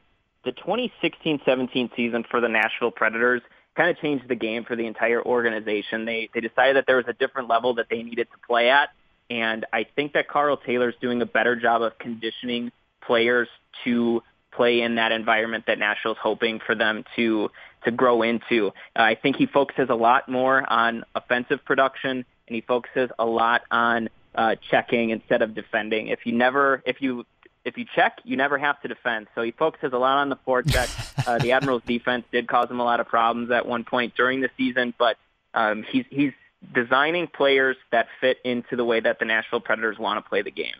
the 0.48 0.52
2016-17 0.52 1.94
season 1.94 2.24
for 2.30 2.40
the 2.40 2.48
Nashville 2.48 2.90
Predators 2.90 3.42
kind 3.76 3.90
of 3.90 3.98
changed 3.98 4.26
the 4.28 4.34
game 4.34 4.64
for 4.64 4.76
the 4.76 4.87
entire 4.87 5.22
organization. 5.22 6.06
They 6.06 6.30
they 6.32 6.40
decided 6.40 6.76
that 6.76 6.87
there 6.87 6.96
was 6.96 7.04
a 7.06 7.12
different 7.12 7.48
level 7.48 7.74
that 7.74 7.87
they 7.90 8.02
needed 8.02 8.28
to 8.32 8.38
play 8.46 8.70
at, 8.70 8.88
and 9.28 9.66
I 9.74 9.84
think 9.94 10.14
that 10.14 10.26
Karl 10.26 10.56
Taylor's 10.56 10.94
doing 11.02 11.20
a 11.20 11.26
better 11.26 11.54
job 11.54 11.82
of 11.82 11.98
conditioning 11.98 12.72
players 13.02 13.48
to 13.84 14.22
play 14.52 14.80
in 14.80 14.94
that 14.94 15.12
environment 15.12 15.64
that 15.66 15.78
Nashville's 15.78 16.16
hoping 16.20 16.61
for 16.64 16.74
them 16.74 17.04
to 17.16 17.50
to 17.84 17.90
grow 17.90 18.22
into. 18.22 18.68
Uh, 18.68 19.02
I 19.02 19.16
think 19.16 19.37
he 19.37 19.46
focuses 19.46 19.88
a 19.90 19.94
lot 19.94 20.30
more 20.30 20.64
on 20.72 21.04
offensive 21.14 21.62
production, 21.66 22.24
and 22.46 22.54
he 22.54 22.62
focuses 22.62 23.11
a 23.18 23.26
lot 23.26 23.62
on 23.70 24.08
uh, 24.34 24.54
checking 24.70 25.11
instead 25.11 25.42
of 25.42 25.54
defending. 25.54 26.08
If 26.08 26.20
you 26.24 26.32
never, 26.32 26.82
if 26.87 27.02
you 27.02 27.26
if 27.68 27.78
you 27.78 27.85
check, 27.94 28.18
you 28.24 28.37
never 28.37 28.59
have 28.59 28.81
to 28.83 28.88
defend. 28.88 29.28
So 29.35 29.42
he 29.42 29.52
focuses 29.52 29.92
a 29.92 29.98
lot 29.98 30.18
on 30.18 30.31
the 30.31 30.37
forecheck. 30.37 30.88
uh, 31.28 31.38
the 31.38 31.52
Admirals' 31.52 31.83
defense 31.87 32.24
did 32.33 32.48
cause 32.48 32.70
him 32.70 32.81
a 32.81 32.85
lot 32.85 32.98
of 32.98 33.07
problems 33.07 33.50
at 33.50 33.66
one 33.66 33.85
point 33.85 34.14
during 34.16 34.40
the 34.40 34.50
season, 34.57 34.94
but 34.98 35.16
um, 35.54 35.85
he's 35.85 36.04
he's 36.11 36.33
designing 36.74 37.28
players 37.28 37.76
that 37.92 38.09
fit 38.20 38.38
into 38.44 38.74
the 38.74 38.85
way 38.85 38.98
that 38.98 39.18
the 39.18 39.24
Nashville 39.24 39.61
Predators 39.61 39.98
want 39.98 40.22
to 40.22 40.28
play 40.28 40.42
the 40.42 40.50
game. 40.50 40.74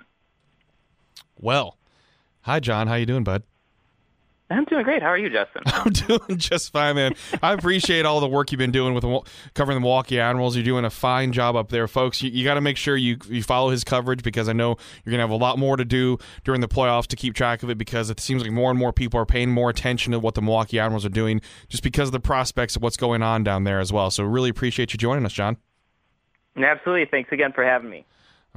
Well, 1.38 1.77
hi 2.40 2.59
John, 2.59 2.88
how 2.88 2.94
you 2.94 3.07
doing, 3.07 3.22
bud? 3.22 3.42
I'm 4.50 4.64
doing 4.64 4.82
great. 4.82 5.02
How 5.02 5.08
are 5.08 5.18
you, 5.18 5.28
Justin? 5.28 5.62
I'm 5.66 5.92
doing 5.92 6.38
just 6.38 6.72
fine, 6.72 6.96
man. 6.96 7.14
I 7.42 7.52
appreciate 7.52 8.06
all 8.06 8.20
the 8.20 8.28
work 8.28 8.50
you've 8.50 8.58
been 8.58 8.70
doing 8.70 8.94
with 8.94 9.04
covering 9.52 9.76
the 9.76 9.80
Milwaukee 9.80 10.18
Admirals. 10.18 10.56
You're 10.56 10.64
doing 10.64 10.87
a 10.87 10.90
fine 10.90 11.32
job 11.32 11.54
up 11.54 11.68
there, 11.68 11.87
folks. 11.87 12.22
You, 12.22 12.30
you 12.30 12.44
got 12.44 12.54
to 12.54 12.62
make 12.62 12.78
sure 12.78 12.96
you 12.96 13.18
you 13.28 13.42
follow 13.42 13.68
his 13.70 13.84
coverage 13.84 14.22
because 14.22 14.48
I 14.48 14.54
know 14.54 14.76
you're 15.04 15.11
going 15.11 15.18
to 15.18 15.24
have 15.24 15.30
a 15.30 15.37
lot 15.37 15.58
more 15.58 15.76
to 15.76 15.84
do 15.84 16.18
during 16.44 16.62
the 16.62 16.68
playoffs 16.68 17.06
to 17.08 17.16
keep 17.16 17.34
track 17.34 17.62
of 17.62 17.68
it 17.68 17.76
because 17.76 18.08
it 18.08 18.20
seems 18.20 18.42
like 18.42 18.50
more 18.50 18.70
and 18.70 18.78
more 18.78 18.92
people 18.92 19.20
are 19.20 19.26
paying 19.26 19.50
more 19.50 19.68
attention 19.68 20.12
to 20.12 20.18
what 20.18 20.34
the 20.34 20.42
Milwaukee 20.42 20.78
Admirals 20.78 21.04
are 21.04 21.11
doing 21.11 21.42
just 21.68 21.82
because 21.82 22.08
of 22.08 22.12
the 22.12 22.20
prospects 22.20 22.74
of 22.74 22.82
what's 22.82 22.96
going 22.96 23.22
on 23.22 23.44
down 23.44 23.64
there 23.64 23.80
as 23.80 23.92
well. 23.92 24.11
So 24.11 24.24
really 24.24 24.50
appreciate 24.50 24.94
you 24.94 24.98
joining 24.98 25.26
us, 25.26 25.32
John. 25.34 25.58
Absolutely. 26.56 27.06
Thanks 27.11 27.30
again 27.32 27.52
for 27.52 27.64
having 27.64 27.90
me. 27.90 28.06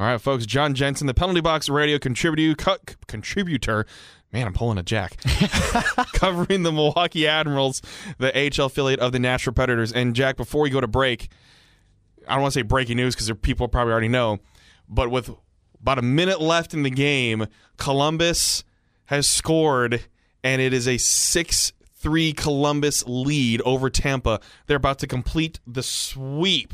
All 0.02 0.08
right, 0.08 0.20
folks. 0.20 0.48
John 0.48 0.74
Jensen, 0.74 1.06
the 1.06 1.14
Penalty 1.14 1.42
Box 1.42 1.70
Radio 1.70 2.00
contributor, 2.00 2.56
contributor 3.06 3.86
Man, 4.34 4.48
I'm 4.48 4.54
pulling 4.54 4.80
a 4.80 4.84
jack. 4.84 5.18
Covering 6.14 6.64
the 6.64 6.72
Milwaukee 6.72 7.28
Admirals, 7.28 7.84
the 8.18 8.36
AHL 8.36 8.66
affiliate 8.66 9.00
of 9.00 9.12
the 9.12 9.20
Nashville 9.20 9.54
Predators. 9.54 9.94
And 9.94 10.16
Jack, 10.16 10.38
before 10.38 10.64
we 10.64 10.72
go 10.72 10.82
to 10.82 10.88
break, 10.88 11.30
I 12.28 12.34
don't 12.34 12.42
want 12.42 12.54
to 12.54 12.60
say 12.62 12.64
breaking 12.64 12.98
news 12.98 13.14
because 13.14 13.32
people 13.44 13.68
probably 13.68 13.92
already 13.92 14.08
know, 14.08 14.40
but 14.90 15.12
with 15.12 15.30
about 15.80 16.00
a 16.00 16.02
minute 16.02 16.42
left 16.42 16.74
in 16.74 16.82
the 16.82 16.90
game, 16.90 17.46
Columbus 17.78 18.64
has 19.06 19.30
scored, 19.30 20.04
and 20.44 20.64
it 20.64 20.74
is 20.74 20.88
a 20.88 20.98
6 20.98 21.74
3 21.94 22.34
Columbus 22.34 23.04
lead 23.06 23.62
over 23.62 23.92
Tampa. 23.92 24.40
They're 24.66 24.78
about 24.78 24.98
to 25.00 25.08
complete 25.08 25.60
the 25.68 25.84
sweep. 25.84 26.74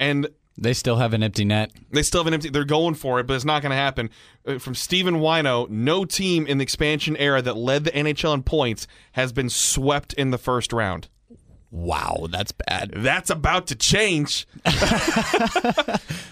And 0.00 0.28
they 0.56 0.74
still 0.74 0.96
have 0.96 1.14
an 1.14 1.22
empty 1.22 1.44
net. 1.44 1.72
They 1.90 2.02
still 2.02 2.20
have 2.20 2.26
an 2.26 2.34
empty. 2.34 2.50
They're 2.50 2.64
going 2.64 2.94
for 2.94 3.20
it, 3.20 3.26
but 3.26 3.34
it's 3.34 3.44
not 3.44 3.62
going 3.62 3.70
to 3.70 3.76
happen. 3.76 4.10
Uh, 4.46 4.58
from 4.58 4.74
Stephen 4.74 5.16
Whyno, 5.16 5.68
no 5.68 6.04
team 6.04 6.46
in 6.46 6.58
the 6.58 6.62
expansion 6.62 7.16
era 7.16 7.40
that 7.42 7.56
led 7.56 7.84
the 7.84 7.90
NHL 7.90 8.34
in 8.34 8.42
points 8.42 8.86
has 9.12 9.32
been 9.32 9.48
swept 9.48 10.12
in 10.12 10.30
the 10.30 10.38
first 10.38 10.72
round. 10.72 11.08
Wow, 11.70 12.26
that's 12.30 12.52
bad. 12.52 12.92
That's 12.94 13.30
about 13.30 13.68
to 13.68 13.74
change. 13.74 14.46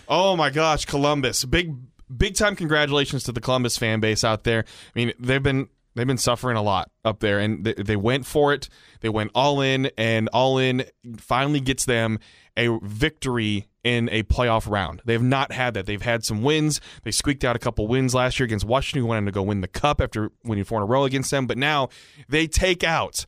oh 0.06 0.36
my 0.36 0.50
gosh, 0.50 0.84
Columbus! 0.84 1.46
Big, 1.46 1.74
big 2.14 2.34
time 2.34 2.54
congratulations 2.56 3.24
to 3.24 3.32
the 3.32 3.40
Columbus 3.40 3.78
fan 3.78 4.00
base 4.00 4.22
out 4.22 4.44
there. 4.44 4.64
I 4.66 4.98
mean, 4.98 5.14
they've 5.18 5.42
been 5.42 5.68
they've 5.94 6.06
been 6.06 6.18
suffering 6.18 6.58
a 6.58 6.62
lot 6.62 6.90
up 7.06 7.20
there, 7.20 7.38
and 7.38 7.64
they, 7.64 7.72
they 7.72 7.96
went 7.96 8.26
for 8.26 8.52
it. 8.52 8.68
They 9.00 9.08
went 9.08 9.30
all 9.34 9.62
in, 9.62 9.90
and 9.96 10.28
all 10.34 10.58
in 10.58 10.84
finally 11.16 11.60
gets 11.60 11.86
them 11.86 12.18
a 12.54 12.78
victory 12.82 13.69
in 13.82 14.08
a 14.10 14.22
playoff 14.24 14.70
round. 14.70 15.02
They 15.04 15.14
have 15.14 15.22
not 15.22 15.52
had 15.52 15.74
that. 15.74 15.86
They've 15.86 16.02
had 16.02 16.24
some 16.24 16.42
wins. 16.42 16.80
They 17.02 17.10
squeaked 17.10 17.44
out 17.44 17.56
a 17.56 17.58
couple 17.58 17.86
wins 17.88 18.14
last 18.14 18.38
year 18.38 18.44
against 18.44 18.64
Washington, 18.64 19.02
who 19.02 19.08
wanted 19.08 19.26
to 19.26 19.32
go 19.32 19.42
win 19.42 19.60
the 19.60 19.68
cup 19.68 20.00
after 20.00 20.30
winning 20.44 20.64
four 20.64 20.78
in 20.78 20.82
a 20.82 20.86
row 20.86 21.04
against 21.04 21.30
them. 21.30 21.46
But 21.46 21.58
now 21.58 21.88
they 22.28 22.46
take 22.46 22.84
out 22.84 23.26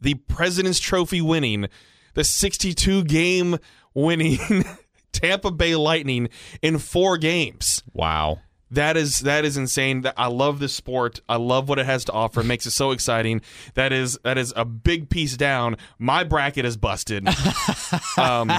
the 0.00 0.14
President's 0.14 0.78
Trophy 0.78 1.20
winning, 1.20 1.68
the 2.14 2.24
62 2.24 3.04
game 3.04 3.58
winning 3.94 4.64
Tampa 5.12 5.50
Bay 5.50 5.74
Lightning 5.74 6.28
in 6.62 6.78
four 6.78 7.18
games. 7.18 7.82
Wow. 7.92 8.40
That 8.70 8.96
is 8.96 9.20
that 9.20 9.44
is 9.44 9.56
insane. 9.56 10.04
I 10.16 10.26
love 10.26 10.58
this 10.58 10.74
sport. 10.74 11.20
I 11.28 11.36
love 11.36 11.68
what 11.68 11.78
it 11.78 11.86
has 11.86 12.04
to 12.06 12.12
offer. 12.12 12.40
It 12.40 12.44
makes 12.44 12.66
it 12.66 12.72
so 12.72 12.90
exciting. 12.90 13.40
That 13.74 13.92
is 13.92 14.18
that 14.24 14.36
is 14.36 14.52
a 14.56 14.64
big 14.64 15.08
piece 15.08 15.36
down. 15.36 15.76
My 15.98 16.24
bracket 16.24 16.64
is 16.64 16.76
busted. 16.76 17.26
um, 18.18 18.52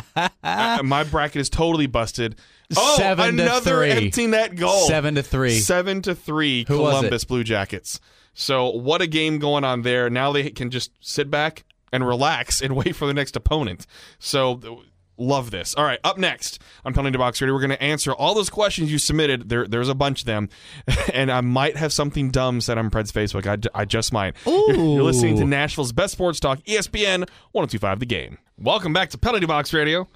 I, 0.44 0.82
my 0.84 1.04
bracket 1.04 1.42
is 1.42 1.50
totally 1.50 1.88
busted. 1.88 2.36
Oh, 2.76 2.98
Seven 2.98 3.40
another 3.40 3.84
empty 3.84 4.28
net 4.28 4.56
goal. 4.56 4.88
Seven 4.88 5.16
to 5.16 5.24
three. 5.24 5.60
Seven 5.60 6.02
to 6.04 6.16
three. 6.16 6.66
Who 6.68 6.78
Columbus? 6.78 7.24
Blue 7.24 7.44
Jackets. 7.44 8.00
So 8.34 8.70
what 8.70 9.02
a 9.02 9.08
game 9.08 9.40
going 9.40 9.64
on 9.64 9.82
there. 9.82 10.10
Now 10.10 10.32
they 10.32 10.50
can 10.50 10.70
just 10.70 10.92
sit 11.02 11.30
back 11.30 11.66
and 11.92 12.06
relax 12.08 12.62
and 12.62 12.76
wait 12.76 12.96
for 12.96 13.06
the 13.08 13.14
next 13.14 13.36
opponent. 13.36 13.86
So 14.20 14.84
Love 15.20 15.52
this. 15.52 15.76
All 15.76 15.84
right, 15.84 16.00
up 16.06 16.18
next 16.18 16.62
on 16.86 16.94
Penalty 16.94 17.18
Box 17.18 17.42
Radio, 17.42 17.54
we're 17.54 17.60
going 17.60 17.72
to 17.72 17.84
answer 17.84 18.14
all 18.14 18.34
those 18.34 18.50
questions 18.50 18.90
you 18.90 18.98
submitted. 18.98 19.50
There, 19.50 19.68
there's 19.68 19.90
a 19.90 19.94
bunch 19.94 20.22
of 20.22 20.26
them, 20.28 20.48
and 21.14 21.30
I 21.30 21.42
might 21.42 21.76
have 21.76 21.92
something 21.92 22.32
dumb 22.32 22.62
said 22.62 22.78
on 22.78 22.90
Pred's 22.90 23.12
Facebook. 23.12 23.46
I, 23.46 23.80
I 23.80 23.84
just 23.84 24.14
might. 24.14 24.38
You're, 24.46 24.76
you're 24.76 25.04
listening 25.04 25.36
to 25.38 25.46
Nashville's 25.46 25.92
best 25.92 26.14
sports 26.14 26.40
talk, 26.40 26.60
ESPN 26.60 27.28
1025 27.52 28.00
The 28.00 28.06
Game. 28.06 28.38
Welcome 28.58 28.94
back 28.94 29.10
to 29.10 29.18
Penalty 29.18 29.46
Box 29.46 29.74
Radio, 29.74 30.08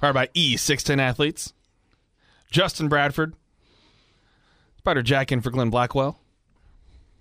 powered 0.00 0.14
by 0.14 0.28
E610 0.28 1.00
Athletes. 1.00 1.52
Justin 2.50 2.88
Bradford, 2.88 3.34
Spider 4.78 5.02
Jack 5.02 5.32
in 5.32 5.40
for 5.40 5.50
Glenn 5.50 5.70
Blackwell, 5.70 6.20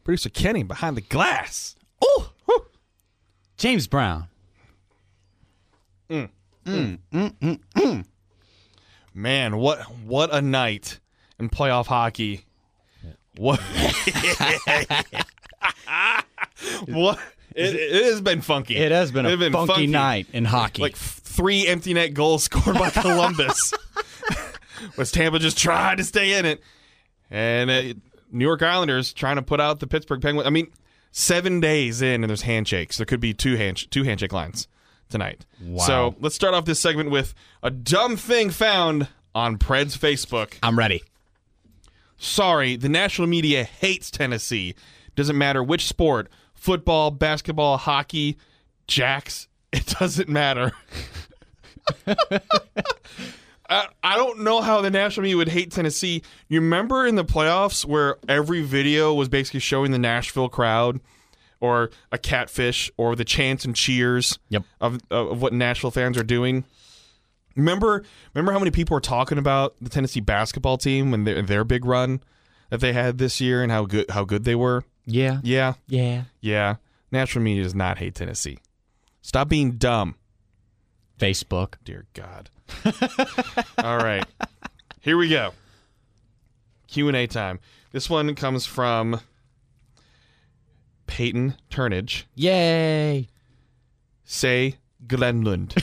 producer 0.03 0.29
Kenny 0.29 0.61
behind 0.61 0.95
the 0.95 1.01
glass. 1.01 1.75
Oh, 1.99 2.31
James 3.57 3.87
Brown. 3.87 4.27
Mm. 6.09 6.29
Mm, 6.67 6.99
mm, 7.13 7.59
mm, 7.75 8.05
Man, 9.13 9.57
what 9.57 9.79
what 10.03 10.33
a 10.33 10.41
night 10.41 10.99
in 11.39 11.49
playoff 11.49 11.87
hockey. 11.87 12.45
What 13.37 13.59
What 16.87 17.19
it, 17.55 17.75
it 17.75 18.05
has 18.05 18.21
been 18.21 18.41
funky. 18.41 18.75
It 18.75 18.91
has 18.91 19.11
been 19.11 19.25
a 19.25 19.29
It's 19.29 19.53
funky, 19.53 19.87
night 19.87 20.27
in 20.33 20.45
hockey. 20.45 20.81
Like 20.81 20.95
three 20.95 21.67
empty 21.67 21.93
net 21.93 22.13
goals 22.13 22.43
scored 22.45 22.77
by 22.77 22.89
Columbus. 22.89 23.73
Was 24.97 25.11
Tampa 25.11 25.39
just 25.39 25.57
tried 25.57 25.97
to 25.97 26.03
stay 26.03 26.37
in 26.37 26.45
it, 26.45 26.61
and 27.31 27.69
it, 27.71 27.97
New 28.31 28.45
York 28.45 28.61
Islanders 28.61 29.11
trying 29.13 29.37
to 29.37 29.41
put 29.41 29.59
out 29.59 29.79
the 29.79 29.87
Pittsburgh 29.87 30.21
Penguins. 30.21 30.45
I 30.45 30.51
mean, 30.51 30.67
seven 31.11 31.59
days 31.59 32.01
in, 32.01 32.23
and 32.23 32.29
there's 32.29 32.43
handshakes. 32.43 32.97
There 32.97 33.05
could 33.05 33.19
be 33.19 33.33
two 33.33 33.55
hand 33.55 33.89
two 33.89 34.03
handshake 34.03 34.33
lines 34.33 34.67
tonight. 35.09 35.45
Wow. 35.61 35.83
So 35.85 36.15
let's 36.19 36.35
start 36.35 36.53
off 36.53 36.65
this 36.65 36.79
segment 36.79 37.11
with 37.11 37.33
a 37.63 37.69
dumb 37.69 38.17
thing 38.17 38.49
found 38.49 39.07
on 39.33 39.57
Pred's 39.57 39.97
Facebook. 39.97 40.57
I'm 40.63 40.77
ready. 40.77 41.03
Sorry, 42.17 42.75
the 42.75 42.89
national 42.89 43.27
media 43.27 43.63
hates 43.63 44.09
Tennessee. 44.09 44.75
Doesn't 45.15 45.37
matter 45.37 45.63
which 45.63 45.87
sport 45.87 46.29
football, 46.53 47.11
basketball, 47.11 47.77
hockey, 47.77 48.37
jacks. 48.87 49.47
It 49.73 49.85
doesn't 49.99 50.29
matter. 50.29 50.71
I, 53.69 53.87
I 54.01 54.15
don't 54.15 54.39
know 54.39 54.61
how 54.61 54.79
the 54.79 54.89
national 54.89 55.23
media 55.23 55.35
would 55.35 55.49
hate 55.49 55.71
Tennessee. 55.71 56.21
You 56.47 56.61
remember 56.61 57.05
in 57.05 57.15
the 57.15 57.25
playoffs 57.25 57.83
where 57.83 58.15
every 58.29 58.61
video 58.61 59.13
was 59.13 59.27
basically 59.27 59.59
showing 59.59 59.91
the 59.91 59.99
Nashville 59.99 60.47
crowd 60.47 61.01
or 61.59 61.89
a 62.11 62.17
catfish 62.17 62.91
or 62.97 63.15
the 63.15 63.25
chants 63.25 63.65
and 63.65 63.75
cheers 63.75 64.37
Yep. 64.49 64.63
of, 64.81 64.99
of 65.09 65.41
what 65.41 65.53
Nashville 65.53 65.91
fans 65.91 66.17
are 66.17 66.23
doing? 66.23 66.63
Remember, 67.55 68.03
remember 68.33 68.51
how 68.51 68.59
many 68.59 68.69
people 68.71 68.93
were 68.93 69.01
talking 69.01 69.37
about 69.39 69.75
the 69.81 69.89
Tennessee 69.89 70.19
basketball 70.19 70.77
team 70.77 71.13
and 71.13 71.25
their, 71.25 71.41
their 71.41 71.63
big 71.63 71.85
run 71.85 72.21
that 72.69 72.79
they 72.81 72.93
had 72.93 73.17
this 73.17 73.41
year 73.41 73.63
and 73.63 73.71
how 73.71 73.85
good 73.85 74.09
how 74.11 74.23
good 74.25 74.43
they 74.43 74.53
were. 74.55 74.83
Yeah. 75.05 75.39
Yeah, 75.43 75.73
Yeah. 75.87 76.23
yeah. 76.41 76.75
National 77.11 77.43
media 77.43 77.63
does 77.63 77.73
not 77.73 77.97
hate 77.97 78.13
Tennessee. 78.13 78.59
Stop 79.21 79.49
being 79.49 79.71
dumb, 79.77 80.15
Facebook. 81.17 81.75
dear 81.83 82.05
God. 82.13 82.49
All 83.83 83.97
right, 83.97 84.25
here 85.01 85.17
we 85.17 85.29
go. 85.29 85.51
Q 86.87 87.07
and 87.07 87.17
A 87.17 87.25
time. 87.27 87.59
This 87.91 88.09
one 88.09 88.35
comes 88.35 88.65
from 88.65 89.21
Peyton 91.07 91.55
Turnage. 91.69 92.23
Yay. 92.35 93.27
Say 94.23 94.75
Glenlund. 95.05 95.73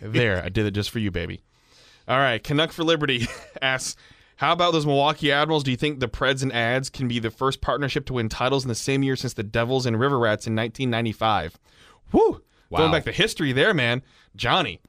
there, 0.12 0.42
I 0.42 0.48
did 0.48 0.66
it 0.66 0.70
just 0.70 0.90
for 0.90 0.98
you, 0.98 1.10
baby. 1.10 1.42
All 2.06 2.18
right, 2.18 2.42
Canuck 2.42 2.72
for 2.72 2.84
Liberty 2.84 3.26
asks, 3.62 3.96
how 4.36 4.52
about 4.52 4.72
those 4.72 4.86
Milwaukee 4.86 5.32
Admirals? 5.32 5.64
Do 5.64 5.70
you 5.70 5.76
think 5.76 6.00
the 6.00 6.08
Preds 6.08 6.42
and 6.42 6.52
Ads 6.52 6.90
can 6.90 7.08
be 7.08 7.18
the 7.18 7.30
first 7.30 7.60
partnership 7.60 8.06
to 8.06 8.14
win 8.14 8.28
titles 8.28 8.64
in 8.64 8.68
the 8.68 8.74
same 8.74 9.02
year 9.02 9.16
since 9.16 9.34
the 9.34 9.42
Devils 9.42 9.86
and 9.86 9.98
River 9.98 10.18
Rats 10.18 10.46
in 10.46 10.54
1995? 10.54 11.58
Whew. 12.10 12.42
Wow. 12.70 12.78
Going 12.78 12.92
back 12.92 13.04
to 13.04 13.12
history 13.12 13.52
there, 13.52 13.72
man. 13.72 14.02
Johnny. 14.36 14.80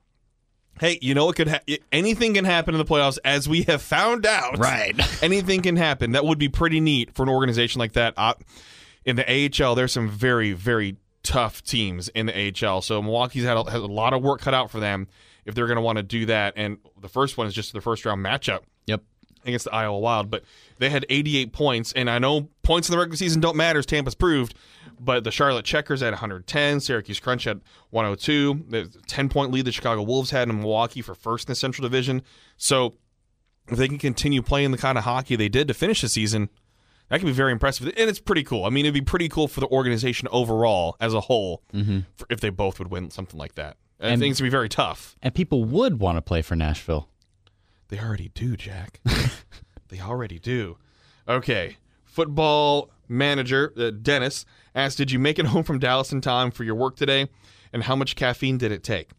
Hey, 0.80 1.00
you 1.02 1.14
know 1.14 1.26
what 1.26 1.38
could 1.38 1.48
ha- 1.48 1.78
anything 1.92 2.34
can 2.34 2.44
happen 2.44 2.74
in 2.74 2.80
the 2.80 2.86
playoffs 2.86 3.18
as 3.24 3.48
we 3.48 3.64
have 3.64 3.82
found 3.82 4.26
out. 4.26 4.58
Right. 4.58 4.94
anything 5.24 5.62
can 5.62 5.78
happen. 5.78 6.12
That 6.12 6.26
would 6.26 6.38
be 6.38 6.50
pretty 6.50 6.82
neat 6.82 7.16
for 7.16 7.24
an 7.24 7.30
organization 7.30 7.80
like 7.80 7.94
that. 7.94 8.14
Uh, 8.18 8.34
in 9.06 9.16
the 9.16 9.26
AHL, 9.64 9.76
there's 9.76 9.92
some 9.94 10.10
very, 10.10 10.52
very 10.54 10.98
tough 11.24 11.64
teams 11.64 12.08
in 12.10 12.26
the 12.26 12.54
AHL. 12.68 12.82
So 12.82 13.02
Milwaukee's 13.02 13.44
had 13.44 13.58
a, 13.58 13.70
has 13.70 13.82
a 13.82 13.88
lot 13.88 14.14
of 14.14 14.22
work 14.22 14.42
cut 14.42 14.54
out 14.54 14.70
for 14.72 14.80
them 14.80 15.08
if 15.46 15.56
they're 15.56 15.68
going 15.68 15.78
to 15.78 15.82
want 15.82 15.98
to 15.98 16.04
do 16.04 16.26
that. 16.28 16.54
And 16.56 16.78
the 17.00 17.10
first 17.10 17.38
one 17.38 17.48
is 17.48 17.54
just 17.54 17.74
the 17.74 17.82
first 17.82 18.06
round 18.06 18.24
matchup 18.26 18.62
Yep. 18.88 19.04
against 19.46 19.66
the 19.66 19.74
Iowa 19.74 19.98
Wild, 20.00 20.30
but 20.30 20.44
they 20.78 20.90
had 20.90 21.06
88 21.10 21.54
points, 21.54 21.94
and 21.94 22.10
I 22.10 22.20
know 22.20 22.50
points 22.64 22.90
in 22.90 22.94
the 22.94 22.98
regular 23.00 23.18
season 23.18 23.42
don't 23.42 23.56
matter, 23.56 23.80
as 23.80 23.86
Tampa's 23.86 24.16
proved, 24.16 24.56
but 25.00 25.24
the 25.24 25.32
Charlotte 25.32 25.66
Checkers 25.66 26.02
had 26.02 26.12
110, 26.12 26.80
Syracuse 26.80 27.20
Crunch 27.20 27.44
had 27.46 27.62
102, 27.92 28.66
the 28.70 28.90
10 29.08 29.30
point 29.30 29.52
lead 29.52 29.66
the 29.66 29.72
Chicago 29.72 30.02
Wolves 30.04 30.32
had 30.32 30.50
in 30.50 30.58
Milwaukee 30.60 31.02
for 31.02 31.16
first 31.16 31.48
in 31.48 31.52
the 31.52 31.56
Central 31.56 31.84
Division. 31.88 32.22
So 32.58 32.96
if 33.68 33.78
they 33.78 33.88
can 33.88 33.98
continue 33.98 34.42
playing 34.42 34.72
the 34.72 34.78
kind 34.78 34.98
of 34.98 35.04
hockey 35.04 35.36
they 35.36 35.50
did 35.50 35.68
to 35.68 35.74
finish 35.74 36.02
the 36.02 36.10
season, 36.10 36.50
that 37.10 37.20
can 37.20 37.28
be 37.28 37.34
very 37.34 37.52
impressive, 37.52 37.88
and 37.88 38.10
it's 38.10 38.20
pretty 38.20 38.44
cool. 38.44 38.66
I 38.66 38.70
mean, 38.70 38.86
it'd 38.86 38.94
be 38.94 39.02
pretty 39.02 39.30
cool 39.30 39.48
for 39.48 39.60
the 39.60 39.68
organization 39.68 40.28
overall 40.32 40.96
as 41.00 41.14
a 41.14 41.22
whole 41.22 41.64
for, 42.16 42.26
if 42.30 42.40
they 42.42 42.50
both 42.50 42.80
would 42.80 42.90
win 42.90 43.10
something 43.10 43.38
like 43.40 43.56
that. 43.56 43.78
And- 44.00 44.20
think 44.20 44.32
it's 44.32 44.40
gonna 44.40 44.48
be 44.48 44.52
very 44.52 44.70
tough. 44.70 45.16
And 45.22 45.34
people 45.34 45.64
would 45.66 46.00
want 46.00 46.18
to 46.18 46.22
play 46.22 46.42
for 46.42 46.56
Nashville. 46.56 47.08
They 47.90 48.00
already 48.00 48.30
do, 48.34 48.58
Jack. 48.58 49.00
they 49.90 50.00
already 50.02 50.40
do. 50.40 50.78
Okay. 51.28 51.78
Football 52.04 52.90
manager 53.08 53.74
uh, 53.78 53.92
Dennis 53.92 54.46
asked, 54.74 54.98
"Did 54.98 55.12
you 55.12 55.20
make 55.20 55.38
it 55.38 55.46
home 55.48 55.64
from 55.64 55.80
Dallas 55.80 56.12
in 56.12 56.22
time 56.22 56.50
for 56.52 56.64
your 56.64 56.76
work 56.76 56.96
today? 56.96 57.28
And 57.72 57.84
how 57.84 57.96
much 57.96 58.16
caffeine 58.16 58.58
did 58.58 58.72
it 58.72 58.84
take?" 58.84 59.12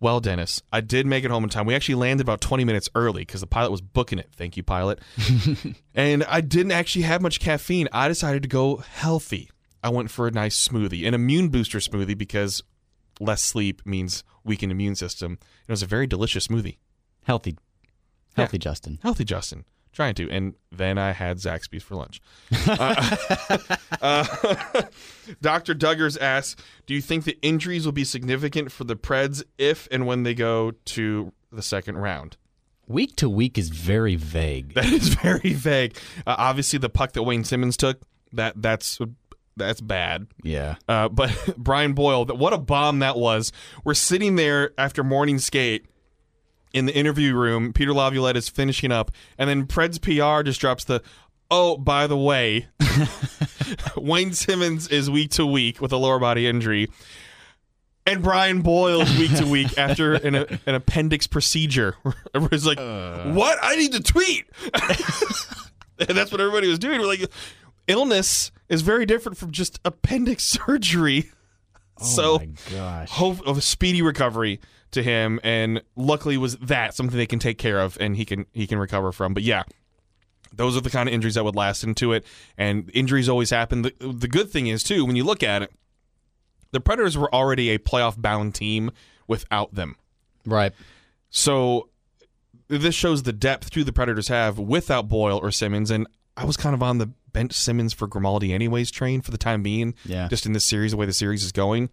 Well, 0.00 0.20
Dennis, 0.20 0.62
I 0.72 0.80
did 0.80 1.06
make 1.06 1.24
it 1.24 1.30
home 1.30 1.42
in 1.42 1.50
time. 1.50 1.66
We 1.66 1.74
actually 1.74 1.96
landed 1.96 2.24
about 2.24 2.40
20 2.40 2.64
minutes 2.64 2.88
early 2.94 3.22
because 3.22 3.40
the 3.40 3.48
pilot 3.48 3.72
was 3.72 3.80
booking 3.80 4.18
it. 4.18 4.28
Thank 4.32 4.56
you, 4.56 4.62
pilot. 4.62 5.00
and 5.94 6.22
I 6.24 6.40
didn't 6.40 6.72
actually 6.72 7.02
have 7.02 7.20
much 7.20 7.40
caffeine. 7.40 7.88
I 7.90 8.06
decided 8.06 8.42
to 8.42 8.48
go 8.48 8.76
healthy. 8.76 9.50
I 9.82 9.88
went 9.90 10.10
for 10.10 10.28
a 10.28 10.30
nice 10.30 10.68
smoothie, 10.68 11.06
an 11.06 11.14
immune 11.14 11.48
booster 11.48 11.78
smoothie, 11.78 12.16
because 12.16 12.62
less 13.18 13.42
sleep 13.42 13.82
means 13.84 14.22
weakened 14.44 14.70
immune 14.70 14.94
system. 14.94 15.38
It 15.66 15.72
was 15.72 15.82
a 15.82 15.86
very 15.86 16.06
delicious 16.06 16.46
smoothie. 16.46 16.78
Healthy. 17.24 17.56
Healthy, 18.36 18.58
Justin. 18.58 18.98
Healthy 19.02 19.24
Justin. 19.24 19.64
Trying 19.98 20.14
to. 20.14 20.30
And 20.30 20.54
then 20.70 20.96
I 20.96 21.10
had 21.10 21.38
Zaxby's 21.38 21.82
for 21.82 21.96
lunch. 21.96 22.20
uh, 22.68 23.16
uh, 24.00 24.82
Dr. 25.42 25.74
Duggars 25.74 26.16
asks 26.20 26.54
Do 26.86 26.94
you 26.94 27.00
think 27.00 27.24
the 27.24 27.36
injuries 27.42 27.84
will 27.84 27.90
be 27.90 28.04
significant 28.04 28.70
for 28.70 28.84
the 28.84 28.94
Preds 28.94 29.42
if 29.58 29.88
and 29.90 30.06
when 30.06 30.22
they 30.22 30.34
go 30.34 30.70
to 30.70 31.32
the 31.50 31.62
second 31.62 31.98
round? 31.98 32.36
Week 32.86 33.16
to 33.16 33.28
week 33.28 33.58
is 33.58 33.70
very 33.70 34.14
vague. 34.14 34.74
That 34.74 34.86
is 34.86 35.08
very 35.08 35.52
vague. 35.52 35.98
Uh, 36.24 36.36
obviously, 36.38 36.78
the 36.78 36.88
puck 36.88 37.14
that 37.14 37.24
Wayne 37.24 37.42
Simmonds 37.42 37.76
took, 37.76 38.00
that 38.32 38.62
that's 38.62 39.00
that's 39.56 39.80
bad. 39.80 40.28
Yeah. 40.44 40.76
Uh, 40.88 41.08
but 41.08 41.36
Brian 41.56 41.94
Boyle, 41.94 42.24
that 42.26 42.36
what 42.36 42.52
a 42.52 42.58
bomb 42.58 43.00
that 43.00 43.16
was. 43.16 43.50
We're 43.82 43.94
sitting 43.94 44.36
there 44.36 44.70
after 44.78 45.02
morning 45.02 45.40
skate 45.40 45.86
in 46.72 46.86
the 46.86 46.94
interview 46.94 47.34
room. 47.34 47.72
Peter 47.72 47.92
Laviolette 47.92 48.36
is 48.36 48.48
finishing 48.48 48.92
up, 48.92 49.10
and 49.36 49.48
then 49.48 49.66
Pred's 49.66 49.98
PR 49.98 50.42
just 50.42 50.60
drops 50.60 50.84
the. 50.84 51.02
Oh, 51.50 51.78
by 51.78 52.06
the 52.06 52.16
way, 52.16 52.68
Wayne 53.96 54.34
Simmonds 54.34 54.88
is 54.88 55.10
week 55.10 55.30
to 55.32 55.46
week 55.46 55.80
with 55.80 55.92
a 55.92 55.96
lower 55.96 56.18
body 56.18 56.46
injury, 56.46 56.88
and 58.06 58.22
Brian 58.22 58.60
Boyle 58.62 59.02
is 59.02 59.18
week 59.18 59.34
to 59.36 59.46
week 59.46 59.78
after 59.78 60.14
an, 60.14 60.34
an 60.34 60.74
appendix 60.74 61.26
procedure. 61.26 61.96
Everybody's 62.34 62.66
like, 62.66 62.78
uh. 62.78 63.32
"What? 63.32 63.58
I 63.62 63.76
need 63.76 63.92
to 63.92 64.02
tweet." 64.02 64.46
and 64.72 66.08
that's 66.16 66.30
what 66.30 66.40
everybody 66.40 66.68
was 66.68 66.78
doing. 66.78 67.00
We're 67.00 67.06
like, 67.06 67.30
illness 67.86 68.50
is 68.68 68.82
very 68.82 69.06
different 69.06 69.38
from 69.38 69.50
just 69.50 69.80
appendix 69.84 70.44
surgery. 70.44 71.30
Oh 72.00 72.04
so 72.04 72.40
oh 72.42 72.46
gosh. 72.72 73.10
hope 73.10 73.46
of 73.46 73.58
a 73.58 73.60
speedy 73.60 74.02
recovery 74.02 74.60
to 74.92 75.02
him 75.02 75.38
and 75.42 75.82
luckily 75.96 76.36
was 76.36 76.56
that 76.58 76.94
something 76.94 77.16
they 77.16 77.26
can 77.26 77.38
take 77.38 77.58
care 77.58 77.78
of 77.80 77.96
and 78.00 78.16
he 78.16 78.24
can 78.24 78.46
he 78.52 78.66
can 78.66 78.78
recover 78.78 79.12
from 79.12 79.34
but 79.34 79.42
yeah 79.42 79.62
those 80.52 80.76
are 80.76 80.80
the 80.80 80.90
kind 80.90 81.08
of 81.08 81.14
injuries 81.14 81.34
that 81.34 81.44
would 81.44 81.54
last 81.56 81.84
into 81.84 82.12
it 82.12 82.24
and 82.56 82.90
injuries 82.94 83.28
always 83.28 83.50
happen 83.50 83.82
the, 83.82 83.92
the 84.00 84.28
good 84.28 84.50
thing 84.50 84.66
is 84.66 84.82
too 84.82 85.04
when 85.04 85.14
you 85.16 85.24
look 85.24 85.42
at 85.42 85.62
it 85.62 85.70
the 86.70 86.80
predators 86.80 87.16
were 87.18 87.32
already 87.34 87.70
a 87.70 87.78
playoff 87.78 88.20
bound 88.20 88.54
team 88.54 88.90
without 89.26 89.74
them 89.74 89.96
Right. 90.46 90.72
so 91.30 91.88
this 92.68 92.94
shows 92.94 93.22
the 93.22 93.32
depth 93.32 93.70
too 93.70 93.82
the 93.84 93.92
Predators 93.92 94.28
have 94.28 94.58
without 94.58 95.08
Boyle 95.08 95.38
or 95.38 95.50
Simmonds. 95.50 95.90
And 95.90 96.06
I 96.36 96.44
was 96.44 96.56
kind 96.58 96.74
of 96.74 96.82
on 96.82 96.98
the 96.98 97.06
bench 97.32 97.54
Simmonds 97.54 97.94
for 97.94 98.06
Grimaldi 98.06 98.52
anyways 98.52 98.90
train 98.90 99.22
for 99.22 99.30
the 99.30 99.38
time 99.38 99.62
being. 99.62 99.94
Yeah. 100.04 100.28
Just 100.28 100.44
in 100.44 100.52
this 100.52 100.66
series, 100.66 100.90
the 100.90 100.98
way 100.98 101.06
the 101.06 101.14
series 101.14 101.42
is 101.44 101.50
going. 101.52 101.88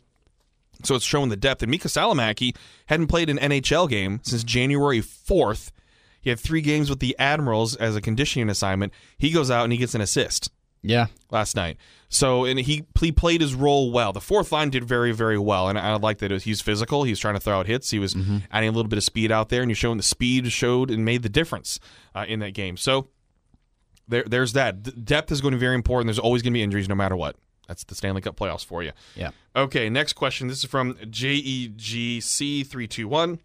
So 0.83 0.95
it's 0.95 1.05
showing 1.05 1.29
the 1.29 1.35
depth. 1.37 1.63
And 1.63 1.71
Miikka 1.71 1.87
Salomaki 1.87 2.55
hadn't 2.87 3.07
played 3.07 3.29
an 3.29 3.37
NHL 3.37 3.89
game 3.89 4.19
since 4.23 4.43
January 4.43 5.01
4th. 5.01 5.71
He 6.21 6.29
had 6.29 6.39
three 6.39 6.61
games 6.61 6.89
with 6.89 6.99
the 6.99 7.15
Admirals 7.19 7.75
as 7.75 7.95
a 7.95 8.01
conditioning 8.01 8.49
assignment. 8.49 8.93
He 9.17 9.31
goes 9.31 9.51
out 9.51 9.63
and 9.63 9.71
he 9.73 9.77
gets 9.77 9.93
an 9.95 10.01
assist 10.01 10.49
Yeah. 10.81 11.07
last 11.31 11.55
night. 11.55 11.77
So 12.09 12.45
and 12.45 12.59
he 12.59 12.85
he 12.99 13.11
played 13.11 13.41
his 13.41 13.53
role 13.53 13.91
well. 13.91 14.13
The 14.13 14.21
fourth 14.21 14.51
line 14.51 14.69
did 14.69 14.83
very 14.85 15.11
very 15.11 15.37
well, 15.37 15.67
and 15.69 15.77
I 15.77 15.95
like 15.97 16.19
that 16.19 16.31
it 16.31 16.33
was, 16.35 16.43
he's 16.43 16.61
physical. 16.61 17.03
He's 17.03 17.19
trying 17.19 17.33
to 17.33 17.39
throw 17.39 17.59
out 17.59 17.67
hits. 17.67 17.89
He 17.91 17.99
was 17.99 18.15
adding 18.51 18.69
a 18.69 18.71
little 18.71 18.87
bit 18.89 18.97
of 18.97 19.03
speed 19.03 19.31
out 19.31 19.49
there, 19.49 19.61
and 19.61 19.69
he's 19.69 19.77
showing 19.77 19.97
the 19.97 20.03
speed 20.03 20.51
showed 20.51 20.89
and 20.91 21.03
made 21.03 21.23
the 21.23 21.29
difference 21.29 21.79
uh, 22.15 22.25
in 22.27 22.39
that 22.39 22.53
game. 22.53 22.77
So 22.77 23.07
there 24.07 24.23
there's 24.23 24.53
that 24.53 25.03
depth 25.05 25.31
is 25.31 25.41
going 25.41 25.51
to 25.51 25.57
be 25.57 25.61
very 25.65 25.75
important. 25.75 26.07
There's 26.07 26.19
always 26.19 26.41
going 26.41 26.53
to 26.53 26.57
be 26.57 26.63
injuries 26.63 26.87
no 26.87 26.95
matter 26.95 27.15
what. 27.15 27.35
That's 27.67 27.83
the 27.83 27.95
Stanley 27.95 28.21
Cup 28.21 28.35
playoffs 28.37 28.63
for 28.65 28.83
you. 28.83 28.91
Yeah. 29.15 29.31
Okay, 29.55 29.89
next 29.89 30.13
question. 30.13 30.47
This 30.47 30.59
is 30.63 30.65
from 30.69 30.97
E 31.01 31.69
JEGC321. 31.69 33.39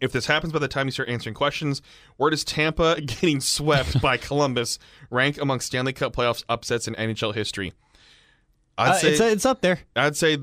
If 0.00 0.12
this 0.12 0.26
happens 0.26 0.52
by 0.52 0.58
the 0.58 0.68
time 0.68 0.86
you 0.86 0.90
start 0.90 1.08
answering 1.08 1.34
questions, 1.34 1.80
where 2.16 2.30
does 2.30 2.44
Tampa 2.44 3.00
getting 3.06 3.40
swept 3.40 4.00
by 4.02 4.16
Columbus 4.16 4.78
rank 5.10 5.40
among 5.40 5.60
Stanley 5.60 5.92
Cup 5.92 6.14
playoffs 6.14 6.44
upsets 6.48 6.86
in 6.88 6.94
NHL 6.94 7.34
history? 7.34 7.72
I'd 8.76 8.90
Uh, 8.90 8.94
say 8.94 9.10
it's, 9.12 9.20
it's 9.20 9.46
up 9.46 9.60
there. 9.62 9.78
I'd 9.96 10.16
say 10.16 10.36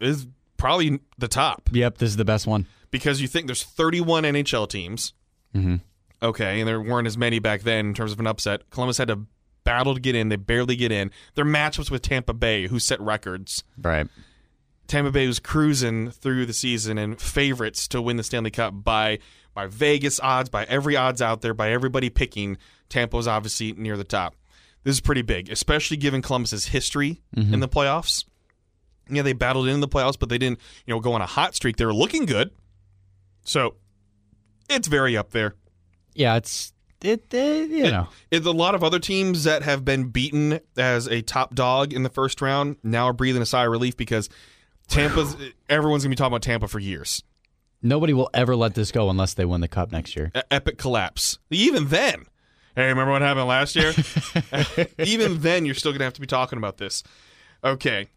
is 0.00 0.26
probably 0.58 1.00
the 1.18 1.28
top 1.28 1.68
Yep. 1.72 1.98
This 1.98 2.10
is 2.10 2.16
the 2.16 2.24
best 2.24 2.46
one. 2.46 2.66
because 2.90 3.20
you 3.20 3.28
think 3.28 3.46
there's 3.46 3.62
31 3.62 4.24
NHL 4.24 4.68
teams. 4.68 5.12
Uh, 5.54 5.78
Okay, 6.22 6.60
and 6.60 6.66
there 6.68 6.80
weren't 6.80 7.06
as 7.06 7.18
many 7.18 7.38
back 7.40 7.60
then 7.62 7.88
in 7.88 7.94
terms 7.94 8.10
of 8.10 8.18
an 8.20 8.26
upset. 8.26 8.70
Columbus 8.70 8.96
had 8.96 9.08
to 9.08 9.20
battle 9.66 9.94
to 9.94 10.00
get 10.00 10.14
in. 10.14 10.30
They 10.30 10.36
barely 10.36 10.76
get 10.76 10.90
in. 10.90 11.10
Their 11.34 11.44
matchups 11.44 11.90
with 11.90 12.00
Tampa 12.00 12.32
Bay, 12.32 12.68
who 12.68 12.78
set 12.78 13.00
records. 13.00 13.64
Right. 13.76 14.06
Tampa 14.86 15.10
Bay 15.10 15.26
was 15.26 15.40
cruising 15.40 16.10
through 16.10 16.46
the 16.46 16.52
season 16.54 16.96
and 16.96 17.20
favorites 17.20 17.88
to 17.88 18.00
win 18.00 18.16
the 18.16 18.22
Stanley 18.22 18.50
Cup 18.50 18.72
by 18.72 19.18
by 19.52 19.66
Vegas 19.66 20.20
odds, 20.20 20.48
by 20.48 20.64
every 20.64 20.96
odds 20.96 21.20
out 21.20 21.42
there, 21.42 21.54
by 21.54 21.70
everybody 21.72 22.08
picking. 22.08 22.56
Tampa 22.88 23.16
was 23.16 23.26
obviously 23.26 23.72
near 23.72 23.96
the 23.96 24.04
top. 24.04 24.36
This 24.84 24.94
is 24.94 25.00
pretty 25.00 25.22
big, 25.22 25.50
especially 25.50 25.96
given 25.96 26.22
Columbus's 26.22 26.66
history 26.66 27.22
mm-hmm. 27.34 27.52
in 27.52 27.60
the 27.60 27.68
playoffs. 27.68 28.24
Yeah, 29.08 29.22
they 29.22 29.32
battled 29.32 29.66
in 29.66 29.80
the 29.80 29.88
playoffs, 29.88 30.18
but 30.18 30.28
they 30.28 30.38
didn't, 30.38 30.60
you 30.86 30.94
know, 30.94 31.00
go 31.00 31.12
on 31.12 31.22
a 31.22 31.26
hot 31.26 31.54
streak. 31.54 31.76
They 31.76 31.84
were 31.84 31.94
looking 31.94 32.26
good, 32.26 32.50
so 33.44 33.74
it's 34.68 34.88
very 34.88 35.16
up 35.16 35.30
there. 35.30 35.54
Yeah, 36.14 36.36
it's 36.36 36.72
it, 37.02 37.32
it 37.32 37.70
you 37.70 37.90
know. 37.90 38.08
It, 38.30 38.44
a 38.44 38.50
lot 38.50 38.74
of 38.74 38.82
other 38.82 38.98
teams 38.98 39.44
that 39.44 39.62
have 39.62 39.84
been 39.84 40.08
beaten 40.08 40.60
as 40.76 41.06
a 41.06 41.22
top 41.22 41.54
dog 41.54 41.92
in 41.92 42.02
the 42.02 42.08
first 42.08 42.40
round 42.40 42.76
now 42.82 43.06
are 43.06 43.12
breathing 43.12 43.42
a 43.42 43.46
sigh 43.46 43.64
of 43.64 43.70
relief 43.70 43.96
because 43.96 44.28
Tampa's 44.88 45.36
everyone's 45.68 46.04
gonna 46.04 46.10
be 46.10 46.16
talking 46.16 46.32
about 46.32 46.42
Tampa 46.42 46.68
for 46.68 46.78
years. 46.78 47.22
Nobody 47.82 48.12
will 48.12 48.30
ever 48.32 48.56
let 48.56 48.74
this 48.74 48.90
go 48.90 49.10
unless 49.10 49.34
they 49.34 49.44
win 49.44 49.60
the 49.60 49.68
cup 49.68 49.92
next 49.92 50.16
year. 50.16 50.32
E- 50.34 50.40
epic 50.50 50.78
collapse. 50.78 51.38
Even 51.50 51.88
then, 51.88 52.24
hey, 52.74 52.88
remember 52.88 53.12
what 53.12 53.22
happened 53.22 53.46
last 53.46 53.76
year? 53.76 53.92
Even 54.98 55.40
then, 55.40 55.66
you're 55.66 55.74
still 55.74 55.92
gonna 55.92 56.04
have 56.04 56.14
to 56.14 56.20
be 56.20 56.26
talking 56.26 56.58
about 56.58 56.78
this. 56.78 57.02
Okay, 57.62 58.08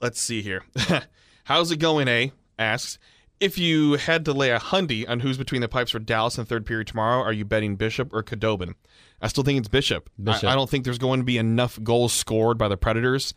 let's 0.00 0.20
see 0.20 0.42
here. 0.42 0.62
How's 1.44 1.70
it 1.70 1.78
going? 1.78 2.08
A 2.08 2.32
asks. 2.58 2.98
If 3.40 3.58
you 3.58 3.94
had 3.94 4.24
to 4.26 4.32
lay 4.32 4.50
a 4.50 4.58
hundy 4.58 5.08
on 5.08 5.20
who's 5.20 5.36
between 5.36 5.60
the 5.60 5.68
pipes 5.68 5.90
for 5.90 5.98
Dallas 5.98 6.38
in 6.38 6.44
third 6.44 6.64
period 6.64 6.86
tomorrow, 6.86 7.22
are 7.22 7.32
you 7.32 7.44
betting 7.44 7.76
Bishop 7.76 8.12
or 8.12 8.22
Khudobin? 8.22 8.74
I 9.20 9.28
still 9.28 9.44
think 9.44 9.58
it's 9.58 9.68
Bishop. 9.68 10.08
I- 10.18 10.22
Bishop. 10.22 10.44
I, 10.44 10.54
don't 10.54 10.70
think 10.70 10.84
there's 10.84 10.98
going 10.98 11.20
to 11.20 11.24
be 11.24 11.38
enough 11.38 11.78
goals 11.82 12.12
scored 12.12 12.58
by 12.58 12.68
the 12.68 12.76
Predators 12.76 13.34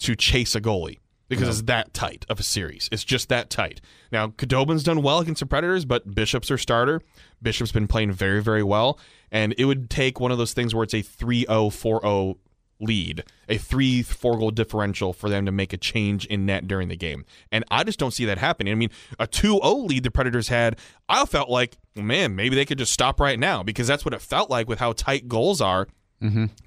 to 0.00 0.14
chase 0.16 0.54
a 0.54 0.60
goalie 0.60 0.98
because 1.28 1.48
it's 1.48 1.62
that 1.62 1.92
tight 1.92 2.24
of 2.28 2.38
a 2.38 2.42
series. 2.42 2.88
It's 2.92 3.04
just 3.04 3.28
that 3.28 3.50
tight. 3.50 3.80
Now, 4.12 4.28
Khudobin's 4.28 4.84
done 4.84 5.02
well 5.02 5.18
against 5.18 5.40
the 5.40 5.46
Predators, 5.46 5.84
but 5.84 6.14
Bishop's 6.14 6.48
their 6.48 6.58
starter. 6.58 7.02
Bishop's 7.42 7.72
been 7.72 7.88
playing 7.88 8.12
very, 8.12 8.42
very 8.42 8.62
well. 8.62 8.98
And 9.32 9.54
it 9.58 9.64
would 9.64 9.90
take 9.90 10.20
one 10.20 10.30
of 10.30 10.38
those 10.38 10.52
things 10.52 10.74
where 10.74 10.84
it's 10.84 10.94
a 10.94 11.02
3 11.02 11.46
0 11.46 11.70
4 11.70 12.00
0 12.00 12.38
lead, 12.80 13.24
a 13.48 13.58
3 13.58 14.02
4 14.02 14.38
goal 14.38 14.50
differential 14.50 15.12
for 15.12 15.28
them 15.28 15.46
to 15.46 15.52
make 15.52 15.72
a 15.72 15.76
change 15.76 16.26
in 16.26 16.46
net 16.46 16.66
during 16.66 16.88
the 16.88 16.96
game. 16.96 17.24
And 17.50 17.64
I 17.70 17.84
just 17.84 17.98
don't 17.98 18.12
see 18.12 18.24
that 18.26 18.38
happening. 18.38 18.72
I 18.72 18.76
mean, 18.76 18.90
a 19.18 19.26
2 19.26 19.60
0 19.62 19.74
lead 19.76 20.02
the 20.02 20.10
Predators 20.10 20.48
had, 20.48 20.78
I 21.08 21.24
felt 21.24 21.48
like, 21.48 21.76
man, 21.94 22.36
maybe 22.36 22.54
they 22.56 22.64
could 22.64 22.78
just 22.78 22.92
stop 22.92 23.20
right 23.20 23.38
now 23.38 23.62
because 23.62 23.86
that's 23.86 24.04
what 24.04 24.14
it 24.14 24.20
felt 24.20 24.50
like 24.50 24.68
with 24.68 24.78
how 24.78 24.92
tight 24.92 25.28
goals 25.28 25.60
are 25.60 25.88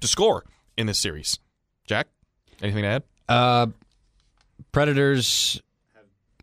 to 0.00 0.06
score 0.06 0.44
in 0.76 0.86
this 0.86 0.98
series. 0.98 1.38
Jack, 1.86 2.08
anything 2.62 2.82
to 2.82 2.88
add? 2.88 3.02
Uh, 3.28 3.66
Predators 4.72 5.60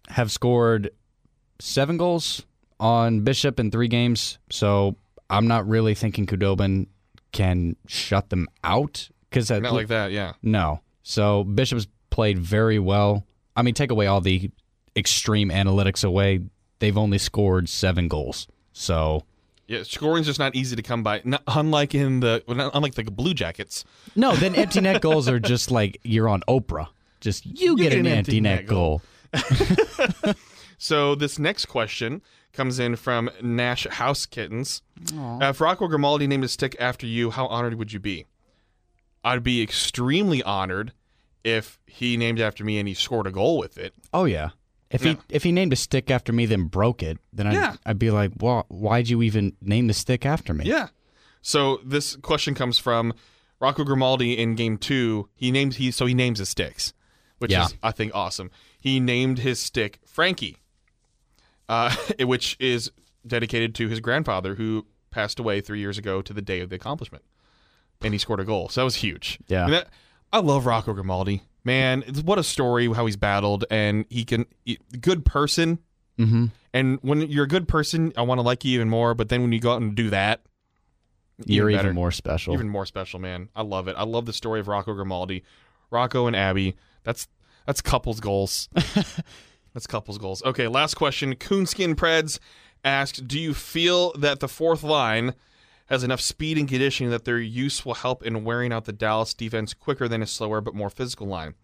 have 0.09 0.31
scored 0.31 0.91
seven 1.59 1.97
goals 1.97 2.45
on 2.79 3.21
Bishop 3.21 3.59
in 3.59 3.71
three 3.71 3.87
games, 3.87 4.39
so 4.49 4.95
I'm 5.29 5.47
not 5.47 5.67
really 5.67 5.95
thinking 5.95 6.25
Khudobin 6.25 6.87
can 7.31 7.75
shut 7.87 8.29
them 8.29 8.47
out 8.63 9.09
because 9.29 9.49
Not 9.49 9.73
like 9.73 9.87
that, 9.87 10.11
yeah. 10.11 10.33
no. 10.41 10.81
So 11.03 11.43
Bishop's 11.43 11.87
played 12.09 12.39
very 12.39 12.79
well. 12.79 13.25
I 13.55 13.61
mean, 13.61 13.73
take 13.73 13.91
away 13.91 14.07
all 14.07 14.21
the 14.21 14.51
extreme 14.95 15.49
analytics 15.49 16.03
away, 16.03 16.41
they've 16.79 16.97
only 16.97 17.17
scored 17.17 17.69
seven 17.69 18.07
goals. 18.07 18.47
So 18.73 19.23
Yeah, 19.67 19.83
scoring's 19.83 20.25
just 20.27 20.39
not 20.39 20.55
easy 20.55 20.75
to 20.75 20.81
come 20.81 21.03
by. 21.03 21.21
Not, 21.23 21.43
unlike 21.47 21.95
in 21.95 22.19
the 22.19 22.43
not- 22.47 22.71
unlike 22.73 22.95
the 22.95 23.03
Blue 23.03 23.33
Jackets. 23.33 23.85
no, 24.15 24.35
then 24.35 24.55
empty 24.55 24.81
net 24.81 25.01
goals 25.01 25.27
are 25.29 25.39
just 25.39 25.71
like 25.71 25.99
you're 26.03 26.29
on 26.29 26.41
Oprah. 26.47 26.87
Just 27.19 27.45
you, 27.45 27.75
get, 27.75 27.93
an, 27.93 28.05
empty 28.05 28.39
net, 28.39 28.67
goal. 28.67 29.01
So 30.77 31.15
this 31.15 31.39
next 31.39 31.65
question 31.65 32.21
comes 32.53 32.79
in 32.79 32.95
from 32.95 33.29
Nash 33.41 33.87
House 33.87 34.25
Kittens. 34.25 34.81
Uh, 35.15 35.39
if 35.41 35.59
Rocco 35.59 35.87
Grimaldi 35.87 36.27
named 36.27 36.43
a 36.43 36.47
stick 36.47 36.75
after 36.79 37.07
you, 37.07 37.31
how 37.31 37.47
honored 37.47 37.75
would 37.75 37.91
you 37.91 37.99
be? 37.99 38.25
I'd 39.23 39.43
be 39.43 39.61
extremely 39.61 40.41
honored 40.43 40.93
if 41.43 41.79
he 41.85 42.17
named 42.17 42.39
after 42.39 42.63
me 42.63 42.79
and 42.79 42.87
he 42.87 42.93
scored 42.93 43.27
a 43.27 43.31
goal 43.31 43.57
with 43.57 43.77
it. 43.77 43.93
Oh 44.13 44.25
yeah. 44.25 44.49
If 44.89 45.03
Yeah. 45.03 45.13
he 45.13 45.17
if 45.29 45.43
he 45.43 45.51
named 45.51 45.73
a 45.73 45.75
stick 45.75 46.09
after 46.09 46.31
me, 46.31 46.45
then 46.45 46.65
broke 46.65 47.03
it, 47.03 47.17
then 47.33 47.47
I'd, 47.47 47.53
Yeah. 47.53 47.75
I'd 47.85 47.99
be 47.99 48.11
like, 48.11 48.31
well, 48.39 48.65
why'd 48.69 49.09
you 49.09 49.21
even 49.21 49.55
name 49.61 49.87
the 49.87 49.93
stick 49.93 50.25
after 50.25 50.53
me? 50.53 50.65
Yeah. 50.65 50.87
So 51.41 51.79
this 51.83 52.15
question 52.17 52.53
comes 52.53 52.77
from 52.77 53.13
Rocco 53.59 53.83
Grimaldi 53.83 54.37
in 54.37 54.55
game 54.55 54.77
two. 54.77 55.29
He 55.35 55.51
named 55.51 55.75
he 55.75 55.91
so 55.91 56.05
he 56.05 56.13
names 56.13 56.39
his 56.39 56.49
sticks, 56.49 56.93
which 57.39 57.51
Yeah. 57.51 57.65
is 57.65 57.75
I 57.83 57.91
think 57.91 58.13
awesome. 58.15 58.51
He 58.79 58.99
named 58.99 59.39
his 59.39 59.59
stick 59.59 59.99
Frankie, 60.05 60.57
uh, 61.69 61.93
which 62.21 62.55
is 62.59 62.91
dedicated 63.25 63.75
to 63.75 63.87
his 63.89 63.99
grandfather 63.99 64.55
who 64.55 64.85
passed 65.11 65.39
away 65.39 65.59
three 65.61 65.79
years 65.79 65.97
ago 65.97 66.21
to 66.21 66.33
the 66.33 66.41
day 66.41 66.59
of 66.61 66.69
the 66.69 66.75
accomplishment, 66.75 67.23
and 68.01 68.13
he 68.13 68.17
scored 68.17 68.39
a 68.39 68.45
goal. 68.45 68.69
So 68.69 68.81
that 68.81 68.85
was 68.85 68.95
huge. 68.95 69.39
Yeah. 69.47 69.65
And 69.65 69.73
that- 69.73 69.89
I 70.31 70.39
love 70.39 70.65
Rocco 70.65 70.93
Grimaldi. 70.93 71.43
Man, 71.63 72.03
it's, 72.07 72.21
what 72.21 72.37
a 72.37 72.43
story 72.43 72.87
how 72.93 73.05
he's 73.05 73.15
battled, 73.17 73.65
and 73.69 74.05
he 74.09 74.23
can 74.25 74.45
he- 74.65 74.79
good 75.01 75.25
person. 75.25 75.79
Mm-hmm. 76.19 76.45
And 76.73 76.99
when 77.01 77.21
you're 77.21 77.45
a 77.45 77.47
good 77.47 77.67
person, 77.67 78.11
I 78.17 78.21
want 78.23 78.39
to 78.39 78.41
like 78.43 78.63
you 78.65 78.73
even 78.75 78.89
more. 78.89 79.13
But 79.13 79.29
then 79.29 79.41
when 79.41 79.51
you 79.51 79.59
go 79.59 79.73
out 79.73 79.81
and 79.81 79.95
do 79.95 80.09
that, 80.09 80.41
You're 81.45 81.69
better. 81.71 81.85
even 81.89 81.95
more 81.95 82.11
special. 82.11 82.53
Even 82.53 82.69
more 82.69 82.85
special, 82.85 83.19
man. 83.19 83.49
I 83.55 83.61
love 83.63 83.87
it. 83.87 83.95
I 83.97 84.03
love 84.03 84.25
the 84.25 84.33
story 84.33 84.59
of 84.59 84.67
Rocco 84.67 84.93
Grimaldi, 84.93 85.43
Rocco 85.91 86.27
and 86.27 86.35
Abby. 86.35 86.75
That's 87.03 87.27
that's 87.65 87.81
couples 87.81 88.19
goals. 88.19 88.69
that's 89.73 89.87
couples 89.87 90.17
goals. 90.17 90.43
Okay, 90.43 90.67
last 90.67 90.95
question. 90.95 91.35
Coonskin 91.35 91.95
Preds 91.95 92.39
asked, 92.83 93.27
"Do 93.27 93.39
you 93.39 93.53
feel 93.53 94.13
that 94.13 94.39
the 94.39 94.47
fourth 94.47 94.83
line 94.83 95.33
has 95.87 96.03
enough 96.03 96.21
speed 96.21 96.57
and 96.57 96.67
conditioning 96.67 97.11
that 97.11 97.25
their 97.25 97.39
use 97.39 97.85
will 97.85 97.95
help 97.95 98.23
in 98.23 98.43
wearing 98.43 98.71
out 98.71 98.85
the 98.85 98.93
Dallas 98.93 99.33
defense 99.33 99.73
quicker 99.73 100.07
than 100.07 100.21
a 100.21 100.27
slower 100.27 100.61
but 100.61 100.75
more 100.75 100.89
physical 100.89 101.27
line?" 101.27 101.55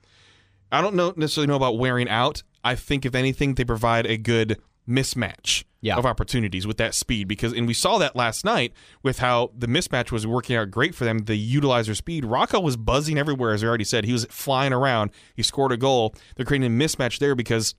I 0.72 0.82
don't 0.82 0.96
know 0.96 1.14
necessarily 1.16 1.48
know 1.48 1.56
about 1.56 1.78
wearing 1.78 2.10
out. 2.10 2.42
I 2.64 2.76
think 2.76 3.06
if 3.06 3.14
anything, 3.14 3.56
they 3.56 3.64
provide 3.66 4.06
a 4.08 4.18
good 4.18 4.58
mismatch 4.90 5.64
Yeah. 5.82 5.96
of 5.98 6.06
opportunities 6.06 6.66
with 6.68 6.78
that 6.78 6.94
speed 6.94 7.28
because 7.28 7.54
and 7.54 7.68
we 7.68 7.74
saw 7.74 7.98
that 8.00 8.16
last 8.16 8.44
night 8.46 8.74
with 9.02 9.20
how 9.20 9.52
the 9.58 9.68
mismatch 9.68 10.12
was 10.12 10.26
working 10.28 10.56
out 10.56 10.72
great 10.72 10.96
for 10.96 11.06
them. 11.06 11.20
They 11.20 11.36
utilize 11.36 11.86
their 11.86 11.96
speed. 11.96 12.26
Rocco 12.26 12.60
was 12.60 12.76
buzzing 12.78 13.18
everywhere, 13.18 13.54
as 13.54 13.64
I 13.64 13.68
already 13.68 13.84
said. 13.84 14.04
He 14.06 14.12
was 14.14 14.26
flying 14.30 14.74
around. 14.74 15.12
He 15.36 15.44
scored 15.44 15.72
a 15.72 15.78
goal. 15.78 16.16
They're 16.36 16.46
creating 16.46 16.68
a 16.68 16.84
mismatch 16.84 17.20
there 17.20 17.36
because 17.36 17.76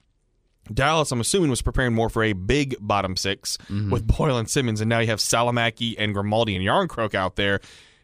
Dallas, 0.73 1.11
I'm 1.11 1.21
assuming, 1.21 1.49
was 1.49 1.61
preparing 1.61 1.93
more 1.93 2.09
for 2.09 2.23
a 2.23 2.33
big 2.33 2.75
bottom 2.79 3.15
6 3.15 3.57
with 3.91 4.07
Boyle 4.07 4.37
and 4.37 4.49
Simmonds, 4.49 4.81
and 4.81 4.89
now 4.89 4.99
you 4.99 5.07
have 5.07 5.19
Salomaki 5.19 5.95
and 5.97 6.13
Grimaldi 6.13 6.55
and 6.55 6.65
Jarnkrok 6.65 7.13
out 7.13 7.35
there. 7.35 7.59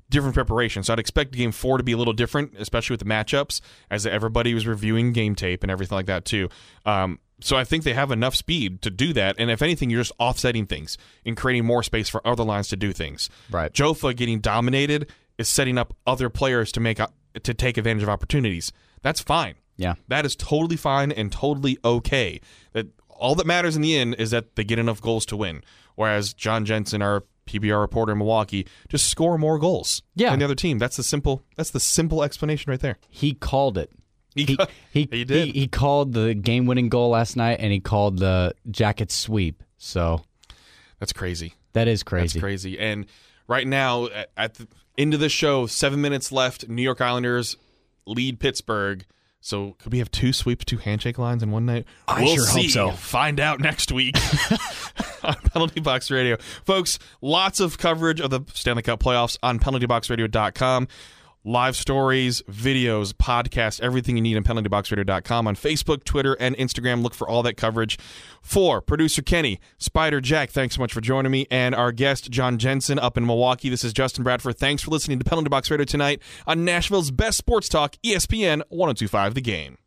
Different 0.09 0.35
preparation. 0.35 0.83
So 0.83 0.91
I'd 0.91 0.99
expect 0.99 1.31
game 1.31 1.53
four 1.53 1.77
to 1.77 1.83
be 1.83 1.93
a 1.93 1.97
little 1.97 2.13
different, 2.13 2.53
especially 2.59 2.95
with 2.95 2.99
the 2.99 3.05
matchups, 3.05 3.61
as 3.89 4.05
everybody 4.05 4.53
was 4.53 4.67
reviewing 4.67 5.13
game 5.13 5.35
tape 5.35 5.63
and 5.63 5.71
everything 5.71 5.95
like 5.95 6.07
that 6.07 6.25
too. 6.25 6.49
Um, 6.85 7.19
so 7.39 7.55
I 7.55 7.63
think 7.63 7.83
they 7.83 7.93
have 7.93 8.11
enough 8.11 8.35
speed 8.35 8.81
to 8.83 8.89
do 8.89 9.13
that, 9.13 9.35
and 9.39 9.49
if 9.49 9.61
anything, 9.61 9.89
you're 9.89 10.01
just 10.01 10.11
offsetting 10.19 10.67
things 10.67 10.97
and 11.25 11.35
creating 11.35 11.65
more 11.65 11.81
space 11.81 12.09
for 12.09 12.25
other 12.27 12.43
lines 12.43 12.67
to 12.69 12.75
do 12.75 12.93
things. 12.93 13.29
Right. 13.49 13.71
Jofa 13.73 14.15
getting 14.15 14.39
dominated 14.39 15.09
is 15.37 15.49
setting 15.49 15.77
up 15.77 15.95
other 16.05 16.29
players 16.29 16.71
to 16.73 16.79
make 16.79 16.99
to 17.43 17.53
take 17.53 17.77
advantage 17.77 18.03
of 18.03 18.09
opportunities. 18.09 18.71
That's 19.01 19.21
fine. 19.21 19.55
Yeah. 19.77 19.95
That 20.07 20.25
is 20.25 20.35
totally 20.35 20.77
fine 20.77 21.11
and 21.11 21.31
totally 21.31 21.77
okay. 21.83 22.39
That 22.73 22.87
all 23.09 23.35
that 23.35 23.45
matters 23.47 23.75
in 23.75 23.81
the 23.81 23.97
end 23.97 24.15
is 24.19 24.31
that 24.31 24.55
they 24.55 24.63
get 24.63 24.79
enough 24.79 25.01
goals 25.01 25.25
to 25.27 25.37
win. 25.37 25.63
Whereas 25.95 26.33
John 26.33 26.65
Jensen, 26.65 27.01
our 27.01 27.23
PBR 27.47 27.79
reporter 27.81 28.11
in 28.13 28.17
Milwaukee, 28.19 28.67
just 28.89 29.07
score 29.09 29.37
more 29.37 29.59
goals 29.59 30.01
Yeah. 30.15 30.29
than 30.31 30.39
the 30.39 30.45
other 30.45 30.55
team. 30.55 30.77
That's 30.77 30.97
the 30.97 31.03
simple. 31.03 31.43
That's 31.57 31.71
the 31.71 31.79
simple 31.79 32.23
explanation 32.23 32.69
right 32.69 32.79
there. 32.79 32.97
He 33.09 33.33
called 33.33 33.77
it. 33.77 33.91
He, 34.35 34.45
He 34.45 34.57
he, 34.91 35.07
He 35.11 35.23
did. 35.25 35.47
He, 35.47 35.59
he 35.61 35.67
called 35.67 36.13
the 36.13 36.33
game-winning 36.33 36.89
goal 36.89 37.09
last 37.09 37.35
night, 37.35 37.57
and 37.59 37.71
he 37.73 37.79
called 37.79 38.19
the 38.19 38.53
jacket 38.69 39.11
sweep. 39.11 39.61
So 39.77 40.21
that's 40.99 41.11
crazy. 41.13 41.55
that 41.73 41.87
is 41.87 41.99
That's 42.01 42.03
crazy. 42.09 42.39
crazy. 42.39 42.79
And 42.79 43.07
right 43.47 43.67
now, 43.67 44.05
at, 44.07 44.29
at 44.37 44.53
the 44.55 44.67
end 44.97 45.13
of 45.13 45.19
the 45.19 45.29
show, 45.29 45.65
seven 45.67 45.99
minutes 46.01 46.31
left. 46.31 46.69
New 46.69 46.81
York 46.81 47.01
Islanders 47.01 47.57
lead 48.05 48.39
Pittsburgh. 48.39 49.05
So 49.43 49.75
could 49.79 49.91
we 49.91 49.97
have 49.97 50.11
two 50.11 50.31
sweeps, 50.33 50.65
two 50.65 50.77
handshake 50.77 51.17
lines 51.17 51.41
in 51.41 51.49
one 51.49 51.65
night? 51.65 51.85
I 52.07 52.21
we'll 52.21 52.35
sure 52.35 52.45
hope 52.45 52.61
see. 52.61 52.69
so. 52.69 52.91
Find 52.91 53.39
out 53.39 53.59
next 53.59 53.91
week 53.91 54.15
on 55.23 55.33
Penalty 55.51 55.79
Box 55.79 56.11
Radio, 56.11 56.37
folks. 56.63 56.99
Lots 57.21 57.59
of 57.59 57.79
coverage 57.79 58.21
of 58.21 58.29
the 58.29 58.41
Stanley 58.53 58.83
Cup 58.83 59.01
playoffs 59.01 59.37
on 59.41 59.59
PenaltyBoxRadio.com. 59.59 60.87
live 61.43 61.75
stories, 61.75 62.41
videos, 62.43 63.13
podcasts, 63.13 63.81
everything 63.81 64.15
you 64.15 64.21
need 64.21 64.37
on 64.37 64.43
penaltyboxradio.com 64.43 65.47
on 65.47 65.55
Facebook, 65.55 66.03
Twitter, 66.03 66.33
and 66.39 66.55
Instagram. 66.57 67.03
Look 67.03 67.13
for 67.13 67.27
all 67.27 67.43
that 67.43 67.57
coverage. 67.57 67.97
For 68.41 68.81
producer 68.81 69.21
Kenny, 69.21 69.59
Spider 69.77 70.21
Jack, 70.21 70.49
thanks 70.49 70.75
so 70.75 70.81
much 70.81 70.93
for 70.93 71.01
joining 71.01 71.31
me, 71.31 71.47
and 71.51 71.75
our 71.75 71.91
guest 71.91 72.29
John 72.31 72.57
Jensen 72.57 72.99
up 72.99 73.17
in 73.17 73.25
Milwaukee. 73.25 73.69
This 73.69 73.83
is 73.83 73.93
Justin 73.93 74.23
Bradford. 74.23 74.57
Thanks 74.57 74.83
for 74.83 74.91
listening 74.91 75.19
to 75.19 75.25
Penalty 75.25 75.49
Box 75.49 75.69
Radio 75.69 75.85
tonight 75.85 76.21
on 76.47 76.65
Nashville's 76.65 77.11
best 77.11 77.37
sports 77.37 77.69
talk, 77.69 77.95
ESPN 78.03 78.63
1025 78.69 79.35
The 79.35 79.41
Game. 79.41 79.77